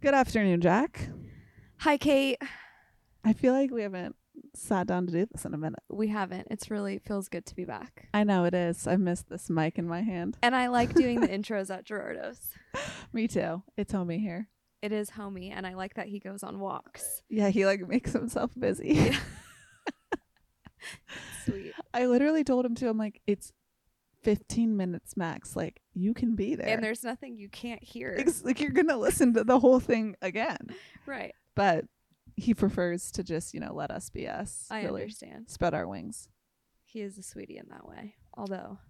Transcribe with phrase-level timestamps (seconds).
[0.00, 1.08] Good afternoon, Jac.
[1.78, 2.40] Hi, Kate.
[3.24, 4.14] I feel like we haven't
[4.54, 5.82] sat down to do this in a minute.
[5.88, 6.46] We haven't.
[6.52, 8.08] It's really feels good to be back.
[8.14, 8.86] I know it is.
[8.86, 10.38] I missed this mic in my hand.
[10.40, 12.38] And I like doing the intros at Gerardo's.
[13.12, 13.64] Me too.
[13.76, 14.46] It's homie here.
[14.82, 17.22] It is homey, and I like that he goes on walks.
[17.28, 18.94] Yeah, he like makes himself busy.
[18.94, 19.18] Yeah.
[21.44, 21.72] Sweet.
[21.92, 22.88] I literally told him to.
[22.88, 23.52] I'm like, it's
[24.28, 25.56] 15 minutes max.
[25.56, 26.68] Like you can be there.
[26.68, 28.14] And there's nothing you can't hear.
[28.18, 30.58] Ex- like you're gonna listen to the whole thing again.
[31.06, 31.34] right.
[31.54, 31.86] But
[32.36, 34.66] he prefers to just you know let us be us.
[34.70, 35.46] I really understand.
[35.48, 36.28] spread our wings.
[36.84, 38.16] He is a sweetie in that way.
[38.34, 38.80] Although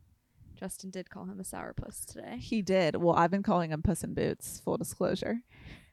[0.57, 2.39] Justin did call him a sourpuss today.
[2.39, 2.97] He did.
[2.97, 4.61] Well, I've been calling him Puss in Boots.
[4.65, 5.37] Full disclosure.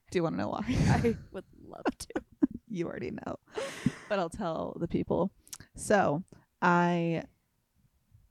[0.09, 0.66] Do you want to know why?
[0.89, 2.22] I would love to.
[2.67, 3.38] you already know,
[4.09, 5.31] but I'll tell the people.
[5.75, 6.23] So
[6.64, 7.23] I,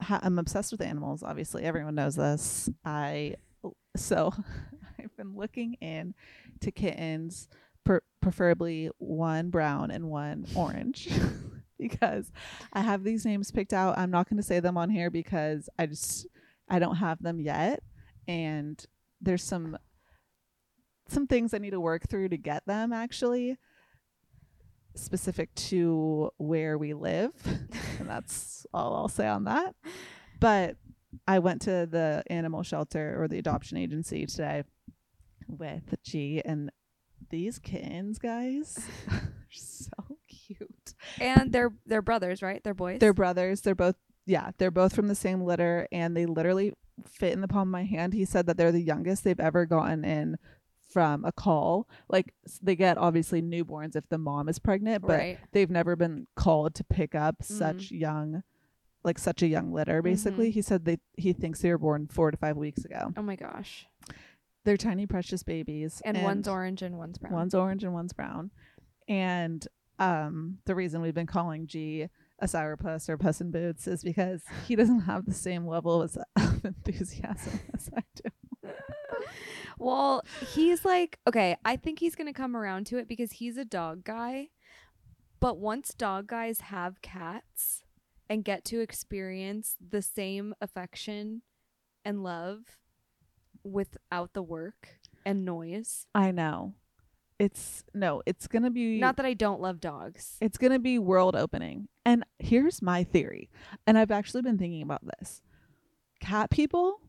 [0.01, 1.23] ha- I'm obsessed with animals.
[1.23, 2.69] Obviously, everyone knows this.
[2.85, 3.37] I
[3.97, 4.33] so
[4.99, 6.15] I've been looking in
[6.61, 7.49] to kittens,
[7.85, 11.09] per- preferably one brown and one orange.
[11.79, 12.31] because
[12.73, 13.99] I have these names picked out.
[13.99, 16.27] I'm not going to say them on here because I just
[16.69, 17.83] I don't have them yet
[18.27, 18.85] and
[19.21, 19.77] there's some
[21.09, 23.59] some things I need to work through to get them actually
[24.95, 27.33] specific to where we live.
[27.99, 29.75] and that's all I'll say on that.
[30.41, 30.77] But
[31.27, 34.65] I went to the animal shelter or the adoption agency today
[35.49, 36.71] with G and
[37.31, 38.79] these kittens, guys,
[39.11, 40.95] are so cute.
[41.21, 42.63] And they're they're brothers, right?
[42.63, 43.01] They're boys.
[43.01, 43.61] They're brothers.
[43.61, 46.73] They're both yeah, they're both from the same litter and they literally
[47.07, 48.15] fit in the palm of my hand.
[48.15, 50.39] He said that they're the youngest they've ever gotten in
[50.95, 51.89] from a call.
[52.09, 55.39] Like they get obviously newborns if the mom is pregnant, but right.
[55.51, 58.45] they've never been called to pick up such young
[59.03, 60.53] like such a young litter basically.
[60.53, 63.13] He said they he thinks they were born 4 to 5 weeks ago.
[63.17, 63.87] Oh my gosh.
[64.65, 67.35] They're tiny precious babies And, one's orange and one's brown.
[67.35, 68.53] One's orange and one's brown.
[69.09, 69.67] And
[69.99, 72.09] um the reason we've been calling G
[72.39, 76.03] a sourpuss or a puss in boots is because he doesn't have the same level
[76.03, 76.17] of
[76.65, 78.71] enthusiasm as I do.
[79.79, 80.23] Well,
[80.55, 83.65] he's like, okay, I think he's going to come around to it because he's a
[83.65, 84.49] dog guy.
[85.41, 87.85] But once dog guys have cats
[88.31, 91.43] and get to experience the same affection
[92.05, 92.61] and love
[93.63, 96.75] without the work and noise, I know.
[97.39, 100.37] It's no, it's gonna be not that I don't love dogs.
[100.41, 101.89] it's gonna be world opening.
[102.05, 103.51] And here's my theory.
[103.87, 105.43] And I've actually been thinking about this.
[106.21, 107.01] Cat people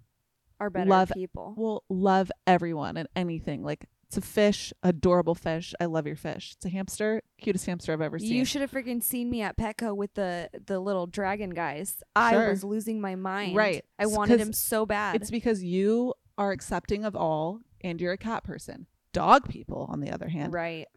[0.59, 1.53] Are better love- people.
[1.57, 3.63] will love everyone and anything.
[3.63, 5.73] Like it's a fish, adorable fish.
[5.79, 6.53] I love your fish.
[6.55, 8.31] It's a hamster, cutest hamster I've ever seen.
[8.33, 12.01] You should have freaking seen me at Petco with the the little dragon guys.
[12.15, 13.55] I was losing my mind.
[13.55, 13.83] Right.
[13.99, 15.15] I wanted him so bad.
[15.15, 18.87] It's because you are accepting of all and you're a cat person.
[19.11, 20.87] Dog people, on the other hand, right.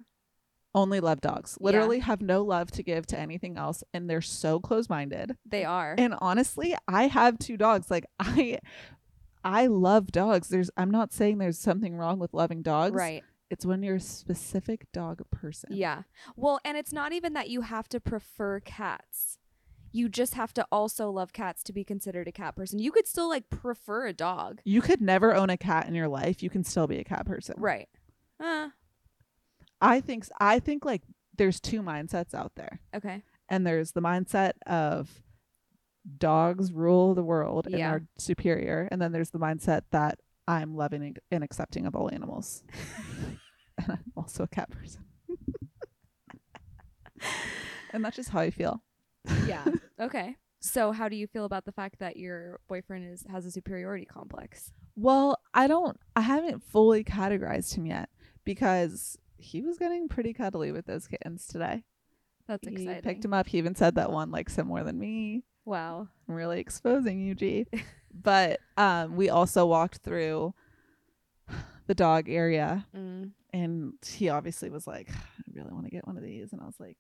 [0.74, 1.56] only love dogs.
[1.60, 1.64] Yeah.
[1.66, 5.36] Literally have no love to give to anything else and they're so close-minded.
[5.46, 5.94] They are.
[5.96, 7.90] And honestly, I have two dogs.
[7.90, 8.58] Like I
[9.48, 10.48] I love dogs.
[10.48, 12.94] There's I'm not saying there's something wrong with loving dogs.
[12.94, 13.24] right.
[13.50, 15.70] It's when you're a specific dog person.
[15.72, 16.02] Yeah.
[16.36, 19.38] Well, and it's not even that you have to prefer cats.
[19.90, 22.78] You just have to also love cats to be considered a cat person.
[22.78, 24.60] You could still like prefer a dog.
[24.64, 26.42] You could never own a cat in your life.
[26.42, 27.54] You can still be a cat person.
[27.56, 27.88] Right.
[28.38, 28.68] Uh,
[29.80, 31.02] I think I think like
[31.36, 32.80] there's two mindsets out there.
[32.94, 33.22] okay.
[33.48, 35.22] and there's the mindset of
[36.18, 37.90] dogs rule the world and Yeah.
[37.92, 42.62] are superior and then there's the mindset that i'm loving and- accepting of all animals
[43.78, 45.02] and i'm also a cat person
[47.92, 48.82] and that's just how i feel
[49.46, 49.64] Yeah.
[50.00, 50.36] okay.
[50.60, 54.04] So how do you feel about the fact that your boyfriend is has a superiority
[54.06, 54.72] complex?
[54.96, 58.08] well i don't i haven't fully categorized him yet
[58.44, 61.84] because he was getting pretty cuddly with those kittens today
[62.48, 63.02] That's he exciting.
[63.02, 66.08] picked him up he even said that one likes him more than me Wow.
[66.26, 67.66] I'm really exposing you, G.
[68.14, 70.54] but um, we also walked through
[71.86, 73.32] the dog area, Mm.
[73.52, 76.64] and he obviously was like, "I really want to get one of these," and I
[76.66, 76.96] was like,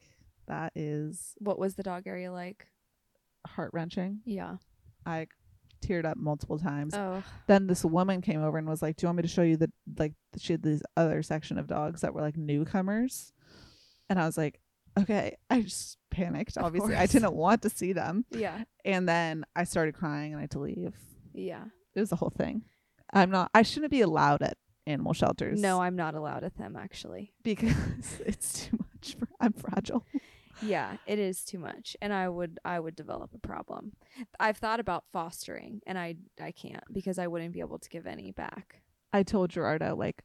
[0.48, 2.66] "That is What was the dog area like?
[3.46, 4.56] heart wrenching." Yeah.
[5.06, 5.28] I
[5.80, 6.92] teared up multiple times.
[6.94, 7.22] Oh.
[7.46, 9.56] Then this woman came over and was like, "Do you want me to show you
[9.56, 13.32] the like?" She had this other section of dogs that were like newcomers,
[14.10, 14.60] and I was like,
[14.98, 16.56] "Okay." I just panicked.
[16.58, 18.64] Obviously, I didn't want to see them, Yeah.
[18.84, 20.94] and then I started crying and I had to leave.
[21.34, 21.64] Yeah.
[21.94, 22.62] It was the whole thing.
[23.12, 23.50] I'm not.
[23.54, 24.56] I shouldn't be allowed at
[24.86, 25.60] animal shelters.
[25.60, 27.32] No, I'm not allowed at them actually.
[27.42, 29.16] because it's too much.
[29.18, 30.04] For, I'm fragile.
[30.60, 33.92] Yeah, it is too much, and I would I would develop a problem.
[34.40, 38.08] I've thought about fostering, and I I can't because I wouldn't be able to give
[38.08, 38.82] any back.
[39.12, 40.24] I told Gerardo like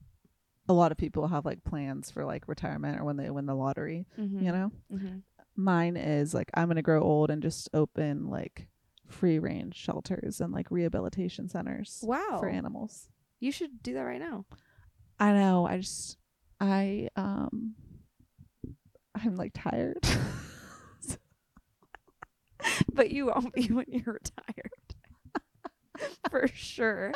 [0.70, 3.56] a lot of people have like plans for like retirement or when they win the
[3.56, 4.44] lottery, Mm-hmm.
[4.46, 4.72] you know?
[4.92, 5.18] Mm-hmm.
[5.56, 8.68] Mine is like I'm going to grow old and just open like
[9.08, 12.38] free range shelters and like rehabilitation centers Wow.
[12.40, 13.10] for animals.
[13.40, 14.46] You should do that right now.
[15.20, 15.68] I know.
[15.68, 16.18] I just
[16.60, 17.76] I um
[19.16, 19.98] I'm like tired.
[22.94, 24.72] But you won't be when you're retired.
[26.30, 27.12] For sure.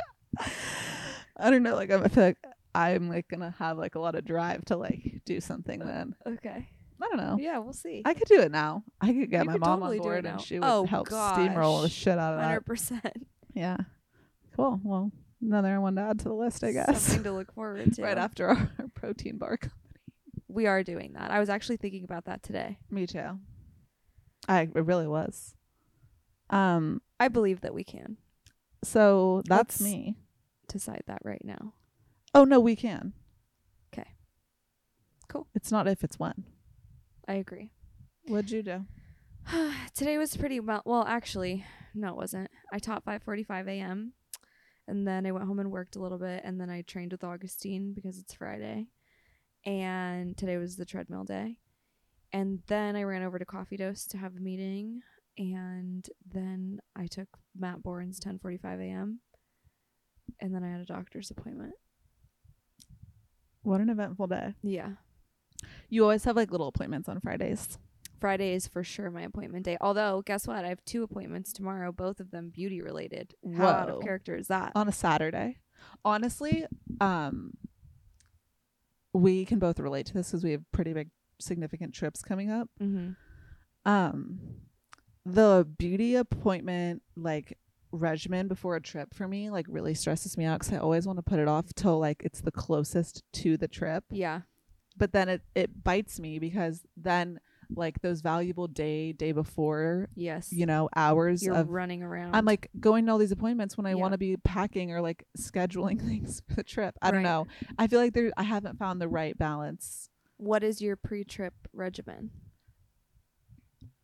[1.37, 1.75] I don't know.
[1.75, 2.37] Like I'm, I feel like
[2.75, 5.79] I'm like gonna have like a lot of drive to like do something.
[5.79, 6.69] Then Okay.
[7.01, 7.37] I don't know.
[7.39, 8.01] Yeah, we'll see.
[8.05, 8.83] I could do it now.
[9.01, 10.31] I could get You my could mom totally on do it board now.
[10.33, 11.93] and she would Oh, help steamroll the gosh.
[11.93, 12.65] shit out of Hundred that.
[12.65, 13.27] percent.
[13.53, 13.77] Yeah.
[14.55, 14.79] Cool.
[14.83, 15.11] Well,
[15.41, 17.01] another one to add to the list, I guess.
[17.03, 18.01] Something to look forward to.
[18.03, 19.57] right after our, our protein bar.
[19.57, 19.69] co-
[20.47, 21.29] We are doing that.
[21.29, 22.79] I was actually thinking about that today.
[22.89, 23.39] Me too.
[24.47, 25.53] I it really was.
[26.49, 27.01] Um.
[27.19, 28.17] I believe that we can
[28.83, 30.17] So that's Let's- me.
[30.67, 31.73] decide that right now.
[32.37, 33.13] Oh no, we can.
[33.91, 34.11] Okay.
[35.27, 35.47] Cool.
[35.55, 36.43] It's not if, it's when.
[37.27, 37.71] I agree.
[38.27, 38.85] What'd you do?
[39.95, 40.83] Today was pretty well.
[40.85, 42.51] Well, actually, no, it wasn't.
[42.71, 44.13] I taught 5:45 a.m.
[44.87, 47.23] and then I went home and worked a little bit, and then I trained with
[47.23, 48.89] Augustine because it's Friday,
[49.65, 51.57] and today was the treadmill day,
[52.31, 55.01] and then I ran over to Coffee Dose to have a meeting,
[55.39, 59.21] and then I took Matt Bourne's 10:45 a.m.
[60.39, 61.73] and then I had a doctor's appointment.
[63.67, 64.53] What an eventful day.
[64.63, 64.91] Yeah.
[65.89, 67.77] You always have like little appointments on Fridays.
[68.17, 69.75] Friday is for sure my appointment day.
[69.81, 70.63] Although, guess what?
[70.63, 73.35] I have two appointments tomorrow, both of them beauty related.
[73.57, 74.71] How out of character is that?
[74.73, 75.57] on a Saturday.
[76.05, 76.65] Honestly,
[77.01, 77.55] um,
[79.13, 81.09] we can both relate to this because we have pretty big,
[81.41, 82.69] significant trips coming up.
[82.81, 83.11] mm-hmm.
[83.85, 84.39] Um,
[85.25, 87.57] the beauty appointment like
[87.91, 91.17] regimen before a trip for me like really stresses me out because I always want
[91.17, 94.03] to put it off till like it's the closest to the trip.
[94.11, 94.41] Yeah.
[94.97, 97.39] But then it it bites me because then
[97.69, 100.51] like those valuable day day before Yes.
[100.53, 102.33] you know hours You're of running around.
[102.35, 103.95] I'm like going to all these appointments when I Yeah.
[103.95, 106.95] want to be packing or like scheduling things for the trip.
[107.01, 107.45] I don't know.
[107.77, 110.09] I feel like there I haven't found the right balance.
[110.37, 112.31] what is your pre-trip regimen?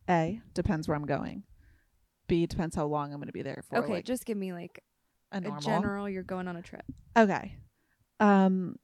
[0.10, 1.44] A depends where I'm going.
[2.34, 3.78] B depends how long I'm going to be there for.
[3.80, 4.84] okay, like just give me like
[5.32, 6.10] a a general.
[6.10, 6.84] You're going on a trip.
[7.18, 7.58] Okay.
[8.20, 8.78] Um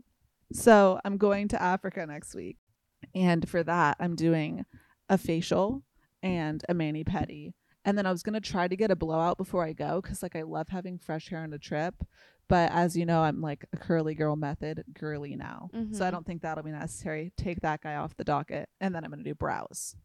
[0.54, 2.58] so I'm going to Africa next week.
[3.16, 4.66] And for that I'm doing
[5.10, 5.84] a facial
[6.22, 7.54] and a mani pedi.
[7.86, 10.22] And then I was going to try to get a blowout before I go cuz
[10.22, 11.96] like I love having fresh hair on a trip.
[12.48, 15.70] But as you know, I'm like a curly girl method girly now.
[15.92, 16.12] So I Mhm.
[16.12, 17.32] don't think that'll be necessary.
[17.38, 19.96] Take that guy off the docket and then I'm going to do brows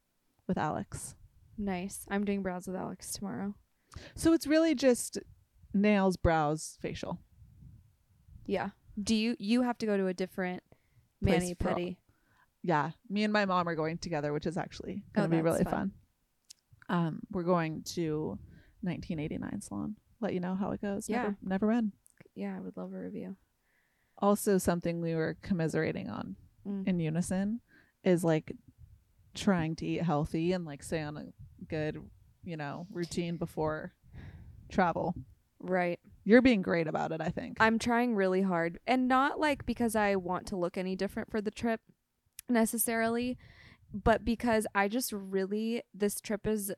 [0.47, 1.15] with Alex.
[1.59, 2.05] Nice.
[2.11, 3.55] I'm doing brows with Alex tomorrow.
[4.15, 5.19] So it's really just
[5.73, 7.21] nails, brows, facial.
[8.47, 8.71] Yeah.
[9.01, 10.63] Do you you have to go to a different
[11.23, 11.97] Place mani for pedi?
[12.63, 15.43] yeah, me and my mom are going together, which is actually Oh, going to be
[15.43, 15.73] that's really fun.
[15.73, 15.93] fun.
[16.89, 18.39] Um, we're going to
[18.83, 19.97] 1989 salon.
[20.21, 21.09] Let you know how it goes.
[21.09, 21.23] Yeah.
[21.23, 21.93] Never, never been.
[22.35, 23.37] Yeah, I would love a review.
[24.19, 26.37] Also, something we were commiserating on
[26.67, 26.89] Mm.
[26.89, 27.61] in unison
[28.05, 28.53] is like
[29.35, 31.27] trying to eat healthy and like stay on a
[31.69, 31.99] good,
[32.45, 33.93] you know, routine before
[34.69, 35.15] travel.
[35.61, 35.99] Right.
[36.25, 37.59] You're being great about it, I think.
[37.61, 41.41] I'm trying really hard and not like because I want to look any different for
[41.41, 41.81] the trip
[42.49, 43.39] necessarily,
[43.93, 46.73] but because I just really this trip is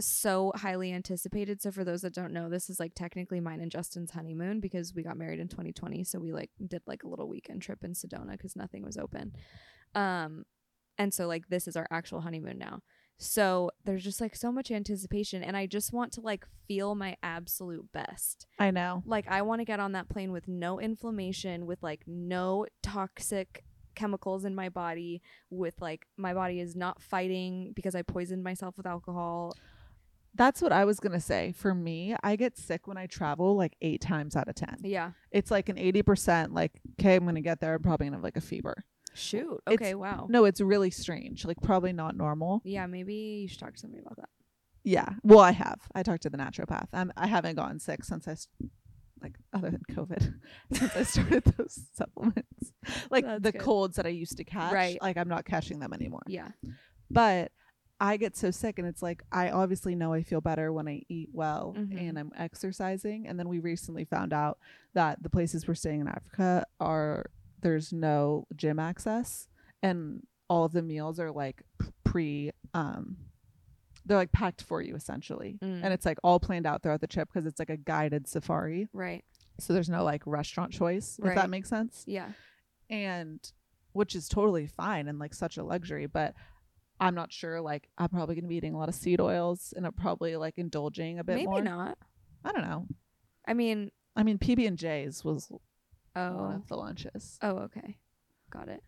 [0.00, 1.60] so highly anticipated.
[1.60, 4.94] So for those that don't know, this is like technically mine and Justin's honeymoon because
[4.94, 7.92] we got married in 2020, so we like did like a little weekend trip in
[7.92, 9.32] Sedona cuz nothing was open.
[9.94, 10.44] Um
[10.96, 12.80] and so like this is our actual honeymoon now.
[13.18, 17.16] So there's just like so much anticipation and I just want to like feel my
[17.22, 18.46] absolute best.
[18.58, 19.02] I know.
[19.04, 23.64] Like I want to get on that plane with no inflammation, with like no toxic
[23.96, 25.20] chemicals in my body,
[25.50, 29.52] with like my body is not fighting because I poisoned myself with alcohol.
[30.34, 31.52] That's what I was going to say.
[31.56, 34.78] For me, I get sick when I travel like eight times out of 10.
[34.84, 35.12] Yeah.
[35.32, 37.74] It's like an 80% like, okay, I'm going to get there.
[37.74, 38.84] I'm probably going to have like a fever.
[39.18, 39.60] Shoot.
[39.66, 40.26] It's- Okay, wow.
[40.30, 41.44] No, it's really strange.
[41.44, 42.62] Like, probably not normal.
[42.64, 44.28] Yeah, maybe you should talk to somebody about that.
[44.84, 45.08] Yeah.
[45.22, 45.80] Well, I have.
[45.94, 46.88] I talked to the naturopath.
[46.92, 48.48] I'm, I haven't gotten sick since I, s-
[49.20, 50.34] like, other than COVID,
[50.72, 52.72] since I started those supplements.
[53.10, 53.60] Like, That's the good.
[53.60, 54.72] colds that I used to catch.
[54.72, 54.96] Right.
[55.02, 56.22] Like, I'm not catching them anymore.
[56.26, 56.48] Yeah.
[57.10, 57.52] But
[58.00, 61.02] I get so sick, and it's like, I obviously know I feel better when I
[61.08, 62.08] eat well Mhm.
[62.08, 63.26] and I'm exercising.
[63.26, 64.58] And then we recently found out
[64.94, 67.26] that the places we're staying in Africa are,
[67.60, 69.48] there's no gym access,
[69.82, 71.62] and all of the meals are like
[72.04, 73.16] pre, um,
[74.06, 75.58] they're like packed for you essentially.
[75.62, 75.80] Mm.
[75.84, 78.88] And it's like all planned out throughout the trip because it's like a guided safari.
[78.92, 79.24] Right.
[79.60, 81.36] So there's no like restaurant choice, if Right.
[81.36, 82.04] that makes sense.
[82.06, 82.30] Yeah.
[82.90, 83.40] and
[83.92, 86.34] which is totally fine and like such a luxury, but
[87.00, 87.60] I'm not sure.
[87.60, 90.54] Like, I'm probably gonna be eating a lot of seed oils and I'm probably like
[90.56, 91.54] indulging a bit more.
[91.58, 91.76] Maybe more.
[91.76, 91.98] not.
[92.44, 92.86] I don't know.
[93.46, 95.50] I mean, I mean, PB and J's was
[96.18, 97.96] one oh, of the lunches, oh, okay,
[98.50, 98.82] got it.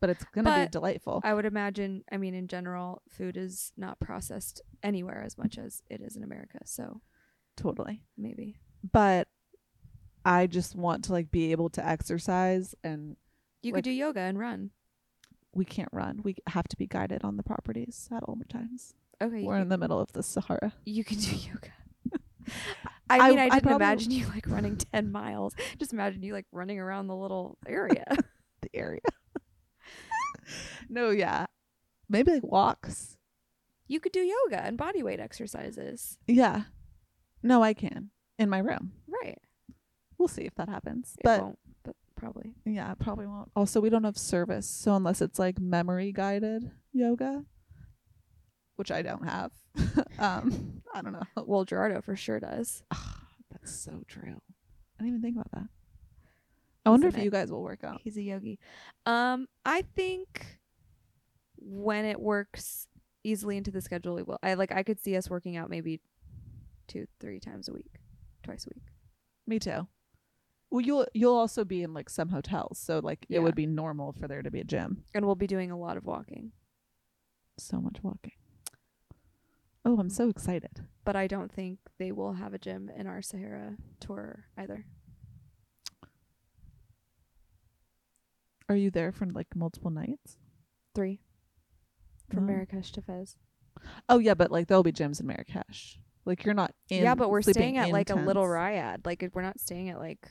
[0.00, 1.20] but it's gonna be But delightful.
[1.24, 2.04] I would imagine.
[2.10, 6.22] I mean, in general, food is not processed anywhere as much as it is in
[6.24, 6.58] America.
[6.64, 7.00] So
[7.56, 8.02] totally.
[8.16, 8.56] maybe.
[8.90, 9.28] But
[10.24, 13.16] I just want to like be able to exercise, and
[13.62, 14.70] You Like- could do yoga and run.
[15.54, 16.20] we can't run.
[16.24, 18.94] We have to be guided on the properties at all times.
[19.20, 20.72] Okay, We're in the middle of the Sahara.
[20.84, 21.72] you can do yoga.
[23.18, 25.54] I mean, I, I didn't probably- imagine you like running ten miles.
[25.78, 28.04] Just imagine you like running around the little area.
[28.62, 29.00] the area.
[30.88, 31.46] no, yeah.
[32.08, 33.16] Maybe like walks.
[33.88, 36.18] you could do yoga and body weight exercises.
[36.26, 36.64] Yeah.
[37.42, 38.10] No, I can.
[38.38, 38.92] In my room.
[39.06, 39.38] Right.
[40.18, 41.14] We'll see if that happens.
[41.18, 42.54] It but won't, but probably.
[42.64, 43.50] yeah, probably won't.
[43.56, 44.68] Also, we don't have service.
[44.68, 47.44] So unless it's like memory guided yoga,
[48.76, 49.50] which I don't have.
[50.18, 51.22] um, I don't know.
[51.46, 52.82] Well, Gerardo for sure does.
[53.50, 54.40] That's so true.
[54.98, 55.68] I didn't even think about that.
[56.84, 57.24] I wonder Isn't if it?
[57.24, 58.00] you guys will work out.
[58.02, 58.58] He's a yogi.
[59.06, 60.58] Um, I think
[61.56, 62.88] when it works
[63.24, 64.38] easily into the schedule, it will.
[64.42, 64.72] I like.
[64.72, 66.00] I could see us working out maybe
[66.88, 68.00] two, three times a week,
[68.42, 68.84] twice a week.
[69.46, 69.86] Me too.
[70.70, 73.38] Well, you'll you'll also be in like some hotels, so like Yeah.
[73.38, 75.04] it would be normal for there to be a gym.
[75.14, 76.50] And we'll be doing a lot of walking.
[77.58, 78.32] So much walking.
[79.84, 80.84] Oh, I'm so excited.
[81.04, 84.86] But I don't think they will have a gym in our Sahara tour either.
[88.68, 90.38] Are you there for like multiple nights?
[90.94, 91.20] Three.
[92.30, 92.46] From Oh.
[92.46, 93.36] Marrakesh to Fez.
[94.08, 95.98] Oh yeah, but like there'll be gyms in Marrakesh.
[96.24, 97.02] Like you're not in.
[97.02, 99.04] yeah, but we're staying at like a little riad.
[99.04, 100.30] Like we're not staying at like,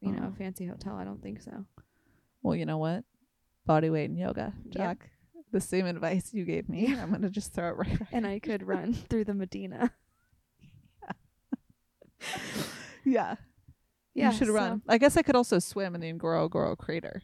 [0.00, 0.28] you know, Oh.
[0.28, 0.96] a fancy hotel.
[0.96, 1.66] I don't think so.
[2.42, 3.04] Well, you know what?
[3.66, 4.54] Body weight and yoga.
[4.70, 5.10] Jac.
[5.52, 6.94] The same advice you gave me.
[6.94, 7.98] I'm gonna just throw it right.
[7.98, 9.92] back And I could run through the Medina.
[13.04, 13.36] Yeah.
[14.14, 14.82] Yeah, you should so- run.
[14.88, 17.22] I guess I could also swim in the Ngorongoro crater.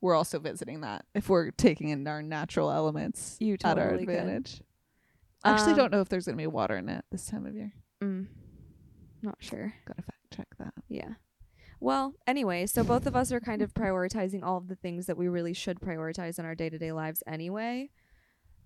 [0.00, 4.06] We're also visiting that if we're taking in our natural elements You at our totally
[4.06, 4.14] could.
[4.14, 4.62] advantage.
[5.42, 7.56] I actually Um, don't know if there's gonna be water in it this time of
[7.56, 7.72] year.
[8.00, 8.28] Mm,
[9.20, 9.74] not sure.
[9.84, 10.74] Gotta fact check that.
[10.88, 11.14] Yeah.
[11.80, 15.16] Well, anyway, so both of us are kind of prioritizing all of the things that
[15.16, 17.90] we really should prioritize in our day to day lives anyway.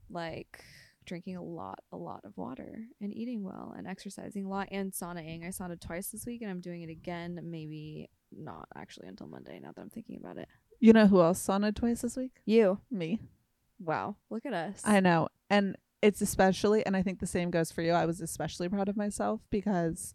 [0.08, 0.64] Like
[1.04, 4.92] drinking a lot, a lot of water and eating well and exercising a lot and
[4.92, 5.44] saunaing.
[5.44, 9.58] I saunaed twice this week and I'm doing it again, maybe not actually until Monday
[9.60, 10.48] now that I'm thinking about it.
[10.80, 12.32] You know who else saunaed twice this week?
[12.44, 12.80] You.
[12.90, 13.20] Me.
[13.78, 14.16] Wow.
[14.30, 14.80] Look at us.
[14.84, 15.28] I know.
[15.50, 17.92] And it's especially, and I think the same goes for you.
[17.92, 20.14] I was especially proud of myself because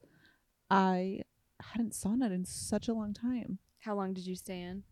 [0.70, 1.22] I
[1.62, 3.60] hadn't saunaed in such a long time.
[3.80, 4.84] How long did you stay in?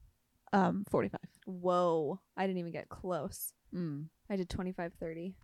[0.54, 1.20] Um, 45.
[1.46, 2.20] Whoa.
[2.38, 3.52] I didn't even get close.
[3.74, 4.06] Mm.
[4.30, 5.36] I did 25, 30.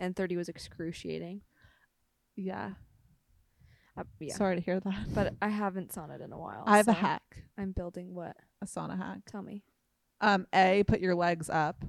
[0.00, 1.42] And 30 was excruciating.
[2.36, 2.72] Yeah.
[3.96, 4.34] Uh, yeah.
[4.34, 5.14] Sorry to hear that.
[5.14, 6.62] But I haven't sauned in a while.
[6.66, 8.36] I have a hack, I'm building what?
[8.62, 9.18] a sauna hack.
[9.26, 9.64] Tell me.
[10.20, 11.84] Um, A, put your legs up.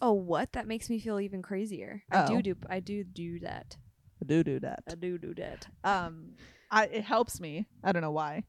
[0.00, 0.52] Oh, what?
[0.52, 2.02] That makes me feel even crazier.
[2.10, 2.26] I Oh.
[2.26, 3.76] do do I do do that.
[4.20, 4.80] I do do that.
[4.90, 5.66] I do do that.
[5.84, 6.32] um
[6.72, 7.66] I it helps me.
[7.84, 8.42] I don't know why.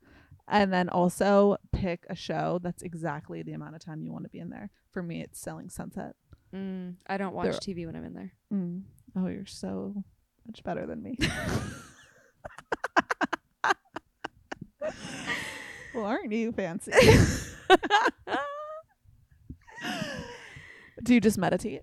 [0.48, 4.30] And then also pick a show that's exactly the amount of time you want to
[4.30, 4.72] be in there.
[4.92, 6.15] For me it's Selling Sunset.
[6.56, 8.34] Mm, I don't watch There- TV when I'm in there.
[8.51, 8.82] Mm.
[9.15, 10.03] Oh, you're so
[10.48, 11.18] much better than me.
[15.94, 16.92] well, aren't you fancy?
[21.03, 21.82] Do you just meditate?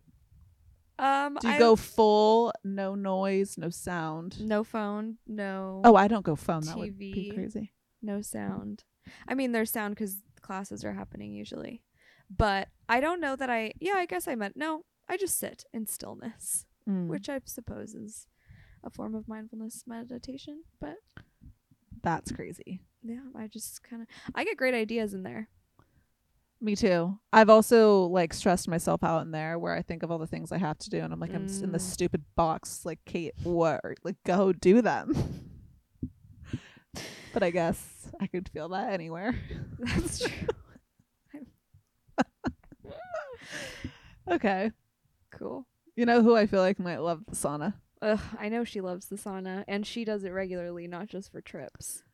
[1.00, 4.40] Um, Do you I- go full no noise, no sound?
[4.40, 6.62] no phone, no Oh, I don't go phone.
[6.66, 7.72] That would be crazy.
[8.02, 8.84] no sound.
[9.26, 11.82] I mean, there's sound because classes are happening usually,
[12.28, 13.72] but I don't know that I.
[13.80, 14.84] Yeah, I guess I meant no.
[15.08, 17.08] I just sit in stillness, Mm.
[17.08, 18.26] which I suppose is
[18.84, 20.62] a form of mindfulness meditation.
[20.80, 20.96] But
[22.02, 22.80] That's crazy.
[23.02, 25.48] yeah, I just kind of I get great ideas in there.
[26.62, 27.18] Me too.
[27.32, 30.52] I've also like stressed myself out in there where I think of all the things
[30.52, 31.92] I have to do and I'm like I'm in this Mm.
[31.92, 35.14] stupid box like Kate what like go do them.
[37.32, 39.34] but I guess I could feel that anywhere.
[39.78, 40.48] That's true.
[44.30, 44.70] Okay.
[45.32, 45.66] cool.
[45.96, 47.74] You know who I feel like might love the sauna?
[48.00, 51.40] Ugh, I know she loves the sauna, and she does it regularly, not just for
[51.40, 52.04] trips.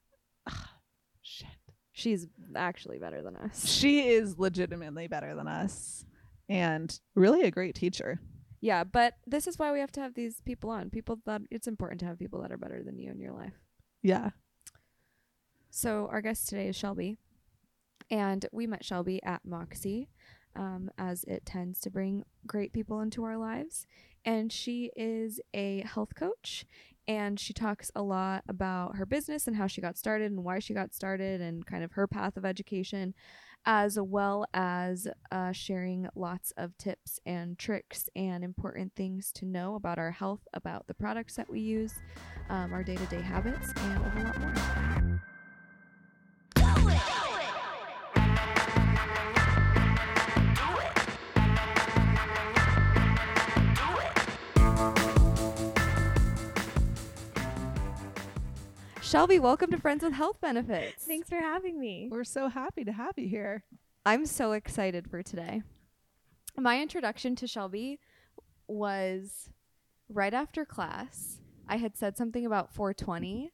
[1.20, 1.48] Shit.
[1.96, 3.66] She's actually better than us.
[3.66, 6.04] She is legitimately better than us
[6.46, 8.20] and really a great teacher.
[8.60, 10.90] Yeah, but this is why we have to have these people on.
[10.90, 13.54] People that it's important to have people that are better than you in your life.
[14.02, 14.30] Yeah.
[15.70, 17.16] So our guest today is Shelby,
[18.10, 20.10] And we met Shelby at Moxie,
[20.54, 23.86] um, as it tends to bring great people into our lives.
[24.22, 26.66] And she is a health coach
[27.08, 30.58] and she talks a lot about her business and how she got started and why
[30.58, 33.14] she got started and kind of her path of education
[33.68, 39.74] as well as uh, sharing lots of tips and tricks and important things to know
[39.74, 41.94] about our health about the products that we use
[42.48, 44.95] um, our day-to-day habits and a whole lot more
[59.06, 61.04] Shelby, welcome to Friends with Health Benefits.
[61.04, 62.08] Thanks for having me.
[62.10, 63.62] We're so happy to have you here.
[64.04, 65.62] I'm so excited for today.
[66.58, 68.00] My introduction to Shelby
[68.66, 69.48] was
[70.08, 71.40] right after class.
[71.68, 73.52] I had said something about 420,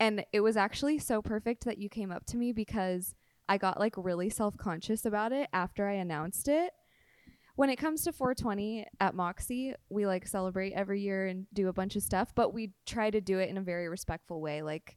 [0.00, 3.14] and it was actually so perfect that you came up to me because
[3.46, 6.72] I got like really self conscious about it after I announced it
[7.58, 11.72] when it comes to 420 at Moxie, we like celebrate every year and do a
[11.72, 14.62] bunch of stuff, but we try to do it in a very respectful way.
[14.62, 14.94] Like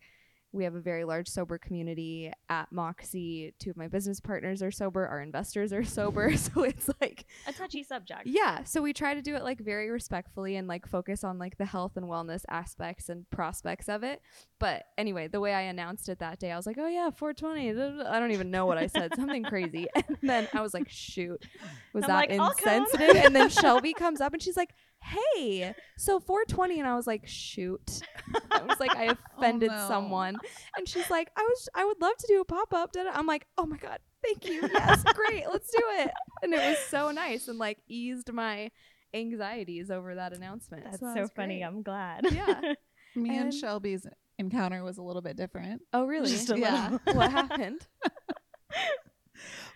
[0.53, 3.53] we have a very large sober community at Moxie.
[3.57, 5.07] Two of my business partners are sober.
[5.07, 6.35] Our investors are sober.
[6.37, 8.23] so it's like a touchy subject.
[8.25, 8.63] Yeah.
[8.63, 11.65] So we try to do it like very respectfully and like focus on like the
[11.65, 14.21] health and wellness aspects and prospects of it.
[14.59, 18.05] But anyway, the way I announced it that day, I was like, oh yeah, 420.
[18.07, 19.13] I don't even know what I said.
[19.15, 19.87] Something crazy.
[20.21, 21.45] And then I was like, shoot,
[21.93, 23.15] was I'm that like, insensitive?
[23.15, 26.79] and then Shelby comes up and she's like, hey, so 420.
[26.79, 28.01] And I was like, shoot.
[28.51, 29.87] I was like, I oh, offended no.
[29.87, 30.35] someone.
[30.77, 32.91] And she's like, I was, I would love to do a pop up.
[33.13, 34.61] I'm like, oh my God, thank you.
[34.73, 35.45] Yes, great.
[35.51, 36.11] Let's do it.
[36.43, 38.71] And it was so nice and like eased my
[39.13, 40.83] anxieties over that announcement.
[40.85, 41.59] That's so, so, that funny.
[41.59, 41.63] great.
[41.67, 42.25] I'm glad.
[42.31, 42.61] Yeah.
[43.15, 44.07] Me and, And- Shelby's
[44.39, 45.81] encounter was a little bit different.
[45.93, 46.29] Oh, really?
[46.29, 46.97] Just a Yeah.
[47.05, 47.15] little.
[47.19, 47.85] what happened?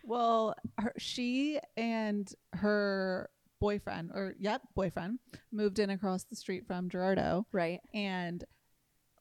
[0.04, 3.30] Well, her, she and her
[3.66, 5.18] boyfriend, or yep, boyfriend,
[5.52, 7.80] moved in across the street from Gerardo, Right.
[7.96, 8.44] and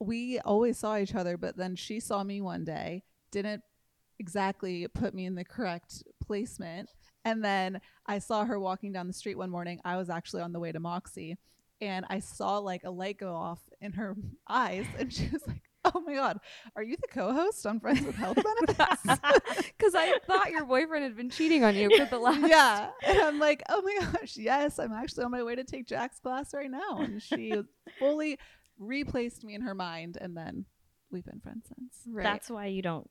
[0.01, 1.39] we always saw each other.
[1.39, 3.63] But then she saw me one day, didn't
[4.19, 6.91] exactly put me in the correct placement,
[7.25, 9.81] and then I saw her walking down the street one morning.
[9.83, 11.39] I was actually on the way to Moxie,
[11.81, 14.15] and I saw like a light go off in her
[14.49, 15.63] eyes, and she was like.
[15.95, 16.41] Oh my God!
[16.77, 19.03] Are you the co-host on Friends with Health Benefits?
[19.77, 22.49] Because I thought your boyfriend had been cheating on you for the last.
[22.49, 22.89] yeah.
[23.07, 26.19] And I'm like, oh my gosh, yes, I'm actually on my way to take Jac's
[26.21, 26.99] class right now.
[26.99, 27.55] And she
[27.99, 28.39] fully
[28.79, 30.17] replaced me in her mind.
[30.21, 30.65] And then
[31.11, 31.99] we've been friends since.
[32.09, 32.23] Right.
[32.25, 33.11] That's why you don't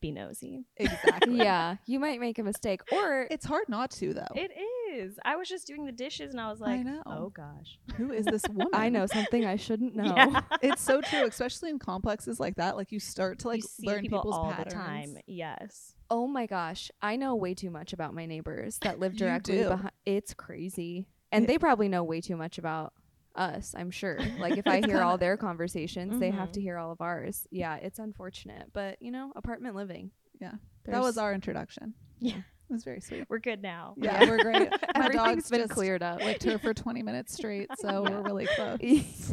[0.00, 0.64] be nosy.
[0.76, 1.36] Exactly.
[1.38, 1.76] yeah.
[1.86, 4.26] You might make a mistake, or It's hard not to, though.
[4.34, 4.50] It
[4.92, 5.18] is.
[5.24, 7.02] I was just doing the dishes and I was I like, know.
[7.06, 7.78] oh gosh.
[7.96, 8.68] Who is this woman?
[8.72, 10.14] I know something I shouldn't know.
[10.16, 10.40] Yeah.
[10.62, 12.76] It's so true, especially in complexes like that.
[12.76, 14.72] Like you start to like you see learn people people's all patterns.
[14.72, 15.16] the time.
[15.26, 15.94] Yes.
[16.10, 19.90] Oh my gosh, I know way too much about my neighbors that live directly behind.
[20.06, 21.46] It's crazy, and Yeah.
[21.48, 22.92] they probably know way too much about
[23.36, 23.74] us.
[23.76, 24.18] I'm sure.
[24.38, 26.66] Like if I hear all kinda- their conversations, they have to mm-hmm.
[26.66, 27.46] hear all of ours.
[27.50, 30.10] Yeah, it's unfortunate, but you know, apartment living.
[30.40, 30.52] Yeah.
[30.84, 31.94] That was our introduction.
[32.20, 32.36] Yeah.
[32.68, 33.24] It was very sweet.
[33.28, 33.94] We're good now.
[33.96, 34.70] Yeah, we're great.
[34.96, 36.20] My dog's been cleared up.
[36.20, 38.10] licked her for 20 minutes straight, so Yeah.
[38.10, 39.32] we're really close.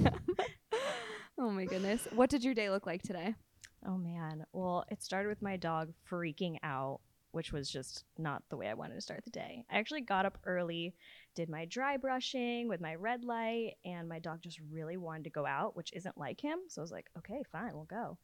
[1.40, 3.34] oh my goodness, what did your day look like today?
[3.86, 4.46] Oh man.
[4.54, 7.02] Well, it started with my dog freaking out,
[7.34, 9.66] which was just not the way I wanted to start the day.
[9.70, 10.94] I actually got up early,
[11.34, 15.30] did my dry brushing with my red light, and my dog just really wanted to
[15.32, 16.60] go out, which isn't like him.
[16.68, 18.20] So I was like, okay, fine, we'll go.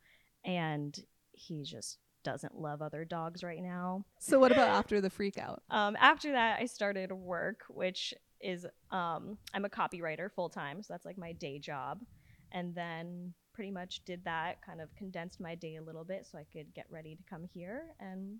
[0.45, 0.97] And
[1.31, 4.05] he just doesn't love other dogs right now.
[4.19, 5.63] So what about after the freak out?
[5.71, 10.93] Um, after that, I started work, which is um, I'm a copywriter full time, so
[10.93, 12.01] that's like my day job.
[12.51, 16.37] And then pretty much did that, kind of condensed my day a little bit so
[16.37, 18.39] I could get ready to come here, and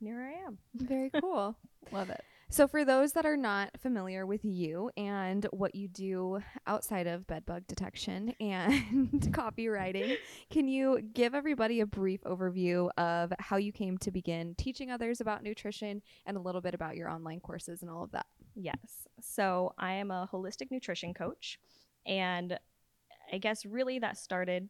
[0.00, 0.58] here I am.
[0.74, 1.56] Very cool.
[1.92, 2.22] Love it.
[2.52, 7.24] So, for those that are not familiar with you and what you do outside of
[7.28, 10.16] bedbug detection and copywriting,
[10.50, 15.20] can you give everybody a brief overview of how you came to begin teaching others
[15.20, 18.26] about nutrition and a little bit about your online courses and all of that?
[18.56, 19.06] Yes.
[19.20, 21.60] So I am a holistic nutrition coach.
[22.04, 22.58] And
[23.32, 24.68] I guess really that started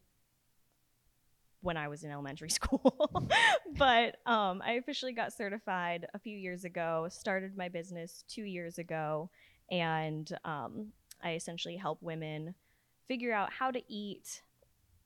[1.62, 3.29] when I was in elementary school.
[3.77, 8.79] but um, I officially got certified a few years ago, started my business two years
[8.79, 9.31] ago.
[9.70, 10.88] And um,
[11.23, 12.55] I essentially help women
[13.07, 14.42] figure out how to eat,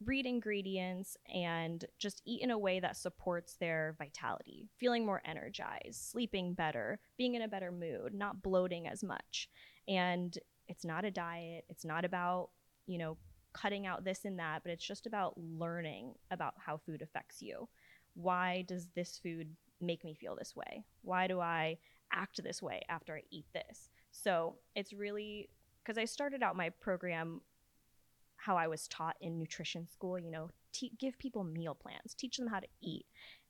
[0.04, 6.02] read ingredients, and just eat in a way that supports their vitality, feeling more energized,
[6.02, 9.48] sleeping better, being in a better mood, not bloating as much.
[9.88, 10.36] And
[10.68, 12.50] it's not a diet, it's not about,
[12.86, 13.16] you know,
[13.54, 17.68] cutting out this and that, but it's just about learning about how food affects you.
[18.14, 19.48] why does this food
[19.80, 20.84] make me feel this way?
[21.02, 21.78] Why do I
[22.12, 23.88] act this way after I eat this?
[24.12, 25.48] So it's really
[25.82, 27.40] because I started out my program
[28.36, 32.36] how I was taught in nutrition school, you know, te- give people meal plans, teach
[32.36, 33.06] them how to eat.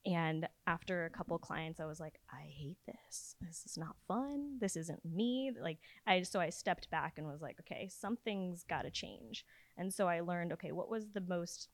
[0.07, 3.35] And after a couple clients, I was like, I hate this.
[3.41, 4.59] This is not fun.
[4.61, 5.51] This isn't me.
[5.61, 9.45] Like, I so I stepped back and was like, okay, something's got to change.
[9.77, 11.69] And so I learned, okay, what was the most,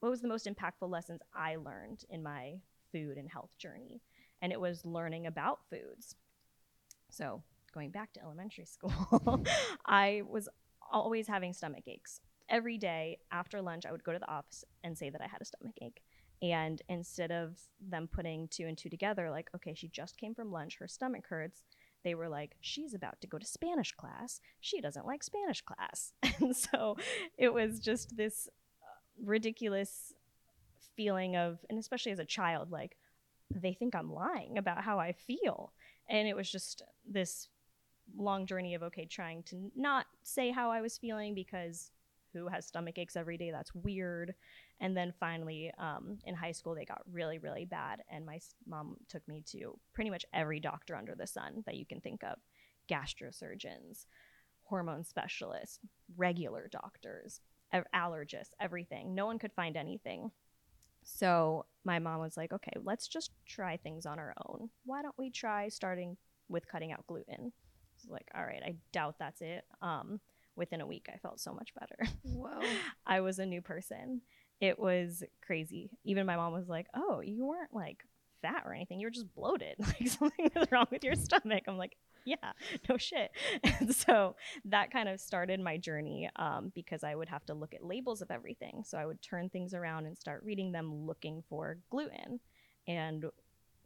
[0.00, 2.56] what was the most impactful lessons I learned in my
[2.92, 4.02] food and health journey?
[4.42, 6.16] And it was learning about foods.
[7.10, 9.44] So going back to elementary school, mm-hmm.
[9.86, 10.48] I was
[10.92, 12.20] always having stomach aches.
[12.48, 15.40] Every day after lunch, I would go to the office and say that I had
[15.40, 16.02] a stomach ache.
[16.42, 20.50] And instead of them putting two and two together, like, okay, she just came from
[20.50, 21.64] lunch, her stomach hurts,
[22.04, 24.40] they were like, she's about to go to Spanish class.
[24.60, 26.12] She doesn't like Spanish class.
[26.40, 26.96] And so
[27.36, 28.48] it was just this
[28.82, 30.14] uh, ridiculous
[30.96, 32.96] feeling of, and especially as a child, like,
[33.54, 35.72] they think I'm lying about how I feel.
[36.08, 37.48] And it was just this
[38.16, 41.90] long journey of, okay, trying to not say how I was feeling because
[42.32, 43.50] who has stomach aches every day?
[43.50, 44.34] That's weird.
[44.80, 48.02] And then finally, um, in high school, they got really, really bad.
[48.10, 51.84] And my mom took me to pretty much every doctor under the sun that you
[51.84, 52.38] can think of
[52.90, 54.06] gastrosurgeons,
[54.62, 55.78] hormone specialists,
[56.16, 57.40] regular doctors,
[57.94, 59.14] allergists, everything.
[59.14, 60.30] No one could find anything.
[61.02, 64.70] So my mom was like, okay, let's just try things on our own.
[64.84, 66.16] Why don't we try starting
[66.48, 67.52] with cutting out gluten?
[67.52, 69.64] I was like, all right, I doubt that's it.
[69.82, 70.20] Um,
[70.56, 72.10] within a week, I felt so much better.
[72.22, 72.60] Whoa.
[73.06, 74.22] I was a new person.
[74.60, 75.90] It was crazy.
[76.04, 78.04] Even my mom was like, oh, you weren't like
[78.42, 79.00] fat or anything.
[79.00, 79.76] You were just bloated.
[79.78, 81.64] Like something was wrong with your stomach.
[81.66, 82.52] I'm like, yeah,
[82.88, 83.30] no shit.
[83.64, 87.74] And so that kind of started my journey um, because I would have to look
[87.74, 88.82] at labels of everything.
[88.84, 92.40] So I would turn things around and start reading them looking for gluten.
[92.86, 93.26] And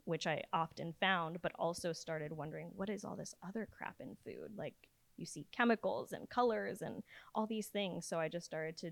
[0.04, 4.16] which I often found, but also started wondering what is all this other crap in
[4.24, 4.52] food?
[4.56, 4.74] Like
[5.16, 7.02] you see chemicals and colors and
[7.34, 8.06] all these things.
[8.06, 8.90] So I just started to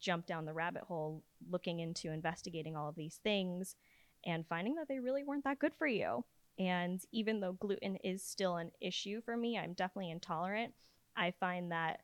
[0.00, 3.76] jump down the rabbit hole looking into investigating all of these things
[4.24, 6.24] and finding that they really weren't that good for you.
[6.58, 10.74] And even though gluten is still an issue for me, I'm definitely intolerant.
[11.16, 12.00] I find that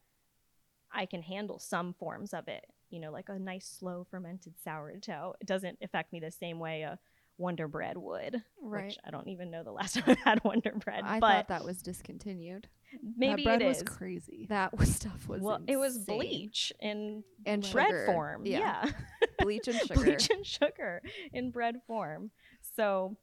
[0.93, 2.65] I can handle some forms of it.
[2.89, 5.35] You know, like a nice slow fermented sourdough.
[5.41, 6.99] It doesn't affect me the same way a
[7.38, 8.42] Wonder Bread would.
[8.61, 8.87] Right.
[8.87, 11.03] Which I don't even know the last time I've had Wonder Bread.
[11.05, 12.68] I but thought that was discontinued.
[13.16, 13.83] maybe that bread it was is.
[13.85, 14.46] crazy.
[14.49, 18.07] That was stuff was well, it was bleach in and bread sugar.
[18.07, 18.46] form.
[18.46, 18.59] Yeah.
[18.85, 18.90] yeah.
[19.40, 19.94] bleach and sugar.
[19.94, 22.31] bleach and sugar in bread form.
[22.77, 23.16] So,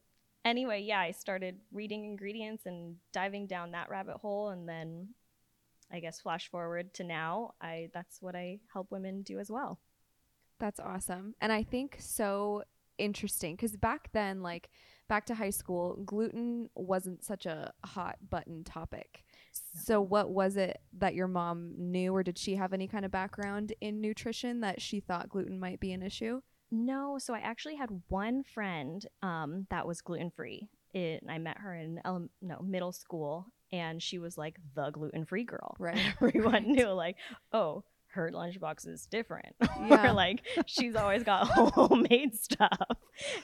[0.46, 5.10] anyway, yeah, I started reading ingredients and diving down that rabbit hole, and then
[5.92, 9.80] I guess flash forward to now, I that's what I help women do as well.
[10.60, 11.36] That's awesome.
[11.42, 12.64] And I think so
[13.04, 14.70] interesting because back then, like
[15.08, 19.24] back to high school, gluten wasn't such a hot button topic.
[19.84, 23.12] So, what was it that your mom knew, or did she have any kind of
[23.12, 26.42] background in nutrition that she thought gluten might be an issue?
[26.72, 30.70] No, so I actually had one friend um, that was gluten free.
[30.94, 35.26] It, I met her in ele- no middle school, and she was like the gluten
[35.26, 35.76] free girl.
[35.78, 36.00] Right.
[36.22, 37.18] Everyone knew, like,
[37.52, 40.10] oh, her lunchbox is different, Yeah.
[40.10, 42.88] or like she's always got homemade stuff.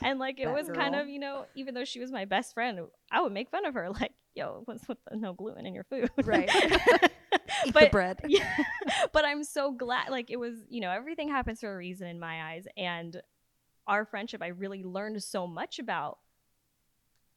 [0.01, 2.53] And like it That was kind of, you know, even though she was my best
[2.53, 2.79] friend,
[3.11, 5.85] I would make fun of her, like, yo, what's with the no gluten in your
[5.85, 6.09] food?
[6.23, 6.49] Right.
[7.65, 8.19] Eat the bread.
[8.27, 8.47] yeah.
[9.11, 12.19] but I'm so glad like it was, you know, everything happens for a reason in
[12.19, 13.21] my eyes and
[13.87, 16.19] our friendship I really learned so much about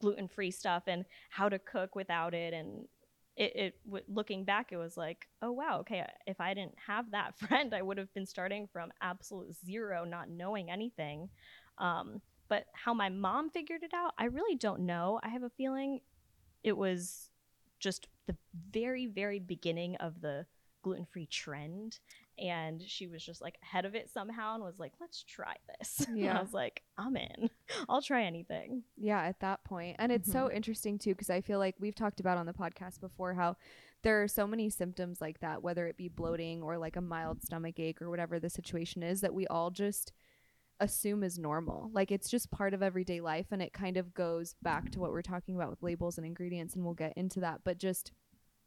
[0.01, 2.87] gluten-free stuff and how to cook without it and
[3.37, 7.11] it, it w- looking back it was like oh wow okay if i didn't have
[7.11, 11.29] that friend i would have been starting from absolute zero not knowing anything.
[11.79, 15.21] Um, but how my mom figured it out i really don't know.
[15.23, 16.01] I have a feeling
[16.63, 17.31] it was
[17.81, 18.37] just the
[18.71, 20.47] very very beginning of the
[20.83, 21.99] gluten-free trend
[22.43, 26.01] and she was just like ahead of it somehow and was like let's try this
[26.09, 26.39] and Yeah.
[26.39, 27.49] i was like i'm in
[27.89, 29.97] i'll try anything Yeah, at that point.
[29.99, 30.57] And it's so mm-hmm.
[30.57, 33.57] interesting too because I feel like we've talked about on the podcast before how
[34.03, 37.43] there are so many symptoms like that, whether it be bloating or like a mild
[37.43, 40.13] stomach ache or whatever the situation is, that we all just
[40.81, 41.91] assume is normal.
[41.93, 45.13] Like it's just part of everyday life and it kind of goes back to what
[45.13, 48.11] we're talking about with labels and ingredients and we'll get into that, but just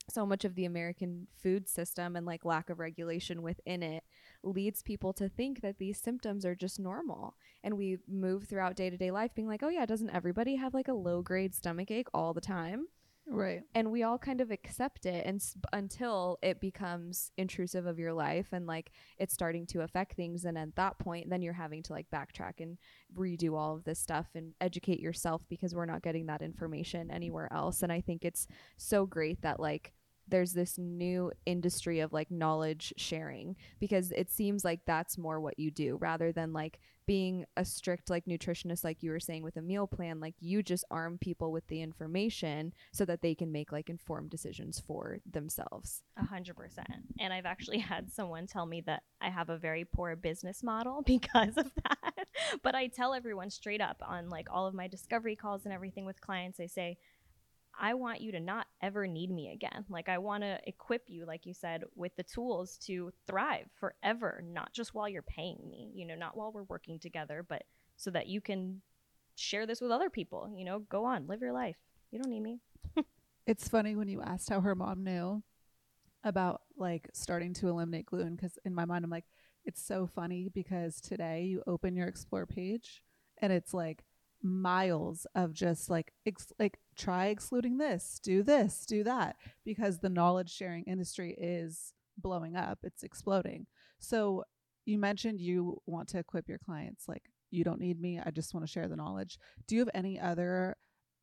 [0.10, 4.04] so much of the American food system and like lack of regulation within it
[4.44, 8.90] leads people to think that these symptoms are just normal and we move throughout day
[8.90, 11.90] to day life being like, oh yeah, doesn't everybody have like a low grade stomach
[11.92, 12.86] ache all the time?
[13.28, 13.64] Right.
[13.74, 18.14] and we all kind of accept it and s- until it becomes intrusive of your
[18.14, 21.82] life and like it's starting to affect things and at that point then you're having
[21.84, 22.78] to like backtrack and
[23.18, 27.52] redo all of this stuff and educate yourself because we're not getting that information anywhere
[27.52, 29.92] else and i think it's so great that like
[30.28, 35.60] there's this new industry of like knowledge sharing because it seems like that's more what
[35.60, 39.58] you do rather than like being a strict like nutritionist like you were saying with
[39.58, 43.52] a meal plan like you just arm people with the information so that they can
[43.52, 46.88] make like informed decisions for themselves A hundred percent.
[47.20, 51.02] And I've actually had someone tell me that I have a very poor business model
[51.06, 52.28] because of that.
[52.64, 56.06] but I tell everyone straight up on like all of my discovery calls and everything
[56.06, 56.98] with clients, I say,
[57.80, 59.86] I want you to not ever need me again.
[59.90, 64.44] Like I want to equip you, like you said, with the tools to thrive forever,
[64.46, 67.64] not just while you're paying me, you know, not while we're working together, but
[67.98, 68.82] so that you can
[69.36, 71.78] share this with other people, you know, go on, live your life.
[72.12, 72.60] You don't need me.
[73.48, 75.44] It's funny when you asked how her mom knew
[76.24, 79.26] about like starting to eliminate gluten because in my mind I'm like
[79.64, 83.04] it's so funny because today you open your explore page
[83.40, 84.04] and it's like
[84.42, 90.10] miles of just like ex- like try excluding this, do this, do that because the
[90.10, 93.66] knowledge sharing industry is blowing up, it's exploding.
[94.00, 94.44] So
[94.86, 98.54] you mentioned you want to equip your clients like you don't need me, I just
[98.54, 99.38] want to share the knowledge.
[99.68, 100.76] Do you have any other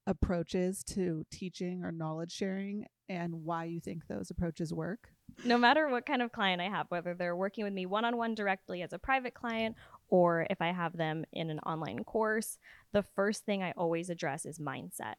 [0.07, 5.11] approaches to teaching or knowledge sharing and why you think those approaches work?
[5.45, 8.17] no matter what kind of client I have, whether they're working with me one on
[8.17, 9.77] one directly as a private client
[10.13, 12.59] or if I have them in an online course,
[12.93, 15.15] the first thing I always address is mindset.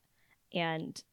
[0.53, 1.03] And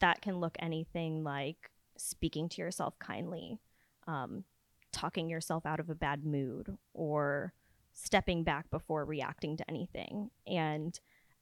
[0.00, 3.60] that can look anything like speaking to yourself kindly,
[4.08, 4.42] um,
[4.90, 7.52] talking yourself out of a bad mood, or
[7.92, 10.30] stepping back before reacting to anything.
[10.44, 10.98] And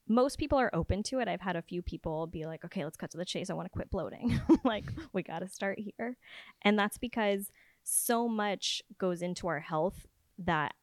[0.07, 1.29] most people are open to it.
[1.29, 3.49] I've had a few people be like, okay, let's cut to the chase.
[3.49, 4.39] I want to quit bloating.
[4.63, 6.19] like, we got to start here.
[6.61, 7.51] And that's because
[7.83, 10.75] so much goes into our health that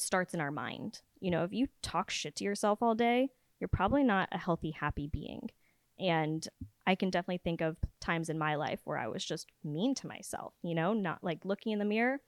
[0.00, 1.00] starts in our mind.
[1.20, 4.70] You know, if you talk shit to yourself all day, you're probably not a healthy,
[4.70, 5.50] happy being.
[5.98, 6.46] And
[6.86, 10.06] I can definitely think of times in my life where I was just mean to
[10.06, 12.20] myself, you know, not like looking in the mirror,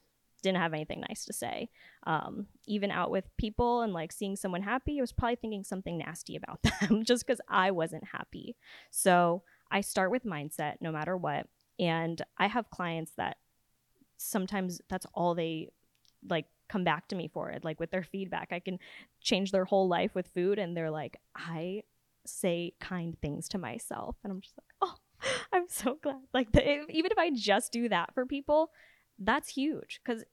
[0.43, 1.71] didn't have anything nice to say.
[2.07, 5.99] Um, even out with people and like seeing someone happy, I was probably thinking something
[5.99, 8.57] nasty about them just because I wasn't happy.
[8.91, 11.47] So I start with mindset no matter what.
[11.79, 13.39] And I have clients that
[14.19, 15.71] sometimes that's all they
[16.29, 18.49] like come back to me for it like with their feedback.
[18.51, 18.79] I can
[19.21, 21.83] change their whole life with food and they're like i
[22.25, 24.17] say kind things to myself.
[24.25, 24.95] And i'm just like oh
[25.53, 26.23] i'm so glad.
[26.33, 28.71] Like the, if, even if i just do that for people
[29.19, 30.25] that's huge because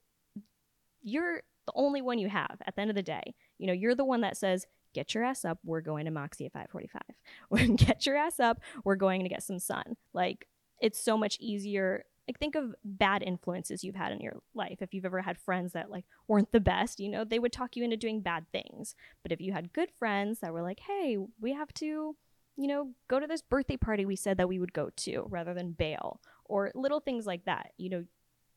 [1.01, 3.35] you're the only one you have at the end of the day.
[3.57, 6.47] You know you're the one that says get your ass up we're going to moxie
[6.47, 9.97] at 545 get your ass up we're going to get some sun.
[10.13, 10.47] Like
[10.79, 14.77] it's so much easier like think of bad influences you've had in your life.
[14.81, 17.75] If you've ever had friends that like weren't the best you know they would talk
[17.75, 18.95] you into doing bad things.
[19.23, 22.15] But if you had good friends that were like hey we have to
[22.55, 25.53] you know go to this birthday party we said that we would go to rather
[25.53, 28.05] than bail or little things like that you know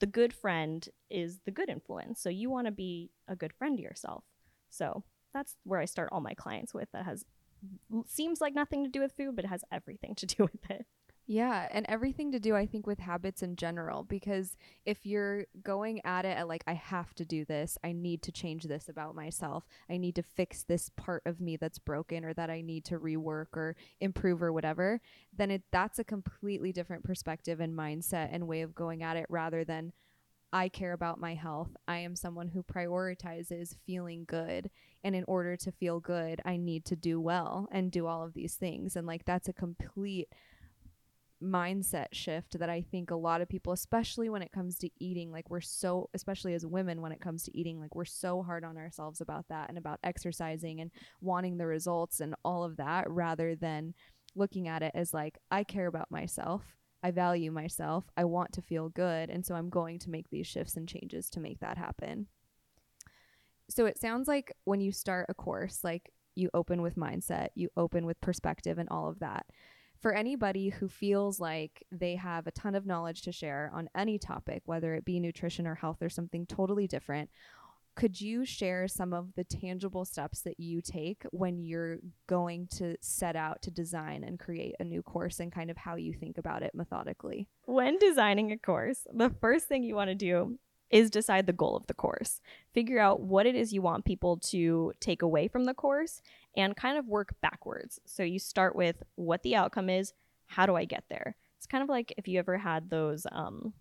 [0.00, 2.20] the good friend is the good influence.
[2.20, 4.24] So you want to be a good friend to yourself.
[4.68, 7.24] So that's where i start all my clients with that has
[8.06, 10.87] seems like nothing to do with food but it has everything to do with it
[11.33, 14.05] Yeah, and everything to do, I think, with habits in general.
[14.05, 18.21] Because if you're going at it at like, I have to do this, I need
[18.25, 22.27] to change this about myself, I need to fix this part of me that's broken,
[22.27, 25.01] or that I need to rework or improve or whatever,
[25.35, 29.25] then it that's a completely different perspective and mindset and way of going at it
[29.31, 29.95] rather than
[30.53, 31.71] I care about my health.
[31.88, 34.68] I am someone who prioritizes feeling good.
[35.03, 38.35] And in order to feel good, I need to do well and do all of
[38.35, 38.95] these things.
[38.95, 40.29] And like, that's a complete
[41.42, 45.33] mindset shift that I think a lot of people, especially when it comes to eating,
[45.33, 48.64] like we're so, especially as women, when it comes to eating, like we're so hard
[48.64, 53.11] on ourselves about that and about exercising and wanting the results and all of that
[53.11, 53.94] rather than
[54.35, 56.62] looking at it as like, I care about myself.
[57.02, 58.05] I value myself.
[58.16, 59.28] I want to feel good.
[59.28, 62.28] And so I'm going to make these shifts and changes to make that happen.
[63.68, 67.70] So it sounds like when you start a course, like you open with mindset, you
[67.76, 69.46] open with perspective and all of that
[70.03, 74.19] for anybody who feels like they have a ton of knowledge to share on any
[74.19, 77.31] topic, whether it be nutrition or health or something totally different,
[77.95, 82.97] could you share some of the tangible steps that you take when you're going to
[83.01, 86.37] set out to design and create a new course and kind of how you think
[86.37, 87.49] about it methodically?
[87.67, 90.59] when designing a course, the first thing you want to do
[90.92, 92.40] is decide the goal of the course.
[92.72, 96.20] Figure out what it is you want people to take away from the course
[96.57, 97.98] and kind of work backwards.
[98.05, 100.12] So you start with what the outcome is,
[100.46, 101.35] how do I get there?
[101.57, 103.72] It's kind of like if you ever had those um,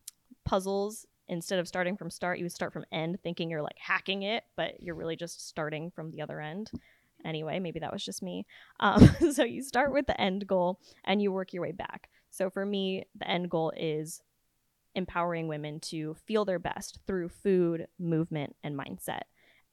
[0.45, 1.05] puzzles.
[1.27, 4.43] Instead of starting from start, you would start from end, thinking you're like hacking it,
[4.57, 6.71] but you're really just starting from the other end.
[7.23, 8.45] Anyway, maybe that was just me.
[8.79, 12.09] Um, so you start with the end goal and you work your way back.
[12.31, 14.21] So for me, the end goal is
[14.95, 19.21] empowering women to feel their best through food, movement, and mindset.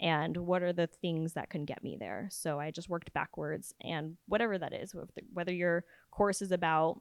[0.00, 2.28] And what are the things that can get me there?
[2.30, 4.94] So I just worked backwards, and whatever that is,
[5.32, 7.00] whether your course is about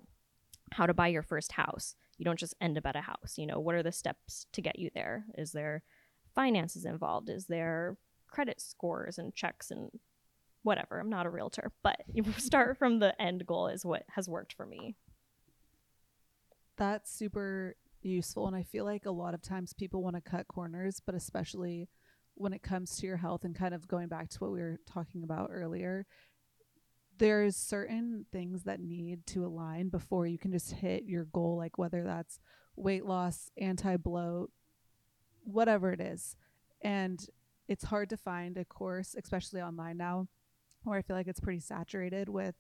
[0.71, 3.36] how to buy your first house, you don't just end up at a house.
[3.38, 5.25] You know, what are the steps to get you there?
[5.38, 5.84] Is there
[6.34, 7.30] finances involved?
[7.30, 9.91] Is there credit scores and checks and
[10.63, 10.99] whatever?
[10.99, 14.53] I'm not a realtor, but you start from the end goal is what has worked
[14.53, 14.95] for me.
[16.77, 17.75] That's super
[18.08, 18.48] useful.
[18.48, 21.89] And I feel like a lot of times people want to cut corners, but especially
[22.36, 24.80] when it comes to your health and kind of going back to what we were
[24.86, 26.06] talking about earlier,
[27.17, 31.78] there's certain things that need to align before you can just hit your goal, like
[31.78, 32.39] whether that's
[32.76, 34.52] weight loss, anti bloat,
[35.43, 36.36] whatever it is.
[36.82, 37.26] And
[37.67, 40.28] it's hard to find a course, especially online now,
[40.84, 42.56] where I feel like it's pretty saturated with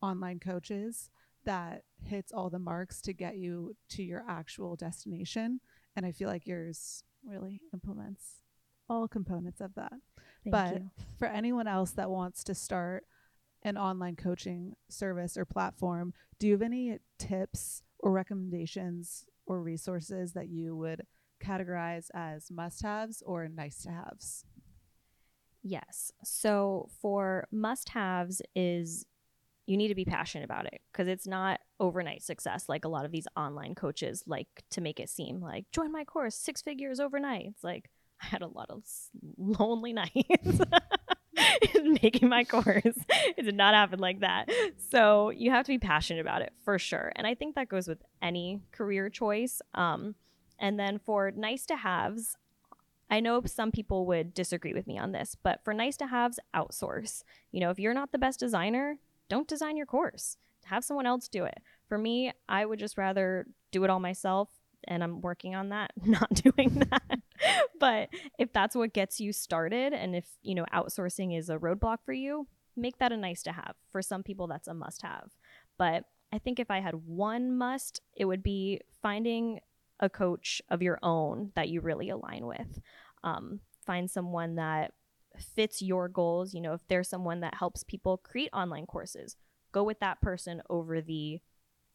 [0.00, 1.10] online coaches
[1.48, 5.60] that hits all the marks to get you to your actual destination.
[5.96, 8.42] And I feel like yours really implements
[8.86, 9.94] all components of that.
[10.44, 10.90] Thank but you.
[11.18, 13.04] for anyone else that wants to start
[13.62, 20.34] an online coaching service or platform, do you have any tips or recommendations or resources
[20.34, 21.06] that you would
[21.42, 24.44] categorize as must haves or nice to haves?
[25.62, 26.12] Yes.
[26.22, 29.06] So for must haves is
[29.68, 33.04] you need to be passionate about it because it's not overnight success like a lot
[33.04, 36.98] of these online coaches like to make it seem like join my course six figures
[36.98, 37.46] overnight.
[37.46, 37.90] It's like
[38.22, 38.82] i had a lot of
[39.36, 40.60] lonely nights
[42.02, 42.98] making my course.
[43.36, 44.50] It did not happen like that.
[44.90, 47.12] So you have to be passionate about it for sure.
[47.14, 50.14] And i think that goes with any career choice um,
[50.58, 52.36] and then for nice to haves
[53.10, 56.38] I know some people would disagree with me on this, but for nice to haves,
[56.54, 57.22] outsource.
[57.52, 60.36] You know, if you're not the best designer, don't design your course.
[60.64, 61.58] Have someone else do it.
[61.88, 64.48] For me, I would just rather do it all myself
[64.84, 67.20] and I'm working on that, not doing that.
[67.80, 71.98] but if that's what gets you started and if, you know, outsourcing is a roadblock
[72.04, 73.74] for you, make that a nice to have.
[73.90, 75.30] For some people that's a must have.
[75.78, 79.60] But I think if I had one must, it would be finding
[80.00, 82.80] a coach of your own that you really align with.
[83.24, 84.92] Um, find someone that
[85.40, 86.54] fits your goals.
[86.54, 89.36] You know, if there's someone that helps people create online courses,
[89.72, 91.40] go with that person over the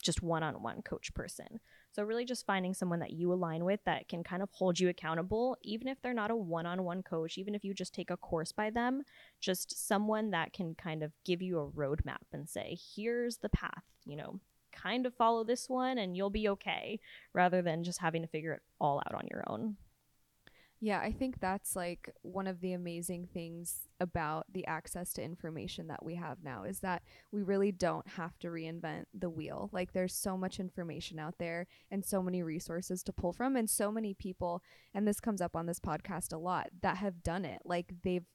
[0.02, 1.60] just one on one coach person.
[1.94, 4.90] So, really, just finding someone that you align with that can kind of hold you
[4.90, 8.10] accountable, even if they're not a one on one coach, even if you just take
[8.10, 9.04] a course by them,
[9.40, 13.84] just someone that can kind of give you a roadmap and say, here's the path,
[14.06, 14.40] you know,
[14.72, 17.00] kind of follow this one and you'll be okay,
[17.34, 19.78] rather than just having to figure it all out on your own.
[20.86, 25.88] Yeah, I think that's like one of the amazing things about the access to information
[25.88, 29.70] that we have now is that we really don't have to reinvent the wheel.
[29.72, 33.70] Like there's so much information out there and so many resources to pull from and
[33.70, 34.62] so many people
[34.94, 37.62] and this comes up on this podcast a lot that have done it.
[37.64, 38.26] Like they've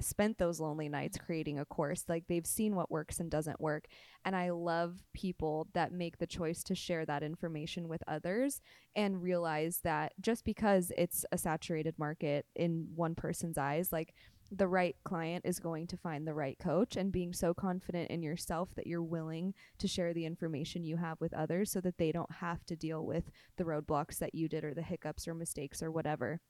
[0.00, 1.26] spent those lonely nights mm-hmm.
[1.26, 2.04] creating a course.
[2.08, 3.86] Like they've seen what works and doesn't work.
[4.24, 8.60] And I love people that make the choice to share that information with others
[8.94, 14.14] and realize that just because it's a saturated market in one person's eyes, like
[14.52, 18.22] the right client is going to find the right coach and being so confident in
[18.22, 22.10] yourself that you're willing to share the information you have with others so that they
[22.10, 25.82] don't have to deal with the roadblocks that you did or the hiccups or mistakes
[25.82, 26.40] or whatever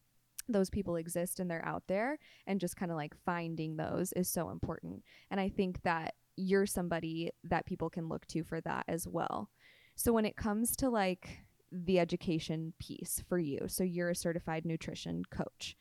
[0.48, 4.28] those people exist and they're out there and just kind of like finding those is
[4.28, 5.02] so important.
[5.30, 9.50] And i think that you're somebody that people can look to for that as well.
[9.94, 11.40] So when it comes to like
[11.72, 15.76] the education piece for you so you're a certified nutrition coach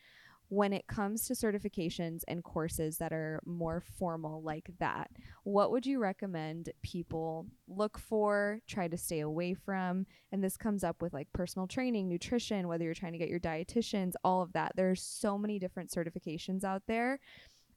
[0.50, 5.12] when it comes to certifications and courses that are more formal like that,
[5.44, 10.08] what would you recommend people look for, try to stay away from?
[10.32, 13.40] And this comes up with like personal training, nutrition, whether you're trying to get your
[13.40, 14.74] dietitians, all of that.
[14.76, 17.19] There's so many different certifications out there.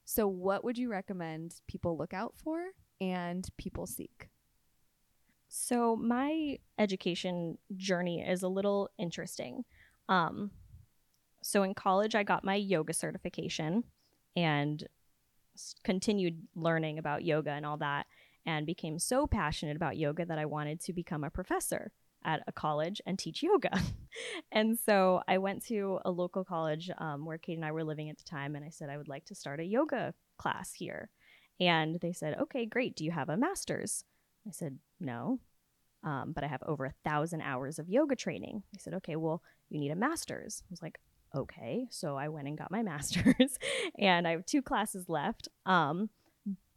[0.05, 2.59] So, what would you recommend people look out for
[2.99, 4.29] and people seek?
[5.47, 9.63] So, my education journey is a little interesting.
[10.09, 10.49] Um,
[11.43, 13.83] so in college, I got my yoga certification
[14.35, 14.83] and
[15.83, 18.07] continued learning about yoga and all that,
[18.45, 21.91] and became so passionate about yoga that I wanted to become a professor
[22.25, 23.79] at a college and teach yoga.
[24.51, 28.09] and so I went to a local college um, where Kate and I were living
[28.09, 31.09] at the time, and I said I would like to start a yoga class here.
[31.59, 32.95] And they said, okay, great.
[32.95, 34.05] Do you have a master's?
[34.47, 35.39] I said, no.
[36.03, 38.63] um, but I have over a thousand hours of yoga training.
[38.73, 40.63] They said, okay, well, you need a master's.
[40.63, 40.99] I was like,
[41.35, 41.87] okay.
[41.89, 43.57] So I went and got my master's,
[43.97, 45.47] and I have two classes left.
[45.65, 46.09] Um,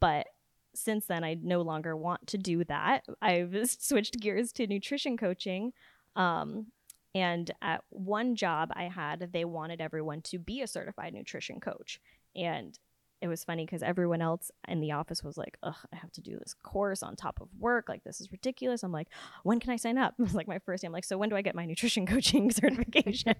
[0.00, 0.26] but
[0.74, 3.04] since then, I no longer want to do that.
[3.20, 5.72] I've switched gears to nutrition coaching.
[6.14, 6.66] Um,
[7.14, 11.98] and at one job I had, they wanted everyone to be a certified nutrition coach.
[12.34, 12.78] And
[13.22, 16.20] it was funny because everyone else in the office was like, ugh, I have to
[16.20, 17.88] do this course on top of work.
[17.88, 18.82] Like, this is ridiculous.
[18.82, 19.08] I'm like,
[19.42, 20.14] when can I sign up?
[20.18, 20.86] It was like my first day.
[20.86, 23.34] I'm like, so when do I get my nutrition coaching certification?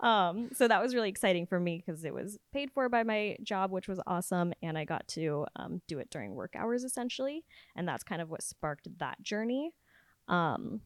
[0.00, 3.36] um, so that was really exciting for me because it was paid for by my
[3.42, 4.52] job, which was awesome.
[4.62, 7.44] And I got to um, do it during work hours essentially.
[7.76, 9.72] And that's kind of what sparked that journey.
[10.28, 10.80] Um,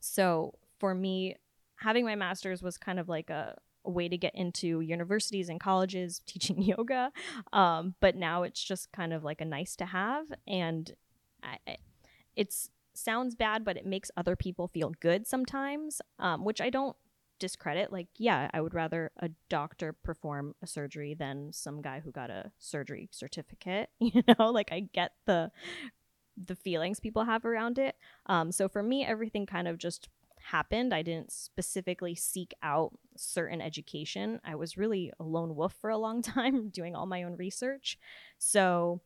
[0.00, 1.36] so for me,
[1.76, 3.56] having my master's was kind of like a,
[3.88, 7.10] a way to get into universities and colleges teaching yoga.
[7.52, 10.26] Um, but now it's just kind of like a nice to have.
[10.46, 10.94] And
[11.42, 11.78] I,
[12.94, 16.96] sounds bad, but it makes other people feel good sometimes, um, which I don't
[17.38, 17.92] discredit.
[17.92, 22.30] Like, yeah, I would rather a doctor perform a surgery than some guy who got
[22.30, 23.90] a surgery certificate.
[24.00, 25.50] You know, like I get the
[26.46, 27.96] the feelings people have around it.
[28.26, 30.08] Um, so for me, everything kind of just
[30.50, 30.94] happened.
[30.94, 34.40] I didn't specifically seek out certain education.
[34.44, 37.98] I was really a lone wolf for a long time doing all my own research.
[38.38, 39.00] So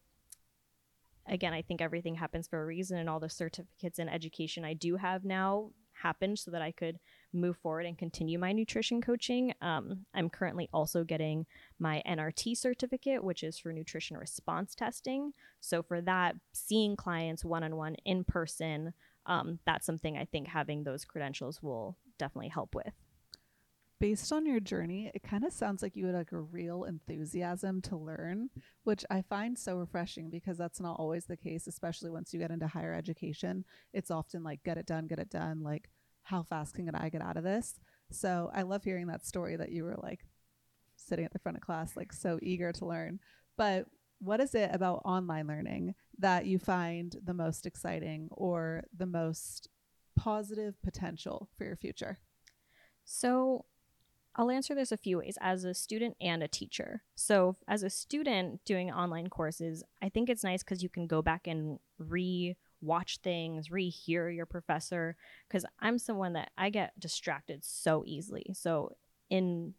[1.27, 4.75] again, I think everything happens for a reason and all the certificates and education I
[4.75, 5.71] do have now
[6.03, 6.99] happened so that I could
[7.33, 9.55] move forward and continue my nutrition coaching.
[9.61, 11.47] Um, I'm currently also getting
[11.79, 15.33] my NRT certificate, which is for nutrition response testing.
[15.61, 18.93] So, for that, seeing clients one on one in person,
[19.27, 22.93] um, that's something I think having those credentials will definitely help with.
[24.01, 27.81] Based on your journey, it kind of sounds like you had like a real enthusiasm
[27.83, 28.51] to learn,
[28.83, 32.51] which I find so refreshing because that's not always the case, especially once you get
[32.51, 33.65] into higher education.
[33.93, 35.63] It's often like, get it done, get it done.
[35.63, 35.89] Like,
[36.25, 37.79] how fast can I get out of this?
[38.11, 40.27] So I love hearing that story that you were like
[40.97, 43.21] sitting at the front of class, like so eager to learn.
[43.57, 43.87] But
[44.23, 49.69] what is it about online learning that you find the most exciting or the most
[50.17, 52.19] positive potential for your future?
[53.05, 53.65] So,
[54.35, 57.03] I'll answer this a few ways as a student and a teacher.
[57.17, 61.21] So, as a student doing online courses, I think it's nice because you can go
[61.21, 65.17] back and re watch things, re-hear your professor
[65.49, 68.47] because I'm someone that I get distracted so easily.
[68.55, 68.93] So
[69.31, 69.75] in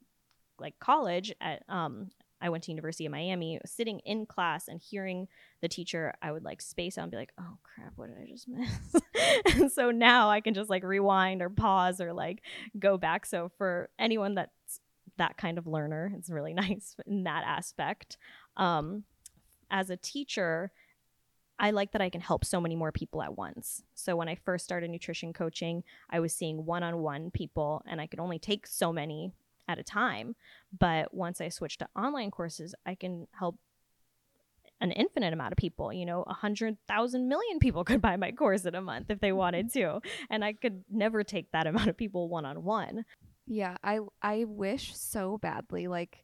[0.58, 2.10] like college at um
[2.44, 5.30] I went to University of Miami, sitting in class and hearing
[5.62, 8.30] the teacher, I would like space out and be like, "Oh crap, what did I
[8.30, 12.42] just miss?" and so now I can just like rewind or pause or like
[12.78, 13.26] go back.
[13.26, 14.82] So for anyone that's
[15.18, 18.18] that kind of learner, it's really nice in that aspect.
[18.58, 19.06] Um,
[19.72, 20.74] as a teacher,
[21.58, 23.84] I like that I can help so many more people at once.
[23.94, 28.20] So when I first started nutrition coaching, I was seeing one-on-one people and I could
[28.20, 29.32] only take so many
[29.68, 30.36] at a time.
[30.78, 33.58] But once I switch to online courses, I can help
[34.82, 35.92] an infinite amount of people.
[35.94, 39.20] You know, a hundred thousand million people could buy my course in a month if
[39.20, 39.38] they mm-hmm.
[39.38, 43.06] wanted to, and I could never take that amount of people one on one.
[43.46, 46.24] Yeah, I I wish so badly like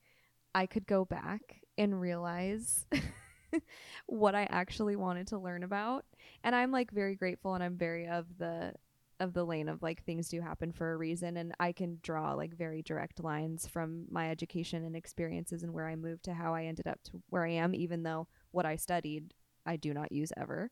[0.53, 2.85] I could go back and realize
[4.05, 6.05] what I actually wanted to learn about.
[6.43, 8.73] And I'm like very grateful and I'm very of the
[9.19, 12.33] of the lane of like things do happen for a reason and I can draw
[12.33, 16.53] like very direct lines from my education and experiences and where I moved to how
[16.53, 19.33] I ended up to where I am even though what I studied
[19.65, 20.71] I do not use ever.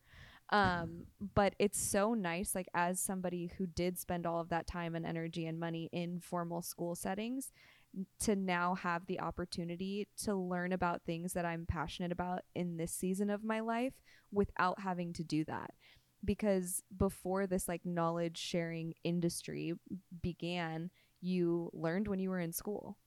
[0.49, 4.95] Um but it's so nice like as somebody who did spend all of that time
[4.95, 7.51] and energy and money in formal school settings
[8.19, 12.91] to now have the opportunity to learn about things that I'm passionate about in this
[12.91, 13.93] season of my life
[14.31, 15.71] without having to do that.
[16.27, 19.73] Because before this like knowledge sharing industry
[20.21, 22.97] began, you learned when you were in school.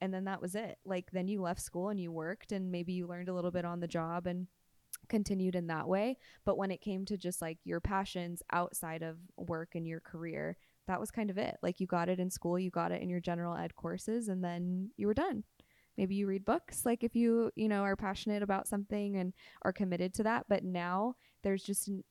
[0.00, 0.78] And then that was it.
[0.84, 3.64] Like then you left school and you worked and maybe you learned a little bit
[3.64, 4.46] on the job and
[5.08, 6.18] continued in that way.
[6.44, 10.56] But when it came to just like your passions outside of work and your career,
[10.86, 11.56] that was kind of it.
[11.62, 14.44] Like you got it in school, you got it in your general ed courses, and
[14.44, 15.44] then you were done.
[15.96, 19.72] Maybe you read books, like if you, you know, are passionate about something and are
[19.72, 20.46] committed to that.
[20.48, 22.04] But now there's just an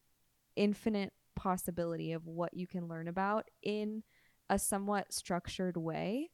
[0.57, 4.03] infinite possibility of what you can learn about in
[4.49, 6.29] a somewhat structured way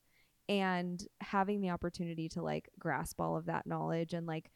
[0.50, 4.52] and having the opportunity to like grasp all of that knowledge and like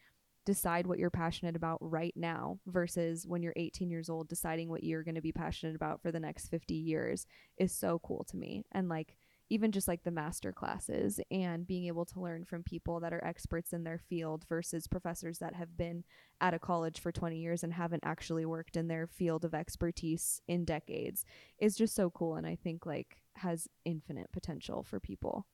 [0.45, 4.83] decide what you're passionate about right now versus when you're 18 years old deciding what
[4.83, 7.25] you're going to be passionate about for the next 50 years
[7.57, 8.63] is so cool to me.
[8.71, 9.17] And like
[9.49, 13.23] even just like the master classes and being able to learn from people that are
[13.23, 16.03] experts in their field versus professors that have been
[16.41, 20.41] at a college for 20 years and haven't actually worked in their field of expertise
[20.47, 21.23] in decades
[21.59, 25.45] is just so cool and I think like has infinite potential for people.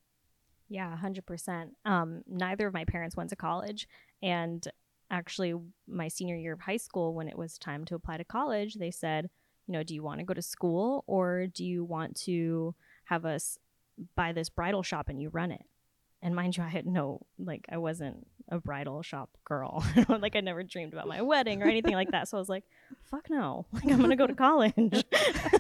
[0.70, 1.70] Yeah, 100%.
[1.86, 3.88] Um, neither of my parents went to college.
[4.22, 4.66] And
[5.12, 5.54] actually,
[5.88, 8.89] my senior year of high school, when it was time to apply to college, they
[8.89, 9.30] said,
[9.68, 12.74] you know, do you want to go to school or do you want to
[13.06, 13.58] have us
[14.16, 15.64] buy this bridal shop and you run it?
[16.22, 19.84] And mind you, I had no, like, I wasn't a bridal shop girl.
[20.08, 22.30] like, I never dreamed about my wedding or anything like that.
[22.30, 22.64] So I was like,
[23.12, 23.66] fuck no.
[23.74, 24.74] Like, I'm going to go to college.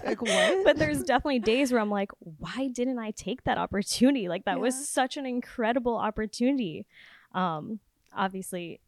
[0.05, 0.65] Like, what?
[0.65, 4.27] but there's definitely days where I'm like, why didn't I take that opportunity?
[4.29, 4.61] Like, that Yeah.
[4.61, 6.85] was such an incredible opportunity.
[7.33, 7.79] Um,
[8.15, 8.79] obviously,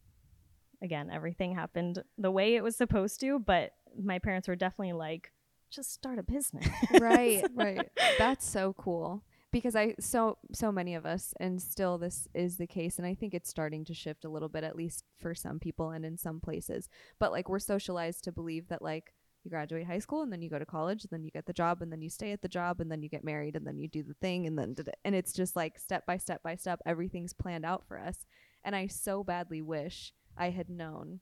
[0.81, 5.31] again, everything happened the way it was supposed to, but my parents were definitely like,
[5.69, 6.65] just start a business.
[7.01, 7.89] right right.
[8.17, 9.23] that's so cool
[9.55, 13.13] because i so so many of us and still this is the case and i
[13.13, 16.17] think it's starting to shift a little bit at least for some people and in
[16.17, 16.89] some places.
[17.19, 20.49] But like we're socialized to believe that like you graduate high school and then you
[20.49, 22.47] go to college and then you get the job and then you stay at the
[22.47, 25.15] job and then you get married and then you do the thing and then and
[25.15, 28.25] it's just like step by step by step everything's planned out for us.
[28.63, 31.19] And i so badly wish i had known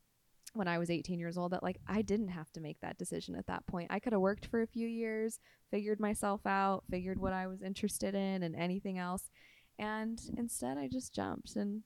[0.54, 3.36] when I was 18 years old that like I didn't have to make that decision
[3.36, 3.88] at that point.
[3.92, 5.40] I could have worked for a few years,
[5.72, 9.30] figured myself out, figured what I was interested in and anything else.
[9.80, 11.82] And instead I just jumped and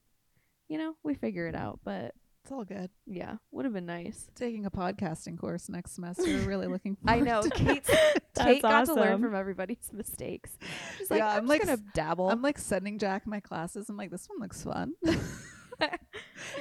[0.68, 2.14] you know, we figure it out, but
[2.44, 2.90] It's all good.
[3.06, 4.28] yeah, would have been nice.
[4.36, 6.24] Taking a podcasting course next semester.
[6.40, 7.22] Really looking forward.
[7.22, 8.24] I know to Kate it.
[8.38, 10.58] Kate got to learn from everybody's mistakes.
[10.98, 12.30] She's like, Yeah, I'm, I'm just like gonna dabble.
[12.30, 13.88] I'm like sending Jac my classes.
[13.90, 14.94] I'm like, this one looks fun.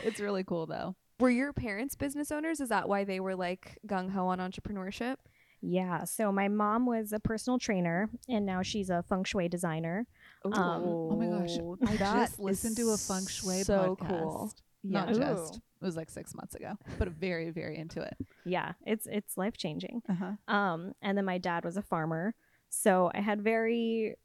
[0.05, 0.95] it's really cool though.
[1.19, 2.61] Were your parents business owners?
[2.61, 5.17] Is that why they were like gung ho on entrepreneurship?
[5.63, 6.05] yeah.
[6.05, 10.07] So my mom was a personal trainer and now she's a feng shui designer.
[10.45, 10.53] Um,
[10.85, 11.57] Oh my gosh.
[11.91, 14.09] I just listened to a feng shui is so podcast.
[14.09, 14.53] cool.
[14.85, 15.15] Not Yeah.
[15.15, 15.57] just.
[15.57, 18.17] It was like six months ago, but very, very into it.
[18.45, 20.03] Yeah, it's it's life changing.
[20.09, 20.55] Uh huh.
[20.55, 22.35] Um, and then my dad was a farmer,
[22.71, 24.17] so I had very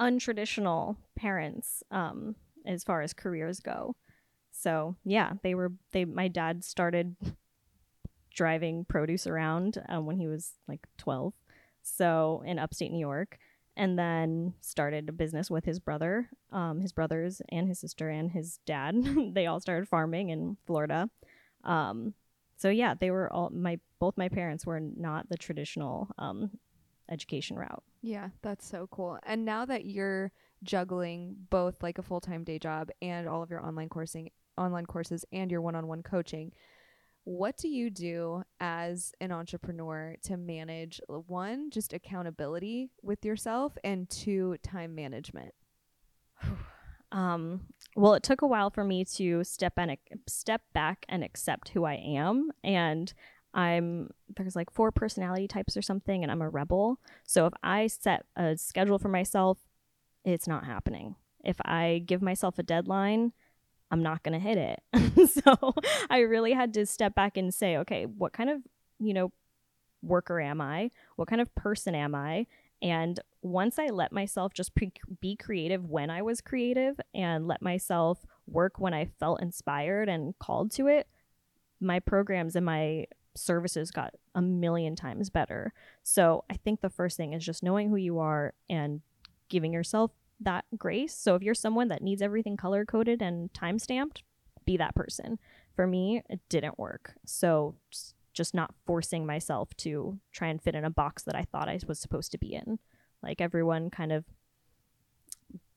[0.00, 2.34] untraditional parents um,
[2.66, 3.94] as far as careers go.
[4.58, 6.04] So yeah, they were they.
[6.04, 7.16] My dad started
[8.34, 11.34] driving produce around um, when he was like twelve,
[11.82, 13.38] so in upstate New York,
[13.76, 18.30] and then started a business with his brother, um, his brothers and his sister and
[18.32, 18.96] his dad.
[19.34, 21.10] they all started farming in Florida.
[21.62, 22.14] Um,
[22.56, 26.50] so yeah, they were all my both my parents were not the traditional um,
[27.10, 27.82] education route.
[28.00, 29.18] Yeah, that's so cool.
[29.24, 30.32] And now that you're
[30.62, 35.24] juggling both like a full-time day job and all of your online coursing, online courses
[35.32, 36.52] and your one-on-one coaching,
[37.24, 44.08] what do you do as an entrepreneur to manage one, just accountability with yourself and
[44.08, 45.52] two, time management?
[47.12, 47.60] Um,
[47.94, 49.96] well, it took a while for me to step and
[50.28, 53.14] step back and accept who I am, and
[53.54, 56.98] I'm there's like four personality types or something, and I'm a rebel.
[57.24, 59.58] So if I set a schedule for myself,
[60.24, 61.14] it's not happening.
[61.44, 63.32] If I give myself a deadline,
[63.90, 65.30] I'm not going to hit it.
[65.44, 65.74] so
[66.10, 68.62] I really had to step back and say, okay, what kind of,
[68.98, 69.32] you know,
[70.02, 70.90] worker am I?
[71.16, 72.46] What kind of person am I?
[72.82, 77.62] And once I let myself just pre- be creative when I was creative and let
[77.62, 81.06] myself work when I felt inspired and called to it,
[81.80, 85.72] my programs and my services got a million times better.
[86.02, 89.00] So I think the first thing is just knowing who you are and
[89.48, 90.10] giving yourself
[90.40, 91.14] that grace.
[91.14, 94.22] So if you're someone that needs everything color coded and time stamped,
[94.64, 95.38] be that person.
[95.74, 97.14] For me, it didn't work.
[97.24, 97.76] So
[98.32, 101.78] just not forcing myself to try and fit in a box that I thought I
[101.86, 102.78] was supposed to be in.
[103.22, 104.24] Like everyone kind of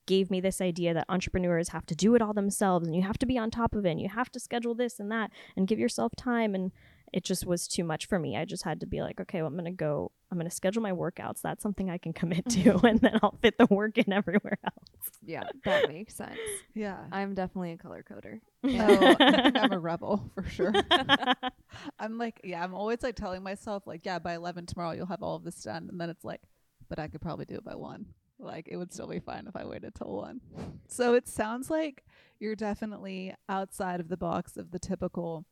[0.06, 3.18] gave me this idea that entrepreneurs have to do it all themselves and you have
[3.18, 5.68] to be on top of it and you have to schedule this and that and
[5.68, 6.72] give yourself time and
[7.12, 8.36] it just was too much for me.
[8.36, 10.54] I just had to be like, okay, well, I'm going to go, I'm going to
[10.54, 11.40] schedule my workouts.
[11.42, 12.86] That's something I can commit to mm-hmm.
[12.86, 15.10] and then I'll fit the work in everywhere else.
[15.24, 16.38] Yeah, that makes sense.
[16.74, 16.98] Yeah.
[17.10, 18.40] I'm definitely a color coder.
[18.64, 19.16] Oh,
[19.56, 20.72] I'm a rebel for sure.
[21.98, 25.22] I'm like, yeah, I'm always like telling myself, like, yeah, by 11 tomorrow you'll have
[25.22, 25.88] all of this done.
[25.90, 26.42] And then it's like,
[26.88, 28.06] but I could probably do it by one.
[28.38, 30.40] Like, it would still be fine if I waited till one.
[30.88, 32.04] So it sounds like
[32.38, 35.44] you're definitely outside of the box of the typical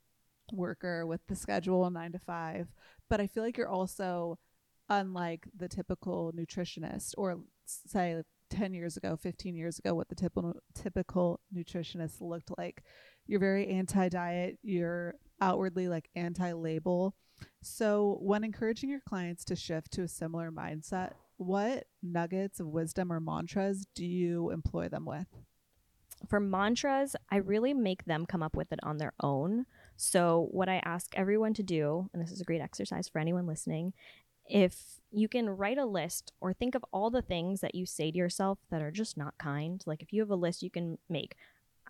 [0.52, 2.68] worker with the schedule nine to five.
[3.08, 4.38] But I feel like you're also
[4.88, 10.54] unlike the typical nutritionist or say 10 years ago, 15 years ago, what the typical
[10.74, 12.82] typical nutritionist looked like.
[13.26, 17.14] You're very anti-diet, you're outwardly like anti-label.
[17.62, 23.12] So, when encouraging your clients to shift to a similar mindset, what nuggets of wisdom
[23.12, 25.28] or mantras do you employ them with?
[26.28, 29.66] For mantras, I really make them come up with it on their own.
[30.00, 33.48] So, what I ask everyone to do, and this is a great exercise for anyone
[33.48, 33.94] listening,
[34.48, 38.12] if you can write a list or think of all the things that you say
[38.12, 40.98] to yourself that are just not kind, like if you have a list you can
[41.08, 41.34] make,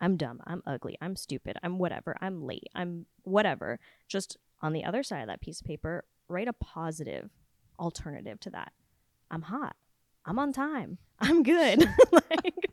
[0.00, 3.78] I'm dumb, I'm ugly, I'm stupid, I'm whatever, I'm late, I'm whatever.
[4.08, 7.28] Just on the other side of that piece of paper, write a positive
[7.78, 8.72] alternative to that.
[9.30, 9.76] I'm hot.
[10.24, 10.96] I'm on time.
[11.20, 11.80] I'm good.
[12.12, 12.67] like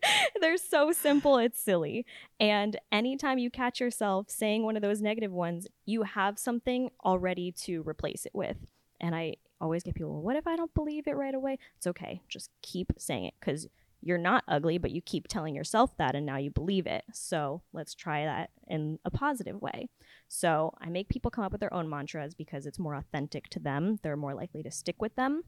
[0.45, 2.05] they're so simple, it's silly.
[2.39, 7.51] And anytime you catch yourself saying one of those negative ones, you have something already
[7.63, 8.57] to replace it with.
[9.01, 11.57] And I always get people, well, what if I don't believe it right away?
[11.77, 12.21] It's okay.
[12.29, 13.67] Just keep saying it because
[14.01, 17.05] you're not ugly, but you keep telling yourself that and now you believe it.
[17.11, 19.89] So let's try that in a positive way.
[20.27, 23.59] So I make people come up with their own mantras because it's more authentic to
[23.59, 23.97] them.
[24.03, 25.41] They're more likely to stick with them.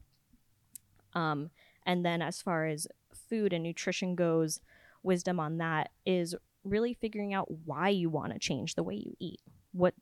[1.14, 1.50] Um,
[1.86, 4.60] and then as far as food and nutrition goes,
[5.02, 6.34] wisdom on that is
[6.64, 9.40] really figuring out why you want to change the way you eat.
[9.72, 9.94] What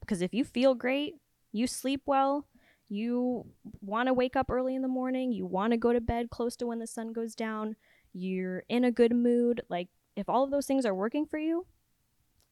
[0.00, 1.14] because if you feel great,
[1.52, 2.46] you sleep well,
[2.88, 3.46] you
[3.80, 6.56] want to wake up early in the morning, you want to go to bed close
[6.56, 7.76] to when the sun goes down,
[8.12, 11.66] you're in a good mood, like if all of those things are working for you,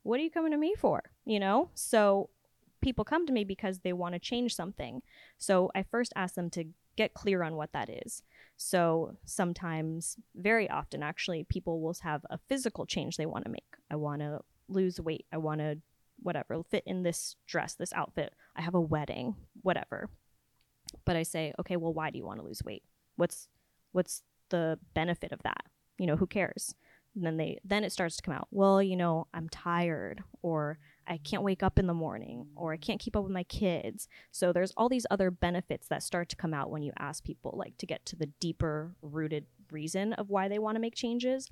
[0.03, 1.03] what are you coming to me for?
[1.25, 1.71] You know?
[1.75, 2.31] So
[2.81, 5.03] people come to me because they want to change something.
[5.39, 6.67] So I first ask them to
[6.97, 8.23] get clear on what that is.
[8.57, 13.65] So sometimes, very often actually, people will have a physical change they want to make.
[13.91, 15.27] I want to lose weight.
[15.33, 15.79] I want to,
[16.23, 18.33] whatever, fit in this dress, this outfit.
[18.57, 20.09] I have a wedding, whatever.
[21.05, 22.85] But I say, okay, well, why do you want to lose weight?
[23.17, 23.49] What's
[23.93, 25.65] what's the benefit of that?
[25.99, 26.75] You know, who cares?
[27.15, 28.49] And then they then it starts to come out.
[28.51, 32.77] Well, you know, I'm tired or I can't wake up in the morning or I
[32.77, 34.09] can't keep up with my kids.
[34.31, 37.55] So there's all these other benefits that start to come out when you ask people
[37.57, 41.51] like to get to the deeper rooted reason of why they want to make changes.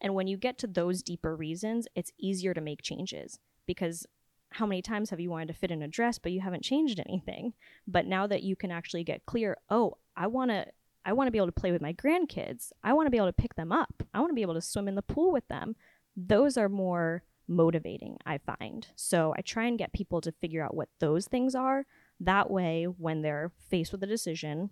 [0.00, 4.06] And when you get to those deeper reasons, it's easier to make changes because
[4.52, 7.00] how many times have you wanted to fit in a dress but you haven't changed
[7.00, 7.52] anything?
[7.86, 10.66] But now that you can actually get clear, oh, I want to
[11.04, 12.72] I want to be able to play with my grandkids.
[12.84, 14.02] I want to be able to pick them up.
[14.12, 15.74] I want to be able to swim in the pool with them.
[16.14, 18.86] Those are more motivating, I find.
[18.96, 21.84] So I try and get people to figure out what those things are.
[22.20, 24.70] That way, when they're faced with a decision,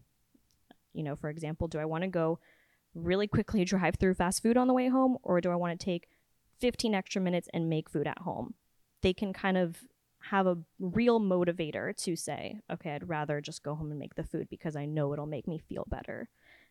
[0.95, 2.39] you know, for example, do I want to go
[2.95, 5.85] really quickly drive through fast food on the way home, or do I want to
[5.85, 6.09] take
[6.61, 8.55] 15 extra minutes and make food at home?
[9.03, 9.85] They can kind of
[10.21, 14.25] have a real motivator to say, okay, I'd rather just go home and make the
[14.25, 16.29] food because I know it'll make me feel better.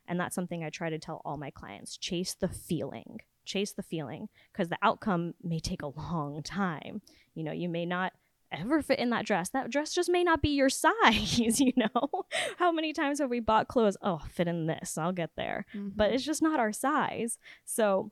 [0.07, 3.83] And that's something I try to tell all my clients chase the feeling chase the
[3.83, 7.01] feeling because the outcome may take a long time.
[7.33, 8.13] You know, you may not
[8.51, 9.49] ever fit in that dress.
[9.49, 12.25] That dress just may not be your size, you know?
[12.57, 13.97] How many times have we bought clothes?
[14.01, 15.65] Oh, fit in this, I'll get there.
[15.73, 15.89] Mm-hmm.
[15.95, 17.37] But it's just not our size.
[17.65, 18.11] So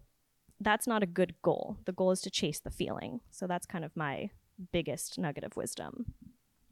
[0.60, 1.78] that's not a good goal.
[1.86, 3.22] The goal is to chase the feeling.
[3.30, 4.30] So that's kind of my
[4.72, 6.14] biggest nugget of wisdom.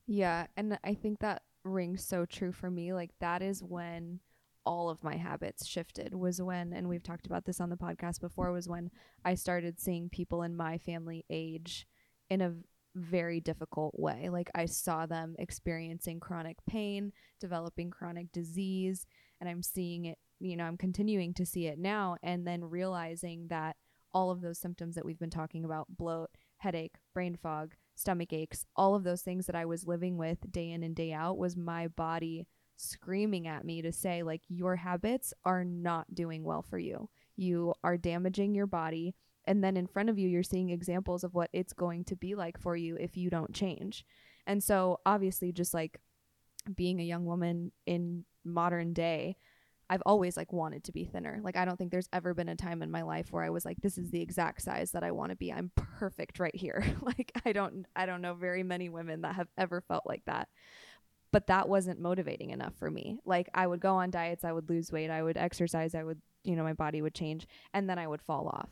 [0.07, 0.47] Yeah.
[0.55, 2.93] And I think that rings so true for me.
[2.93, 4.19] Like, that is when
[4.65, 8.21] all of my habits shifted was when and we've talked about this on the podcast
[8.21, 8.89] before was when
[9.25, 11.87] I started seeing people in my family age
[12.29, 12.53] in a
[12.95, 14.29] very difficult way.
[14.29, 19.05] Like I saw them experiencing chronic pain, developing chronic disease,
[19.39, 23.47] and I'm seeing it, you know, I'm continuing to see it now and then realizing
[23.49, 23.75] that
[24.13, 28.65] all of those symptoms that we've been talking about, bloat, headache, brain fog, stomach aches,
[28.75, 31.57] all of those things that I was living with day in and day out was
[31.57, 36.77] my body screaming at me to say like your habits are not doing well for
[36.77, 37.09] you.
[37.35, 39.15] You are damaging your body
[39.45, 42.35] and then in front of you you're seeing examples of what it's going to be
[42.35, 44.05] like for you if you don't change.
[44.47, 45.99] And so obviously just like
[46.75, 49.35] being a young woman in modern day,
[49.89, 51.39] I've always like wanted to be thinner.
[51.43, 53.65] Like I don't think there's ever been a time in my life where I was
[53.65, 55.51] like this is the exact size that I want to be.
[55.51, 56.83] I'm perfect right here.
[57.01, 60.47] like I don't I don't know very many women that have ever felt like that
[61.33, 63.17] but that wasn't motivating enough for me.
[63.25, 66.21] Like I would go on diets, I would lose weight, I would exercise, I would,
[66.43, 68.69] you know, my body would change and then I would fall off.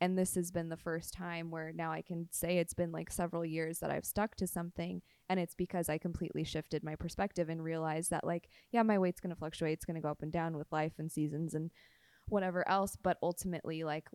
[0.00, 3.10] And this has been the first time where now I can say it's been like
[3.10, 7.48] several years that I've stuck to something and it's because I completely shifted my perspective
[7.48, 10.22] and realized that like yeah, my weight's going to fluctuate, it's going to go up
[10.22, 11.72] and down with life and seasons and
[12.28, 14.08] whatever else, but ultimately like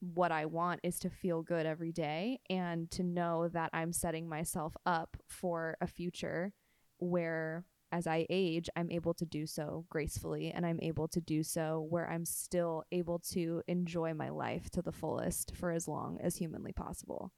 [0.00, 4.28] what I want is to feel good every day and to know that I'm setting
[4.28, 6.52] myself up for a future
[6.98, 11.42] where as I age, I'm able to do so gracefully and I'm able to do
[11.42, 16.18] so where I'm still able to enjoy my life to the fullest for as long
[16.22, 17.32] as humanly possible.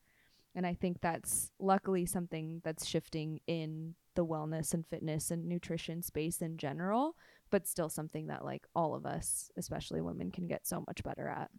[0.54, 6.02] And I think that's luckily something that's shifting in the wellness and fitness and nutrition
[6.02, 7.14] space in general.
[7.50, 11.28] but still something that like all of us, especially women, can get so much better
[11.28, 11.50] at.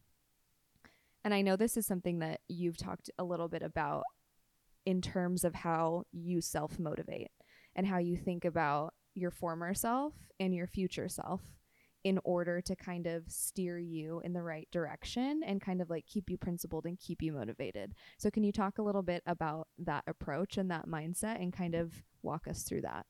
[1.26, 4.04] And I know this is something that you've talked a little bit about
[4.86, 7.30] in terms of how you self motivate
[7.76, 11.42] and how you think about your former self and your future self
[12.04, 16.06] in order to kind of steer you in the right direction and kind of like
[16.08, 17.94] keep you principled and keep you motivated.
[18.18, 21.76] So, can you talk a little bit about that approach and that mindset and kind
[21.76, 21.94] of
[22.24, 23.06] walk us through that?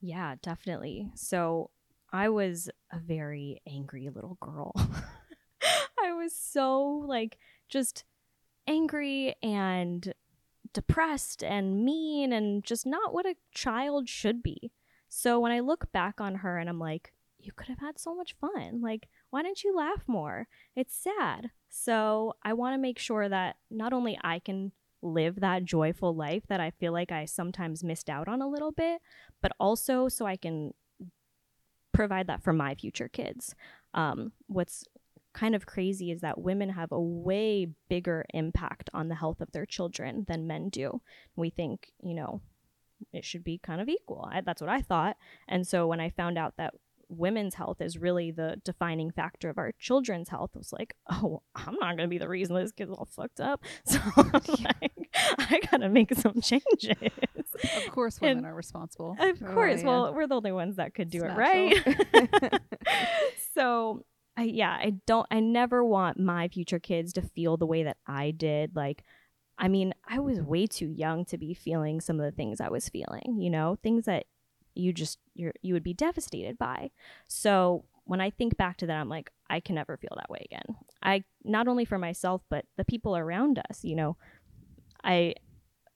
[0.00, 1.10] Yeah, definitely.
[1.14, 1.70] So
[2.12, 4.72] I was a very angry little girl.
[5.98, 7.38] I was so like
[7.70, 8.04] just
[8.66, 10.12] angry and
[10.74, 14.70] depressed and mean and just not what a child should be.
[15.08, 18.14] So when I look back on her and I'm like, you could have had so
[18.14, 18.80] much fun.
[18.82, 20.48] Like, why didn't you laugh more?
[20.74, 21.50] It's sad.
[21.68, 24.72] So I want to make sure that not only I can
[25.02, 28.72] live that joyful life that I feel like I sometimes missed out on a little
[28.72, 29.00] bit,
[29.42, 30.72] but also so I can
[31.92, 33.54] provide that for my future kids.
[33.92, 34.84] Um, what's
[35.34, 39.52] kind of crazy is that women have a way bigger impact on the health of
[39.52, 41.00] their children than men do.
[41.36, 42.40] We think, you know,
[43.12, 44.28] it should be kind of equal.
[44.32, 45.16] I, that's what I thought.
[45.48, 46.74] And so when I found out that
[47.10, 51.42] women's health is really the defining factor of our children's health, I was like, oh,
[51.54, 53.62] I'm not going to be the reason this kid's all fucked up.
[53.84, 54.92] So like,
[55.38, 57.12] I got to make some changes.
[57.86, 59.16] Of course, women And- are responsible.
[59.20, 59.80] Of Oh, course.
[59.80, 59.86] yeah.
[59.86, 62.50] Well, we're the only ones that could do It's it natural.
[62.52, 62.60] right.
[63.54, 64.04] so,
[64.36, 67.98] I yeah, I don't I never want my future kids to feel the way that
[68.06, 68.74] I did.
[68.74, 69.04] Like
[69.58, 72.68] I mean, I was way too young to be feeling some of the things I
[72.68, 74.26] was feeling, you know, things that
[74.74, 76.90] you just you're you would be devastated by.
[77.28, 80.44] So, when I think back to that, I'm like, I can never feel that way
[80.44, 80.76] again.
[81.02, 84.16] I not only for myself, but the people around us, you know.
[85.02, 85.34] I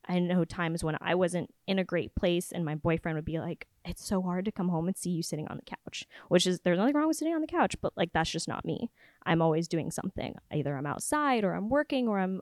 [0.09, 3.39] I know times when I wasn't in a great place and my boyfriend would be
[3.39, 6.07] like, It's so hard to come home and see you sitting on the couch.
[6.29, 8.65] Which is there's nothing wrong with sitting on the couch, but like that's just not
[8.65, 8.91] me.
[9.27, 10.35] I'm always doing something.
[10.53, 12.41] Either I'm outside or I'm working or I'm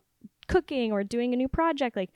[0.49, 1.97] cooking or doing a new project.
[1.97, 2.11] Like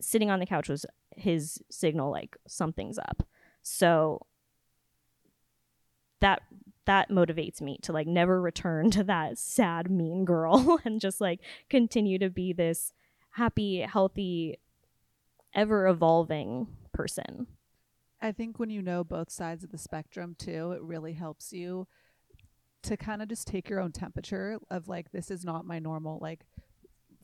[0.00, 0.84] sitting on the couch was
[1.16, 3.26] his signal like something's up.
[3.62, 4.26] So
[6.20, 6.42] that
[6.86, 11.40] that motivates me to like never return to that sad mean girl and just like
[11.70, 12.92] continue to be this
[13.32, 14.58] happy, healthy,
[15.54, 17.46] ever evolving person.
[18.20, 21.88] I think when you know both sides of the spectrum too, it really helps you
[22.82, 26.18] to kind of just take your own temperature of like this is not my normal
[26.20, 26.44] like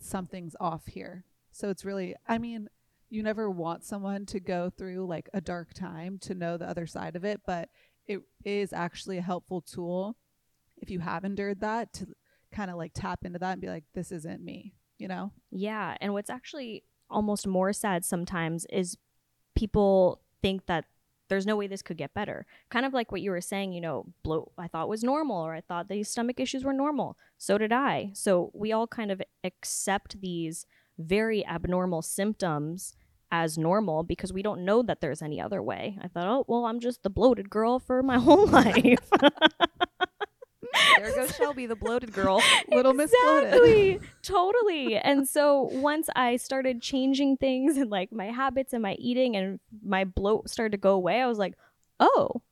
[0.01, 1.25] something's off here.
[1.53, 2.69] So it's really I mean,
[3.11, 6.87] you never want someone to go through like a dark time to know the other
[6.87, 7.69] side of it, but
[8.07, 10.17] it is actually a helpful tool
[10.77, 12.07] if you have endured that to
[12.53, 15.33] kind of like tap into that and be like this isn't me, you know?
[15.51, 15.97] Yeah.
[16.01, 18.97] And what's actually almost more sad sometimes is
[19.55, 20.85] people think that
[21.29, 22.47] there's no way this could get better.
[22.71, 25.55] Kind of like what you were saying, you know, bloat I thought was normal or
[25.55, 27.19] I thought these stomach issues were normal.
[27.37, 28.11] So did I.
[28.15, 30.67] So we all kind of accept these
[30.99, 32.95] very abnormal symptoms
[33.31, 35.99] as normal because we don't know that there's any other way.
[36.03, 39.11] I thought, oh, well, I'm just the bloated girl for my whole life.
[40.97, 42.43] There goes Shelby, the bloated girl.
[42.69, 43.49] Little Miss Bloated.
[43.55, 44.01] Exactly.
[44.23, 44.97] totally.
[44.97, 49.61] And so once I started changing things and like my habits and my eating and
[49.83, 51.55] my bloat started to go away, I was like,
[52.01, 52.43] oh,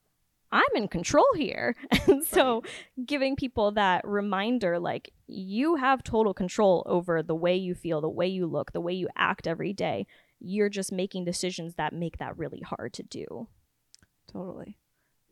[0.53, 1.75] I'm in control here.
[2.09, 2.63] And so
[3.05, 8.09] giving people that reminder like you have total control over the way you feel, the
[8.09, 10.07] way you look, the way you act every day.
[10.39, 13.49] You're just making decisions that make that really hard to do.
[14.31, 14.79] Totally.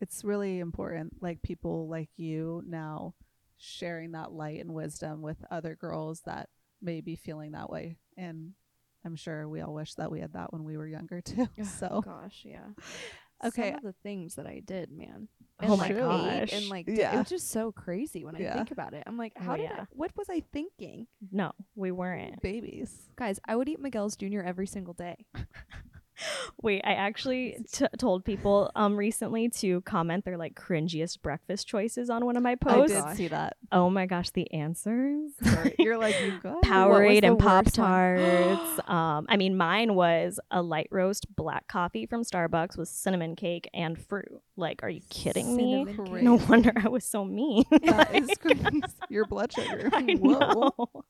[0.01, 3.13] It's really important, like people like you now
[3.57, 6.49] sharing that light and wisdom with other girls that
[6.81, 7.97] may be feeling that way.
[8.17, 8.51] And
[9.05, 11.47] I'm sure we all wish that we had that when we were younger too.
[11.63, 12.67] So gosh, yeah.
[13.43, 13.69] Okay.
[13.71, 15.27] Some of the things that I did, man.
[15.61, 16.53] Oh And, my like, ate gosh.
[16.53, 17.19] And like, did- Yeah.
[17.19, 19.03] it's just so crazy when I think about it.
[19.05, 19.81] I'm like, Oh, how did yeah.
[19.81, 21.07] I, what was I thinking?
[21.31, 22.41] No, we weren't.
[22.41, 23.09] babies.
[23.17, 24.39] Guys, I would eat Miguel's Jr.
[24.41, 25.25] every single day.
[26.61, 32.09] Wait, I actually t- told people um recently to comment their like cringiest breakfast choices
[32.09, 32.95] on one of my posts.
[32.95, 33.57] I did see that.
[33.71, 35.31] Oh my gosh, the answers.
[35.79, 36.63] You're like you got.
[36.63, 37.65] Powerade and Pop?
[37.71, 38.79] Tarts.
[38.87, 43.69] um, I mean, mine was a light roast black coffee from Starbucks with cinnamon cake
[43.73, 44.41] and fruit.
[44.57, 45.85] Like, are you kidding me?
[45.85, 46.23] Cake.
[46.23, 47.63] No wonder I was so mean.
[47.85, 48.81] That is crazy.
[49.09, 49.89] Your blood sugar.
[49.93, 50.71] I Whoa.
[50.77, 51.03] know.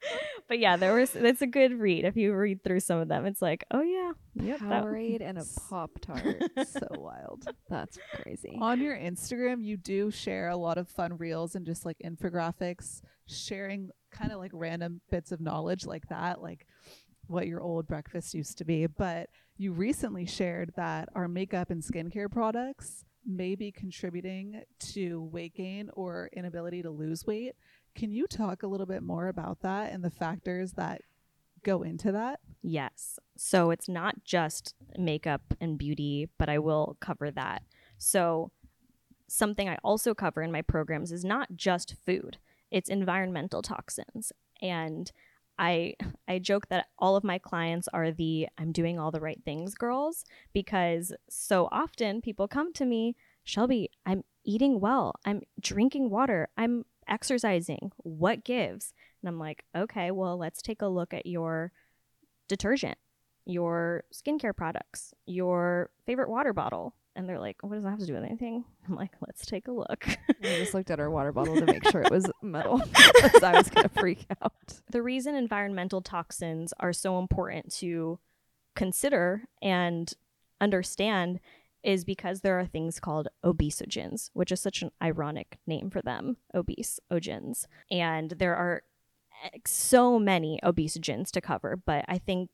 [0.47, 1.15] But yeah, there was.
[1.15, 2.05] It's a good read.
[2.05, 5.37] If you read through some of them, it's like, oh yeah, yep, that- Powerade and
[5.37, 6.43] a Pop Tart.
[6.67, 7.45] so wild.
[7.69, 8.57] That's crazy.
[8.61, 13.01] On your Instagram, you do share a lot of fun reels and just like infographics,
[13.27, 16.65] sharing kind of like random bits of knowledge like that, like
[17.27, 18.87] what your old breakfast used to be.
[18.87, 25.55] But you recently shared that our makeup and skincare products may be contributing to weight
[25.55, 27.53] gain or inability to lose weight.
[27.95, 31.01] Can you talk a little bit more about that and the factors that
[31.65, 32.39] go into that?
[32.61, 33.19] Yes.
[33.35, 37.63] So it's not just makeup and beauty, but I will cover that.
[37.97, 38.51] So,
[39.27, 42.37] something I also cover in my programs is not just food,
[42.71, 44.31] it's environmental toxins.
[44.61, 45.11] And
[45.57, 45.95] I
[46.27, 49.75] I joke that all of my clients are the I'm doing all the right things
[49.75, 55.15] girls because so often people come to me, Shelby, I'm eating well.
[55.25, 56.49] I'm drinking water.
[56.57, 57.91] I'm exercising.
[57.97, 58.93] What gives?
[59.25, 61.71] And I'm like, "Okay, well, let's take a look at your
[62.47, 62.99] detergent,
[63.43, 68.05] your skincare products, your favorite water bottle." And they're like, "What does that have to
[68.05, 71.31] do with anything?" I'm like, "Let's take a look." I just looked at our water
[71.31, 72.83] bottle to make sure it was metal
[73.15, 74.81] because I was gonna freak out.
[74.91, 78.19] the reason environmental toxins are so important to
[78.75, 80.13] consider and
[80.61, 81.39] understand
[81.81, 86.37] is because there are things called obesogens, which is such an ironic name for them,
[86.53, 87.65] obese ogens.
[87.89, 88.83] And there are
[89.65, 92.49] so many obesogens to cover, but I think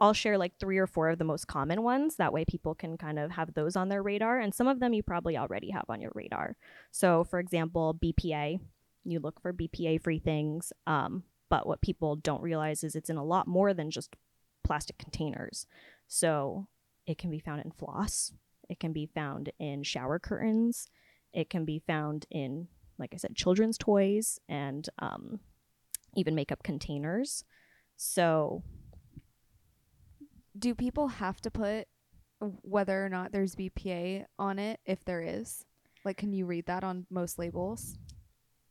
[0.00, 2.16] I'll share like three or four of the most common ones.
[2.16, 4.40] That way people can kind of have those on their radar.
[4.40, 6.56] And some of them you probably already have on your radar.
[6.90, 8.60] So, for example, BPA,
[9.04, 10.72] you look for BPA free things.
[10.86, 14.16] Um, but what people don't realize is it's in a lot more than just
[14.64, 15.66] plastic containers.
[16.08, 16.66] So
[17.06, 18.32] it can be found in floss,
[18.68, 20.88] it can be found in shower curtains,
[21.32, 22.68] it can be found in,
[22.98, 25.40] like I said, children's toys and um,
[26.16, 27.44] even makeup containers.
[27.96, 28.62] So
[30.58, 31.88] Do people have to put
[32.40, 35.64] whether or not there's BPA on it if there is?
[36.04, 37.96] Like, can you read that on most labels?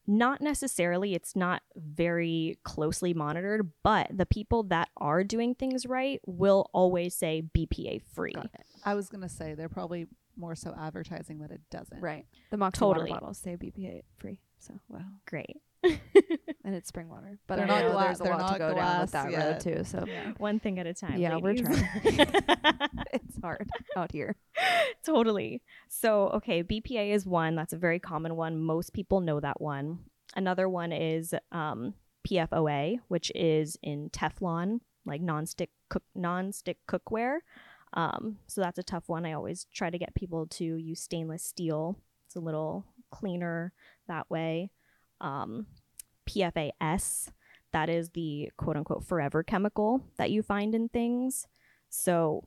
[0.05, 6.19] not necessarily it's not very closely monitored but the people that are doing things right
[6.25, 8.35] will always say bpa free
[8.83, 12.01] I was gonna say they're probably more so advertising that it doesn't.
[12.01, 12.25] Right.
[12.51, 13.11] The Moxie Totally.
[13.11, 15.05] water bottles say BPA free, so Wow.
[15.25, 15.61] great
[16.63, 17.37] and it's spring water.
[17.47, 19.31] But They're I not know gla- there's a they're lot to go down with that
[19.31, 19.45] yet.
[19.45, 19.83] road too.
[19.83, 20.31] So Yeah.
[20.37, 21.87] one thing at a time Yeah, we're trying.
[23.13, 24.35] it's hard out here.
[25.05, 25.61] totally.
[25.89, 27.55] So, okay, BPA is one.
[27.55, 28.57] That's a very common one.
[28.59, 29.99] Most people know that one.
[30.35, 31.93] Another one is um,
[32.27, 37.39] PFOA, which is in Teflon, like non-stick cook non-stick cookware.
[37.95, 39.25] Um, so that's a tough one.
[39.25, 41.99] I always try to get people to use stainless steel.
[42.25, 43.73] It's a little cleaner
[44.07, 44.71] that way.
[45.23, 45.65] Um,
[46.29, 47.29] PFAS,
[47.71, 51.47] that is the quote unquote forever chemical that you find in things.
[51.89, 52.43] So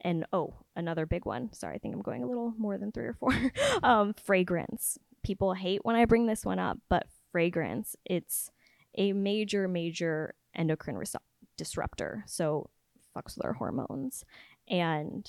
[0.00, 1.52] and oh, another big one.
[1.52, 3.32] Sorry, I think I'm going a little more than three or four.
[3.82, 4.96] um, fragrance.
[5.24, 8.52] People hate when I bring this one up, but fragrance, it's
[8.96, 11.16] a major, major endocrine res-
[11.56, 12.22] disruptor.
[12.26, 12.70] So
[13.16, 14.24] fucks with our hormones.
[14.68, 15.28] And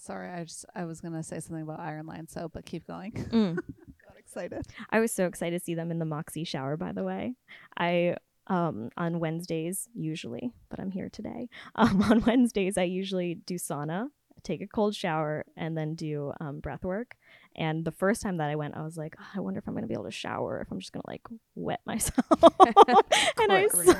[0.00, 3.12] Sorry, I just I was gonna say something about Iron Lion soap, but keep going.
[3.12, 3.58] mm,
[4.30, 4.66] excited.
[4.90, 7.34] I was so excited to see them in the Moxie shower, by the way.
[7.76, 8.16] I
[8.46, 11.48] um on Wednesdays usually, but I'm here today.
[11.76, 14.08] Um on Wednesdays I usually do sauna,
[14.42, 17.16] take a cold shower, and then do um, breath work.
[17.56, 19.74] And the first time that I went, I was like, "Oh, I wonder if I'm
[19.74, 21.22] gonna be able to shower, if I'm just gonna like
[21.54, 22.26] wet myself.
[22.40, 23.94] and I saw,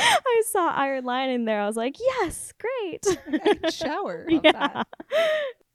[0.00, 1.60] I saw Iron Lion in there.
[1.60, 3.72] I was like, yes, great.
[3.72, 4.26] Shower.
[4.28, 4.40] Yeah.
[4.52, 4.86] that.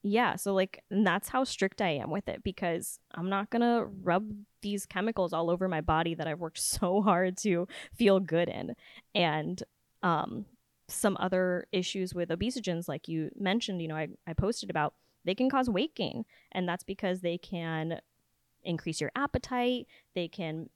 [0.10, 4.32] Yeah, so like that's how strict I am with it because I'm not to rub
[4.62, 8.76] these chemicals all over my body that I've worked so hard to feel good in.
[9.14, 9.62] And
[10.03, 10.45] um
[10.89, 14.93] some other issues with obesogens like you mentioned, you know, I, I posted about,
[15.26, 16.24] they can cause weight gain.
[16.53, 17.99] And that's because they can
[18.64, 20.70] increase your appetite, they can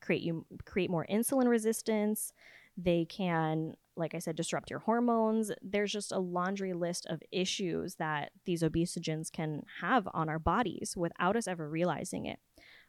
[0.00, 2.32] create you create more insulin resistance,
[2.78, 5.50] they can like I said, disrupt your hormones.
[5.62, 10.94] There's just a laundry list of issues that these obesogens can have on our bodies
[10.96, 12.38] without us ever realizing it.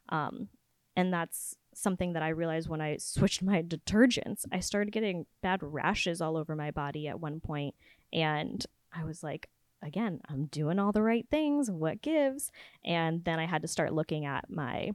[0.10, 0.49] Um,
[0.95, 4.45] and that's something that I realized when I switched my detergents.
[4.52, 7.76] I started getting bad rashes all over my body at one point,
[8.14, 9.49] and I was like,
[9.82, 11.72] again, I'm doing all the right things.
[11.72, 12.52] What gives?
[12.86, 14.91] And then I had to start looking at my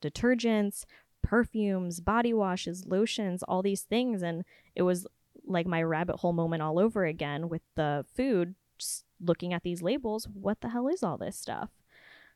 [0.00, 0.84] detergents,
[1.22, 4.22] perfumes, body washes, lotions, all these things.
[4.22, 4.44] And
[4.74, 5.06] it was
[5.46, 9.82] like my rabbit hole moment all over again with the food, just looking at these
[9.82, 10.26] labels.
[10.32, 11.70] What the hell is all this stuff?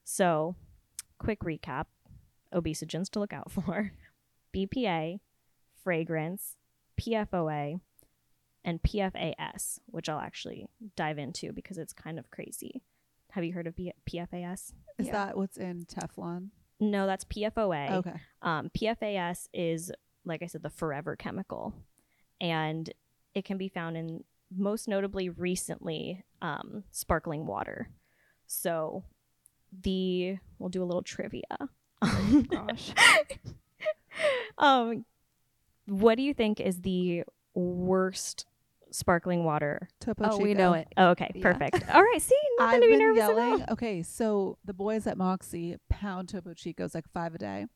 [0.05, 0.57] So,
[1.18, 1.86] quick recap
[2.52, 3.92] obesogens to look out for
[4.55, 5.20] BPA,
[5.82, 6.57] fragrance,
[7.00, 7.80] PFOA,
[8.64, 12.82] and PFAS, which I'll actually dive into because it's kind of crazy.
[13.32, 14.72] Have you heard of B- PFAS?
[14.98, 15.12] Is Yeah.
[15.12, 16.48] that what's in Teflon?
[16.80, 17.90] No, that's PFOA.
[17.92, 18.14] Okay.
[18.42, 19.90] Um, PFAS is,
[20.24, 21.74] like I said, the forever chemical,
[22.45, 22.92] and
[23.34, 24.22] it can be found in
[24.55, 27.88] most notably recently um, sparkling water.
[28.47, 29.03] So
[29.82, 31.42] the we'll do a little trivia.
[32.51, 32.92] Gosh.
[34.59, 35.07] um,
[35.86, 37.24] what do you think is the
[37.55, 38.45] worst
[38.90, 39.88] sparkling water?
[39.99, 40.86] Topo Oh, we know it.
[40.99, 41.42] Oh, okay, Yeah.
[41.42, 41.82] perfect.
[41.95, 43.72] All right, see, nothing I've to be been nervous about.
[43.72, 47.66] Okay, so the boys at Moxie pound Topo Chicos like five a day,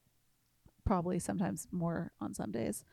[0.85, 2.85] probably sometimes more on some days.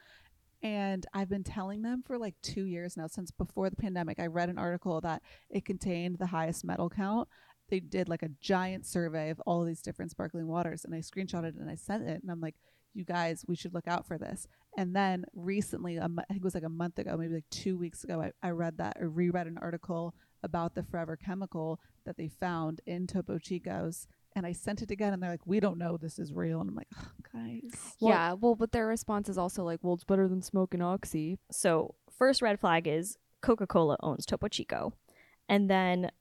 [0.63, 4.19] And I've been telling them for like two years now, since before the pandemic.
[4.19, 7.27] I read an article that it contained the highest metal count.
[7.69, 10.99] They did like a giant survey of all of these different sparkling waters, and I
[10.99, 12.21] screenshotted it and I sent it.
[12.21, 12.55] And I'm like,
[12.93, 14.47] you guys, we should look out for this.
[14.77, 18.03] And then recently, I think it was like a month ago, maybe like two weeks
[18.03, 22.27] ago, I, I read that or reread an article about the forever chemical that they
[22.27, 24.07] found in Topo Chicos.
[24.35, 26.69] And I sent it again, and they're like, "We don't know this is real." And
[26.69, 30.27] I'm like, oh, "Guys, yeah, well, but their response is also like, well, it's better
[30.27, 31.39] than smoking oxy.
[31.51, 34.93] So, first red flag is Coca Cola owns Topo Chico.
[35.47, 36.11] And then,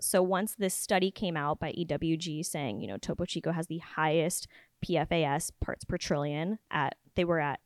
[0.00, 3.78] so once this study came out by EWG saying, you know, Topo Chico has the
[3.78, 4.46] highest
[4.84, 7.60] PFAS parts per trillion at, they were at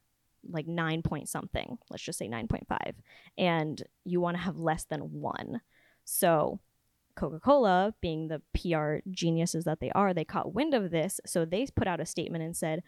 [0.49, 2.95] like nine point something, let's just say 9.5.
[3.37, 5.61] And you want to have less than one.
[6.05, 6.61] So,
[7.17, 11.21] Coca Cola, being the PR geniuses that they are, they caught wind of this.
[11.27, 12.83] So they put out a statement and said,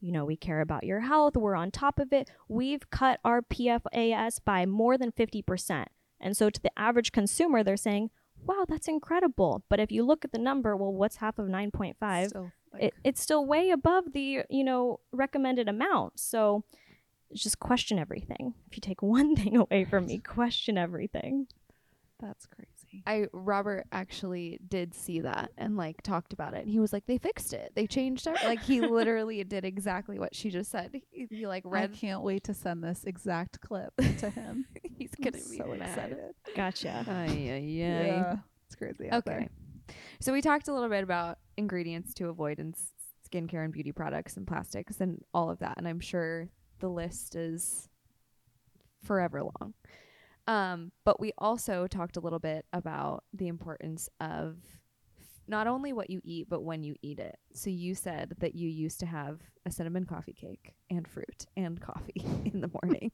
[0.00, 1.36] you know, we care about your health.
[1.36, 2.30] We're on top of it.
[2.48, 5.86] We've cut our PFAS by more than 50%.
[6.20, 8.10] And so to the average consumer, they're saying,
[8.44, 9.64] wow, that's incredible.
[9.68, 12.28] But if you look at the number, well, what's half of 9.5?
[12.28, 16.18] Still, like, It, it's still way above the, you know, recommended amount.
[16.18, 16.64] So
[17.32, 18.54] just question everything.
[18.68, 21.46] If you take one thing away from me, question everything.
[22.20, 22.71] that's crazy."
[23.06, 26.60] I Robert actually did see that and like talked about it.
[26.62, 27.72] And he was like, they fixed it.
[27.74, 28.36] They changed it.
[28.44, 30.90] Like he literally did exactly what she just said.
[31.10, 34.66] He, he like I can't wait to send this exact clip to him.
[34.96, 35.88] He's I'm gonna be so mad.
[35.88, 36.34] excited.
[36.54, 37.04] Gotcha.
[37.08, 38.36] Ay, ay, Yeah,
[38.66, 39.10] it's crazy.
[39.10, 39.48] Out Okay.
[39.88, 39.96] there.
[40.20, 42.92] So we talked a little bit about ingredients to avoid in s-
[43.28, 45.74] skincare and beauty products and plastics and all of that.
[45.76, 47.88] And I'm sure the list is
[49.02, 49.74] forever long.
[50.46, 54.56] Um, but we also talked a little bit about the importance of
[55.46, 57.36] not only what you eat, but when you eat it.
[57.54, 61.80] So you said that you used to have a cinnamon coffee cake and fruit and
[61.80, 63.12] coffee in the morning.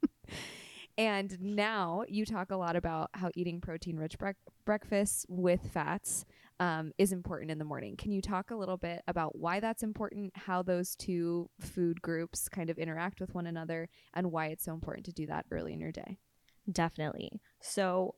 [0.98, 4.16] and now you talk a lot about how eating protein rich
[4.64, 6.24] breakfasts with fats
[6.60, 7.96] um, is important in the morning.
[7.96, 12.48] Can you talk a little bit about why that's important, how those two food groups
[12.48, 15.72] kind of interact with one another, and why it's so important to do that early
[15.72, 16.18] in your day?
[16.70, 17.40] Definitely.
[17.60, 18.14] So,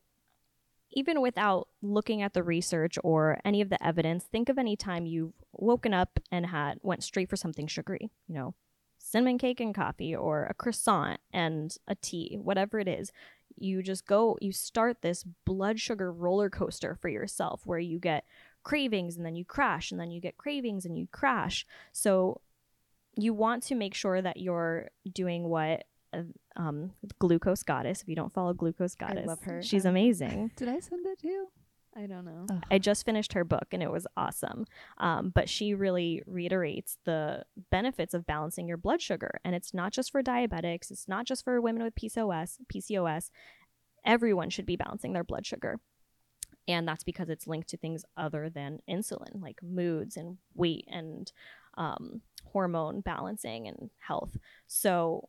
[0.93, 5.07] even without looking at the research or any of the evidence, think of any time
[5.07, 8.55] you've woken up and had went straight for something sugary, you know,
[8.99, 13.13] cinnamon cake and coffee or a croissant and a tea, whatever it is.
[13.57, 18.25] You just go, you start this blood sugar roller coaster for yourself where you get
[18.65, 21.67] cravings and then you crash and then you get cravings and you crash.
[21.93, 22.41] So,
[23.17, 25.85] you want to make sure that you're doing what
[26.57, 28.03] um, Glucose Goddess.
[28.03, 29.63] If you don't follow Glucose Goddess, I Goddess, love her.
[29.63, 30.51] She's Um, amazing.
[30.57, 31.49] Did I send it to you?
[31.97, 32.47] I don't know.
[32.51, 32.63] Ugh.
[32.71, 34.65] I just finished her book and it was awesome.
[34.99, 39.41] Um, but she really reiterates the benefits of balancing your blood sugar.
[39.45, 43.31] And it's not just for diabetics, it's not just for women with PCOS, PCOS.
[44.05, 45.81] Everyone should be balancing their blood sugar.
[46.69, 51.33] And that's because it's linked to things other than insulin, like moods and weight and
[51.77, 52.21] um,
[52.53, 54.37] hormone balancing and health.
[54.69, 55.29] So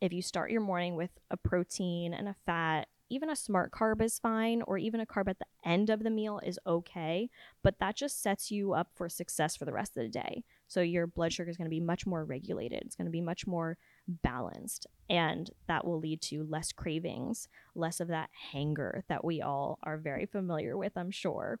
[0.00, 4.02] if you start your morning with a protein and a fat, even a smart carb
[4.02, 7.30] is fine, or even a carb at the end of the meal is okay,
[7.62, 10.44] but that just sets you up for success for the rest of the day.
[10.66, 13.22] So your blood sugar is going to be much more regulated, it's going to be
[13.22, 19.24] much more balanced, and that will lead to less cravings, less of that hanger that
[19.24, 21.60] we all are very familiar with, I'm sure.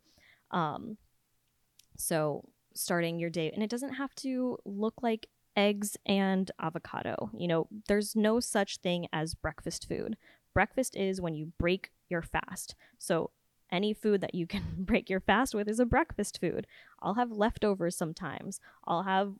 [0.50, 0.98] Um,
[1.96, 5.28] so starting your day, and it doesn't have to look like
[5.58, 7.30] eggs and avocado.
[7.36, 10.16] You know, there's no such thing as breakfast food.
[10.54, 12.76] Breakfast is when you break your fast.
[12.96, 13.32] So
[13.70, 16.68] any food that you can break your fast with is a breakfast food.
[17.02, 18.60] I'll have leftovers sometimes.
[18.86, 19.34] I'll have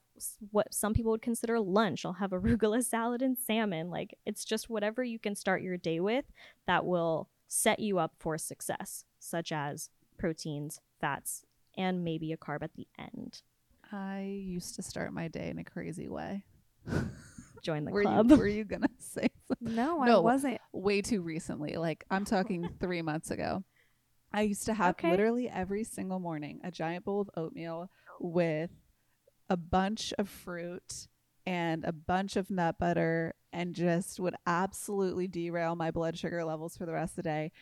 [0.50, 2.04] what some people would consider lunch.
[2.04, 3.88] I'll have arugula salad and salmon.
[3.88, 6.24] Like it's just whatever you can start your day with
[6.66, 9.88] that will set you up for success, such as
[10.18, 11.44] proteins, fats,
[11.76, 13.42] and maybe a carb at the end.
[13.93, 16.45] I used to start my day in a crazy way.
[17.62, 18.30] Join the were club.
[18.30, 19.74] You, were you gonna say something?
[19.74, 20.59] No, I wasn't.
[20.72, 21.76] way too recently?
[21.76, 23.64] Like I'm talking three months ago.
[24.32, 25.11] I used to have Okay.
[25.11, 28.70] literally every single morning a giant bowl of oatmeal with
[29.49, 31.09] a bunch of fruit
[31.47, 36.76] and a bunch of nut butter and just would absolutely derail my blood sugar levels
[36.76, 37.53] for the rest of the day.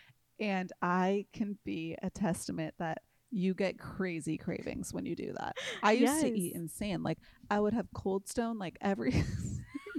[0.40, 3.02] And I can be a testament that
[3.36, 5.56] you get crazy cravings when you do that.
[5.82, 7.02] I used to eat insane.
[7.02, 7.18] Like
[7.50, 9.12] I would have Cold Stone like every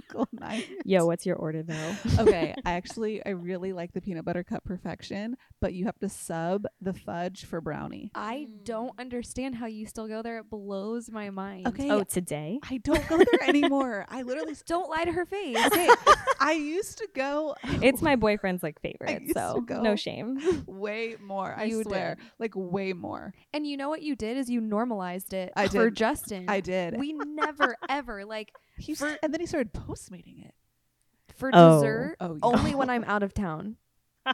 [0.08, 0.68] single night.
[0.84, 1.94] Yo, what's your order though?
[2.18, 6.08] okay, I actually I really like the peanut butter cup perfection, but you have to
[6.08, 8.10] sub the fudge for brownie.
[8.14, 9.00] I don't mm.
[9.00, 10.38] understand how you still go there.
[10.38, 11.68] It blows my mind.
[11.68, 11.90] Okay.
[11.90, 12.60] oh, today?
[12.68, 14.06] I don't go there anymore.
[14.08, 15.56] I literally Don't lie to her face.
[15.66, 15.88] okay.
[16.40, 17.56] I used to go.
[17.82, 19.82] It's my boyfriend's like favorite, used so to go.
[19.82, 20.64] no shame.
[20.66, 21.54] way more.
[21.56, 22.24] I You swear, did.
[22.38, 23.34] like way more.
[23.52, 25.96] And you know what you did is you normalized it I for did.
[25.96, 26.46] Justin.
[26.48, 26.98] I did.
[26.98, 30.54] We never ever like He for- s- and then he started postmating it.
[31.36, 31.76] for Oh.
[31.80, 32.38] dessert Oh, yeah.
[32.42, 33.76] only when I'm out of town.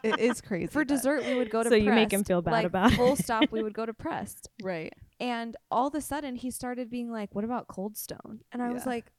[0.02, 0.66] It is crazy.
[0.66, 1.68] For dessert, we would go to.
[1.68, 2.96] So you make him feel bad like, about it.
[2.96, 3.52] Full stop.
[3.52, 4.92] We would go to Pressed, right?
[5.20, 8.72] and all of a sudden he started being like, "What about Cold Stone?" And I
[8.72, 9.12] was like,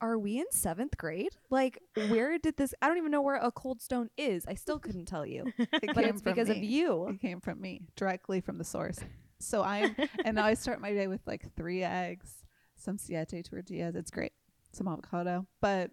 [0.00, 1.34] "Are we in seventh grade?
[1.50, 2.72] Like, where did this?
[2.80, 4.44] I don't even know where a Cold Stone is.
[4.46, 7.40] I still couldn't tell you, It but came it's from because of you." It came
[7.40, 9.00] from me directly from the source.
[9.40, 12.44] So I'm, and now I start my day with like three eggs,
[12.76, 13.96] some siete tortillas.
[13.96, 14.32] It's great,
[14.72, 15.46] some avocado.
[15.60, 15.90] But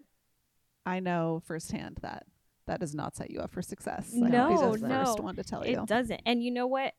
[0.86, 2.26] I know firsthand that
[2.66, 4.12] that does not set you up for success.
[4.14, 5.84] I No, no, first one to tell it you.
[5.86, 6.20] doesn't.
[6.26, 6.94] And you know what?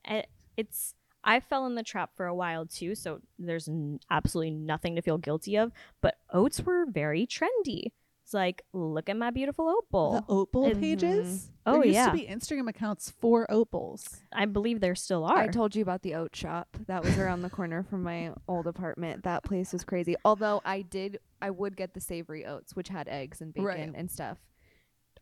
[0.57, 4.95] It's I fell in the trap for a while too, so there's n- absolutely nothing
[4.95, 5.71] to feel guilty of.
[6.01, 7.91] But oats were very trendy.
[8.29, 9.87] It's like, look at my beautiful opal.
[9.89, 10.11] bowl.
[10.11, 10.79] The oat bowl Mhm.
[10.79, 11.49] pages.
[11.65, 12.11] Oh, there used yeah.
[12.11, 14.21] to be Instagram accounts for opals.
[14.31, 15.35] I believe there still are.
[15.35, 18.67] I told you about the oat shop that was around the corner from my old
[18.67, 19.23] apartment.
[19.23, 20.15] That place was crazy.
[20.23, 23.91] Although I did, I would get the savory oats, which had eggs and bacon Right.
[23.95, 24.37] and stuff.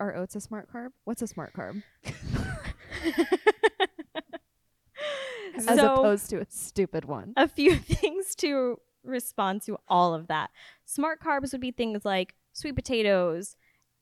[0.02, 0.90] Are oats a smart carb?
[1.06, 1.84] What's a smart carb?
[5.56, 7.32] As so, opposed to a stupid one.
[7.38, 10.50] a few things to respond to all of that.
[10.84, 13.56] Smart carbs would be things like sweet potatoes,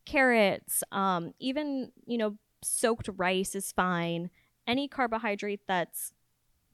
[0.06, 4.30] carrots, um, even, you know, soaked rice is fine.
[4.66, 6.14] Any carbohydrate that's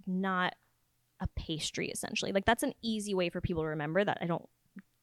[0.05, 0.53] not
[1.19, 2.31] a pastry, essentially.
[2.31, 4.47] Like, that's an easy way for people to remember that I don't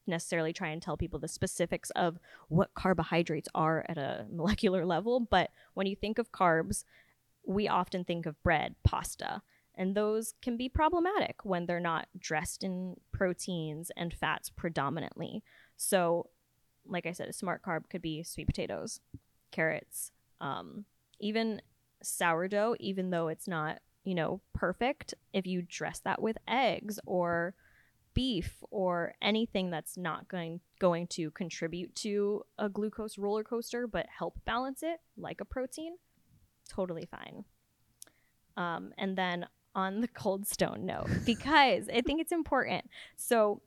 [0.07, 5.19] necessarily try and tell people the specifics of what carbohydrates are at a molecular level.
[5.19, 6.85] But when you think of carbs,
[7.45, 9.43] we often think of bread, pasta,
[9.75, 15.43] and those can be problematic when they're not dressed in proteins and fats predominantly.
[15.77, 16.31] So,
[16.89, 19.01] like I said, a smart carb could be sweet potatoes,
[19.51, 20.85] carrots, um,
[21.21, 21.63] even
[22.03, 25.15] sourdough, even though it's not, you know, perfect.
[25.33, 27.55] If you dress that with eggs or
[28.19, 34.07] beef or anything that's not going going to contribute to a glucose roller coaster but
[34.07, 35.93] help balance it like a protein
[36.69, 37.45] totally fine
[38.57, 42.85] um, and then on the cold stone note because i think it's important
[43.17, 43.63] so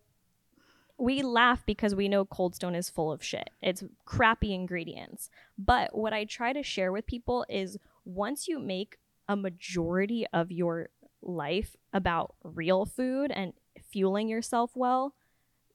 [1.01, 5.97] we laugh because we know cold stone is full of shit it's crappy ingredients but
[5.97, 8.97] what i try to share with people is once you make
[9.27, 10.89] a majority of your
[11.21, 13.53] life about real food and
[13.91, 15.15] fueling yourself well,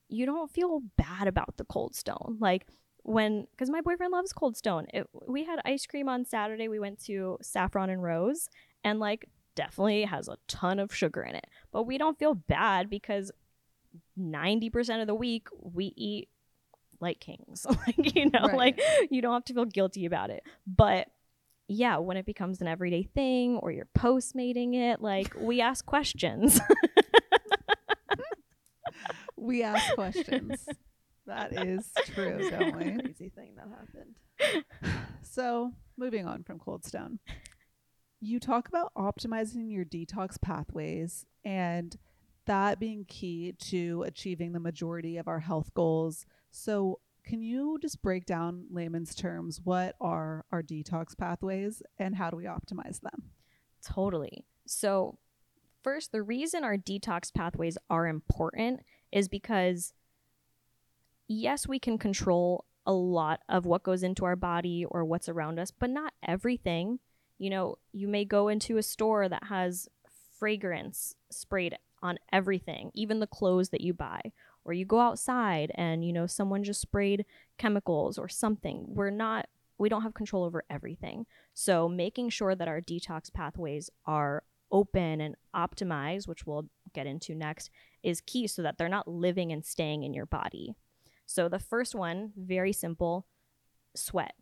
[0.09, 2.37] you don't feel bad about the cold stone.
[2.41, 2.66] Like
[3.03, 4.87] when, because my boyfriend loves cold stone.
[4.93, 6.68] It, we had ice cream on Saturday.
[6.68, 8.49] We went to Saffron and Rose,
[8.85, 11.47] and like definitely has a ton of sugar in it.
[11.72, 13.31] But we don't feel bad because
[14.19, 16.29] 90% of the week we eat
[17.01, 17.67] like kings.
[17.87, 18.55] like, you know, Right.
[18.57, 20.43] like you don't have to feel guilty about it.
[20.67, 21.09] But
[21.69, 26.61] yeah, when it becomes an everyday thing or you're postmating it, like we ask questions.
[29.39, 30.67] We ask questions.
[31.27, 32.99] that is true, don't we?
[33.03, 34.64] Crazy thing that happened.
[35.23, 37.19] So, moving on from Cold Stone,
[38.21, 41.95] you talk about optimizing your detox pathways and
[42.47, 46.27] that being key to achieving the majority of our health goals.
[46.51, 52.31] So, can you just break down layman's terms what are our detox pathways and how
[52.31, 53.31] do we optimize them?
[53.85, 54.45] Totally.
[54.67, 55.18] So,
[55.83, 58.81] first, the reason our detox pathways are important
[59.13, 59.93] is because,
[61.29, 65.59] yes, we can control a lot of what goes into our body or what's around
[65.59, 67.01] us, but not everything.
[67.39, 69.89] You know, you may go into a store that has
[70.39, 74.33] fragrance sprayed on everything, even the clothes that you buy,
[74.64, 77.24] or you go outside and, you know, someone just sprayed
[77.58, 78.87] chemicals or something.
[78.88, 81.26] We're not, we don't have control over everything.
[81.54, 84.42] So, making sure that our detox pathways are
[84.72, 87.70] open and optimized, which we'll get into next,
[88.03, 90.74] is key so that they're not living and staying in your body.
[91.26, 93.26] So, the first one, very simple
[93.95, 94.34] sweat.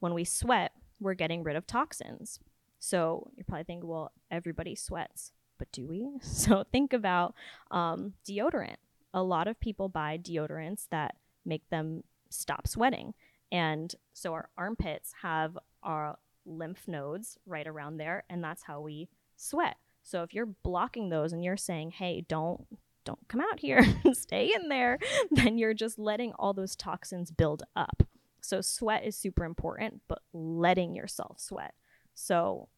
[0.00, 2.40] When we sweat, we're getting rid of toxins.
[2.78, 6.08] So, you're probably thinking, well, everybody sweats, but do we?
[6.22, 7.34] So, think about
[7.70, 8.76] um, deodorant.
[9.14, 13.14] A lot of people buy deodorants that make them stop sweating.
[13.50, 19.08] And so, our armpits have our lymph nodes right around there, and that's how we
[19.36, 19.76] sweat.
[20.02, 22.64] So if you're blocking those and you're saying, "Hey, don't
[23.04, 24.98] don't come out here, stay in there,"
[25.30, 28.04] then you're just letting all those toxins build up.
[28.40, 31.74] So sweat is super important, but letting yourself sweat.
[32.14, 32.68] So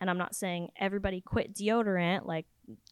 [0.00, 2.46] and I'm not saying everybody quit deodorant, like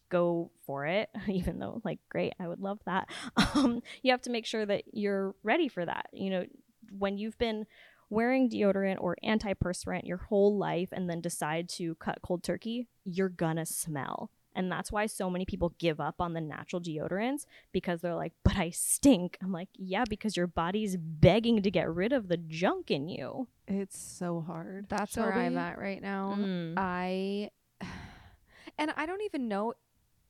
[0.09, 3.09] go for it, even though like great, I would love that.
[3.55, 6.07] Um, you have to make sure that you're ready for that.
[6.11, 6.45] You know,
[6.97, 7.65] when you've been
[8.09, 13.29] wearing deodorant or antiperspirant your whole life and then decide to cut cold turkey, you're
[13.29, 14.29] gonna smell.
[14.55, 18.33] And that's why so many people give up on the natural deodorants because they're like,
[18.43, 19.37] but I stink.
[19.43, 23.47] I'm like, yeah, because your body's begging to get rid of the junk in you.
[23.67, 24.87] It's so hard.
[24.89, 26.35] That's where I'm at right now.
[26.37, 26.73] Mm.
[26.77, 27.49] I
[28.77, 29.73] and I don't even know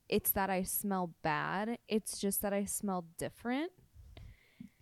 [0.08, 1.78] it's that I smell bad.
[1.88, 3.72] It's just that I smell different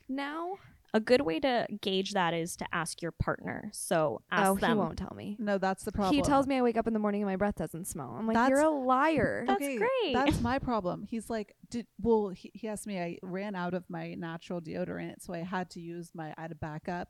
[0.08, 0.58] now.
[0.94, 3.68] A good way to gauge that is to ask your partner.
[3.72, 4.70] So ask oh, them.
[4.70, 5.36] he won't tell me.
[5.40, 6.14] No, that's the problem.
[6.14, 8.14] He tells me I wake up in the morning and my breath doesn't smell.
[8.16, 9.44] I'm like, That's- you're a liar.
[9.44, 10.14] That's okay, great.
[10.14, 11.02] That's my problem.
[11.10, 12.28] He's like, did well?
[12.28, 13.00] He, he asked me.
[13.00, 16.32] I ran out of my natural deodorant, so I had to use my.
[16.38, 17.08] I had to backup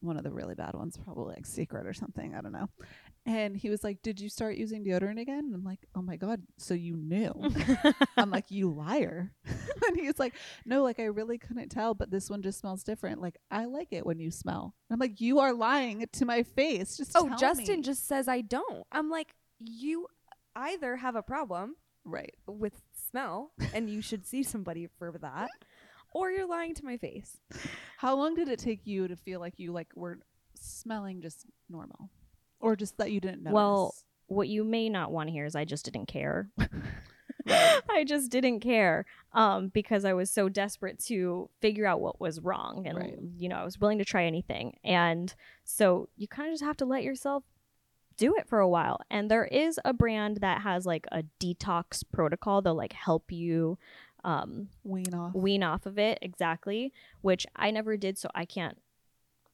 [0.00, 2.34] one of the really bad ones, probably like Secret or something.
[2.34, 2.68] I don't know.
[3.26, 6.16] And he was like, "Did you start using deodorant again?" And I'm like, "Oh my
[6.16, 7.32] god, so you knew?"
[8.16, 10.34] I'm like, "You liar!" and he's like,
[10.64, 13.20] "No, like I really couldn't tell, but this one just smells different.
[13.20, 16.44] Like I like it when you smell." And I'm like, "You are lying to my
[16.44, 16.96] face.
[16.96, 18.86] Just oh, Justin me." just says I don't.
[18.92, 20.06] I'm like, you
[20.54, 25.50] either have a problem right." with smell and you should see somebody for that,
[26.12, 27.38] or you're lying to my face.
[27.98, 30.18] How long did it take you to feel like you like were
[30.54, 32.10] smelling just normal,
[32.60, 33.54] or just that you didn't notice?
[33.54, 33.94] Well,
[34.28, 36.50] what you may not want to hear is I just didn't care.
[37.48, 42.40] I just didn't care um, because I was so desperate to figure out what was
[42.40, 42.86] wrong.
[42.86, 43.18] And, Right.
[43.36, 44.76] you know, I was willing to try anything.
[44.82, 45.32] And
[45.64, 47.44] so you kind of just have to let yourself
[48.16, 49.00] do it for a while.
[49.10, 52.62] And there is a brand that has like a detox protocol.
[52.62, 53.78] They'll like help you
[54.24, 55.34] um, wean off.
[55.34, 58.18] wean off of it exactly, which I never did.
[58.18, 58.78] So I can't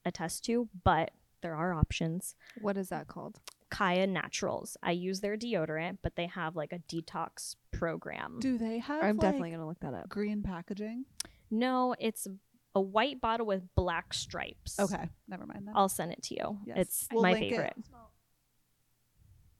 [0.04, 1.10] attest to, but
[1.43, 2.35] there are options.
[2.60, 3.40] What is that called?
[3.70, 4.77] Kaia Naturals.
[4.82, 8.39] I use their deodorant, but they have like a detox program.
[8.40, 9.02] Do they have?
[9.02, 10.09] I'm like, definitely gonna look that up.
[10.09, 11.05] green packaging.
[11.51, 12.27] No, it's
[12.74, 14.78] a white bottle with black stripes.
[14.81, 15.73] Okay, never mind that.
[15.74, 16.59] I'll send it to you.
[16.66, 16.77] Yes.
[16.78, 17.51] It's We'll my link it.
[17.51, 17.77] favorite.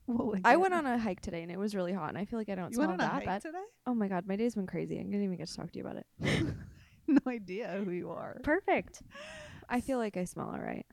[0.07, 0.61] We'll I it.
[0.61, 2.55] went on a hike today and it was really hot, and I feel like I
[2.55, 3.43] don't You smell went on a that hike bad.
[3.43, 3.63] today?
[3.87, 4.99] Oh my god, my day's been crazy.
[4.99, 6.07] I didn't even get to talk to you about it.
[7.07, 8.41] no idea who you are.
[8.43, 9.03] Perfect.
[9.69, 10.85] I feel like I smell all right.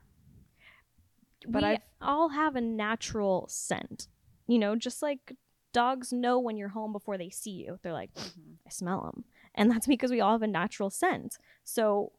[1.46, 4.08] But I've- all have a natural scent.
[4.46, 5.36] You know, just like
[5.72, 7.78] dogs know when you're home before they see you.
[7.82, 8.54] They're like, mm-hmm.
[8.66, 9.24] I smell them.
[9.54, 11.38] And that's because we all have a natural scent.
[11.64, 12.12] So,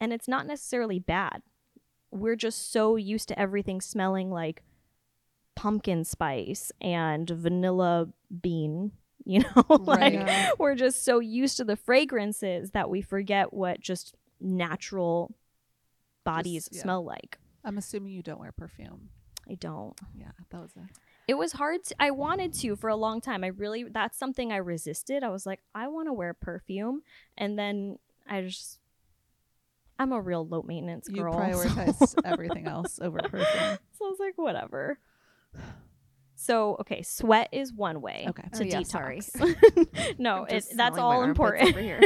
[0.00, 1.42] and it's not necessarily bad.
[2.10, 4.62] We're just so used to everything smelling like
[5.56, 8.08] pumpkin spice and vanilla
[8.40, 8.92] bean,
[9.24, 9.64] you know?
[9.80, 10.52] like, Right.
[10.58, 15.34] we're just so used to the fragrances that we forget what just natural
[16.24, 16.82] bodies yeah.
[16.82, 17.38] smell like.
[17.64, 19.10] I'm assuming you don't wear perfume.
[19.50, 19.98] I don't.
[20.14, 20.80] Yeah, that was a.
[21.26, 21.84] It was hard.
[21.84, 23.44] To, I wanted to for a long time.
[23.44, 25.22] I really, that's something I resisted.
[25.22, 27.02] I was like, I want to wear perfume.
[27.36, 28.78] And then I just,
[29.98, 31.32] I'm a real low maintenance You girl.
[31.34, 33.78] so- prioritized everything else over perfume.
[33.98, 34.98] So I was like, whatever.
[36.34, 38.48] So okay, sweat is one way Okay.
[38.54, 40.18] to Oh, yeah, detox.
[40.18, 41.70] no, it, that's all important.
[41.70, 42.00] over here.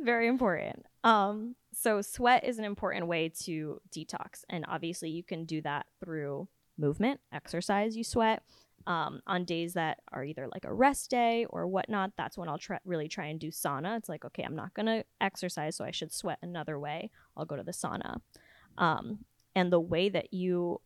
[0.00, 0.86] Very important.
[1.04, 5.86] Um, so sweat is an important way to detox, and obviously you can do that
[5.98, 6.46] through
[6.76, 7.96] movement, exercise.
[7.96, 8.42] You sweat.
[8.86, 12.58] Um, on days that are either like a rest day or whatnot, that's when I'll
[12.84, 13.98] really try and do sauna.
[13.98, 17.10] It's like, okay, I'm not gonna exercise, so I should sweat another way.
[17.36, 18.20] I'll go to the sauna.
[18.78, 19.24] Um,
[19.54, 20.80] and the way that you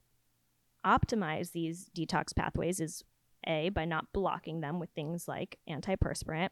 [0.84, 3.04] optimize these detox pathways is
[3.46, 6.50] a by not blocking them with things like antiperspirant,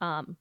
[0.00, 0.36] um,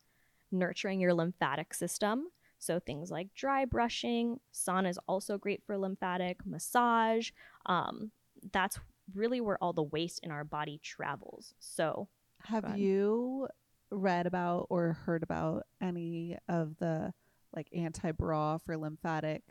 [0.52, 2.28] nurturing your lymphatic system.
[2.66, 7.30] So things like dry brushing, sauna is also great for lymphatic massage.
[7.68, 8.12] Um,
[8.52, 8.80] that's
[9.14, 11.54] really where all the waste in our body travels.
[11.60, 12.08] So
[12.46, 13.48] Have you
[13.92, 17.14] read about or heard about any of the
[17.56, 19.44] like anti bra for lymphatic?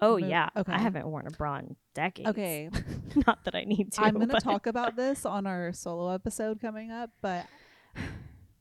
[0.00, 0.48] Oh yeah.
[0.56, 0.72] okay.
[0.72, 2.30] I haven't worn a bra in decades.
[2.30, 2.70] Okay,
[3.26, 4.02] Not that I need to.
[4.02, 7.46] I'm going to talk about this on our solo episode coming up, but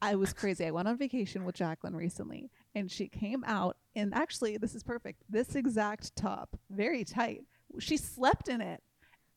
[0.02, 0.66] I was crazy.
[0.66, 4.84] I went on vacation with Jacqueline recently, and she came out, and actually, this is
[4.84, 5.24] perfect.
[5.30, 7.42] This exact top, very tight.
[7.80, 8.82] She slept in it.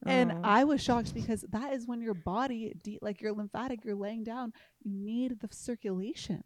[0.06, 0.40] And Oh.
[0.44, 4.22] I was shocked because that is when your body, de- like your lymphatic, you're laying
[4.22, 4.52] down,
[4.82, 6.42] you need the circulation.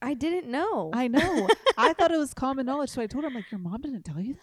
[0.00, 0.90] I didn't know.
[0.92, 1.48] I know.
[1.76, 2.90] I thought it was common knowledge.
[2.90, 4.40] So I told her, I'm like, your mom didn't tell you that?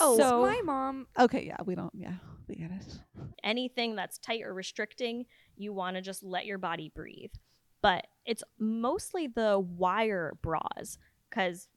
[0.00, 1.92] Oh, So so my mom, Okay, yeah, we don't.
[1.94, 2.14] Yeah,
[2.48, 3.00] we get it.
[3.42, 5.26] anything that's tight or restricting,
[5.56, 7.32] you want to just let your body breathe.
[7.84, 10.96] But it's mostly the wire bras
[11.28, 11.68] because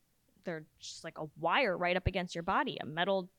[0.46, 3.30] they're just like a wire right up against your body, a metal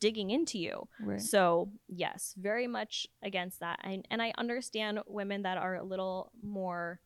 [0.00, 0.88] digging into you.
[1.02, 1.20] Right.
[1.20, 3.78] So, yes, very much against that.
[3.84, 6.98] And, and I understand women that are a little more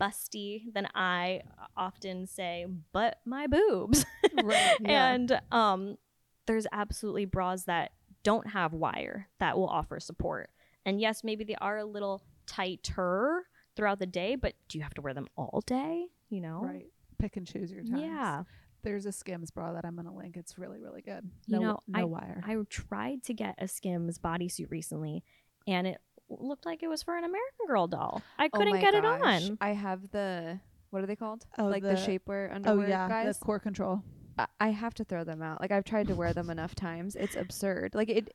[0.00, 1.40] busty than I
[1.76, 4.06] often say, but my boobs.
[4.44, 4.76] right.
[4.80, 5.12] Yeah.
[5.12, 5.98] And um,
[6.46, 10.50] there's absolutely bras that don't have wire that will offer support.
[10.86, 13.42] And yes, maybe they are a little tighter
[13.76, 16.06] throughout the day, but do you have to wear them all day?
[16.28, 16.60] You know?
[16.62, 16.86] right.
[17.18, 18.00] Pick and choose your times.
[18.02, 18.42] Yeah.
[18.82, 20.36] There's a Skims bra that I'm gonna link.
[20.36, 21.30] It's really, really good.
[21.46, 22.42] You No, know, no wire.
[22.44, 25.22] I tried to get a Skims bodysuit recently,
[25.68, 28.22] and it looked like it was for an American Girl doll.
[28.38, 29.58] I oh couldn't my get gosh, it on.
[29.60, 30.58] I have the
[30.90, 31.46] what are they called?
[31.58, 33.38] Oh, like the, the- shapewear oh underwear yeah, guys.
[33.38, 34.02] the core control.
[34.36, 35.60] I- I have to throw them out.
[35.60, 37.14] Like I've tried to wear them enough times.
[37.14, 37.94] It's absurd.
[37.94, 38.34] Like it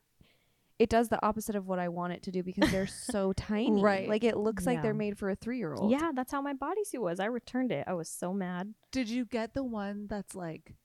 [0.79, 3.81] it does the opposite of what I want it to do because they're so tiny.
[3.81, 4.07] Right.
[4.07, 5.91] Like it looks like they're made for a 3-year-old.
[5.91, 7.19] Yeah, that's how my bodysuit was.
[7.19, 7.85] I returned it.
[7.87, 8.73] I was so mad.
[8.91, 10.75] Did you get the one that's like,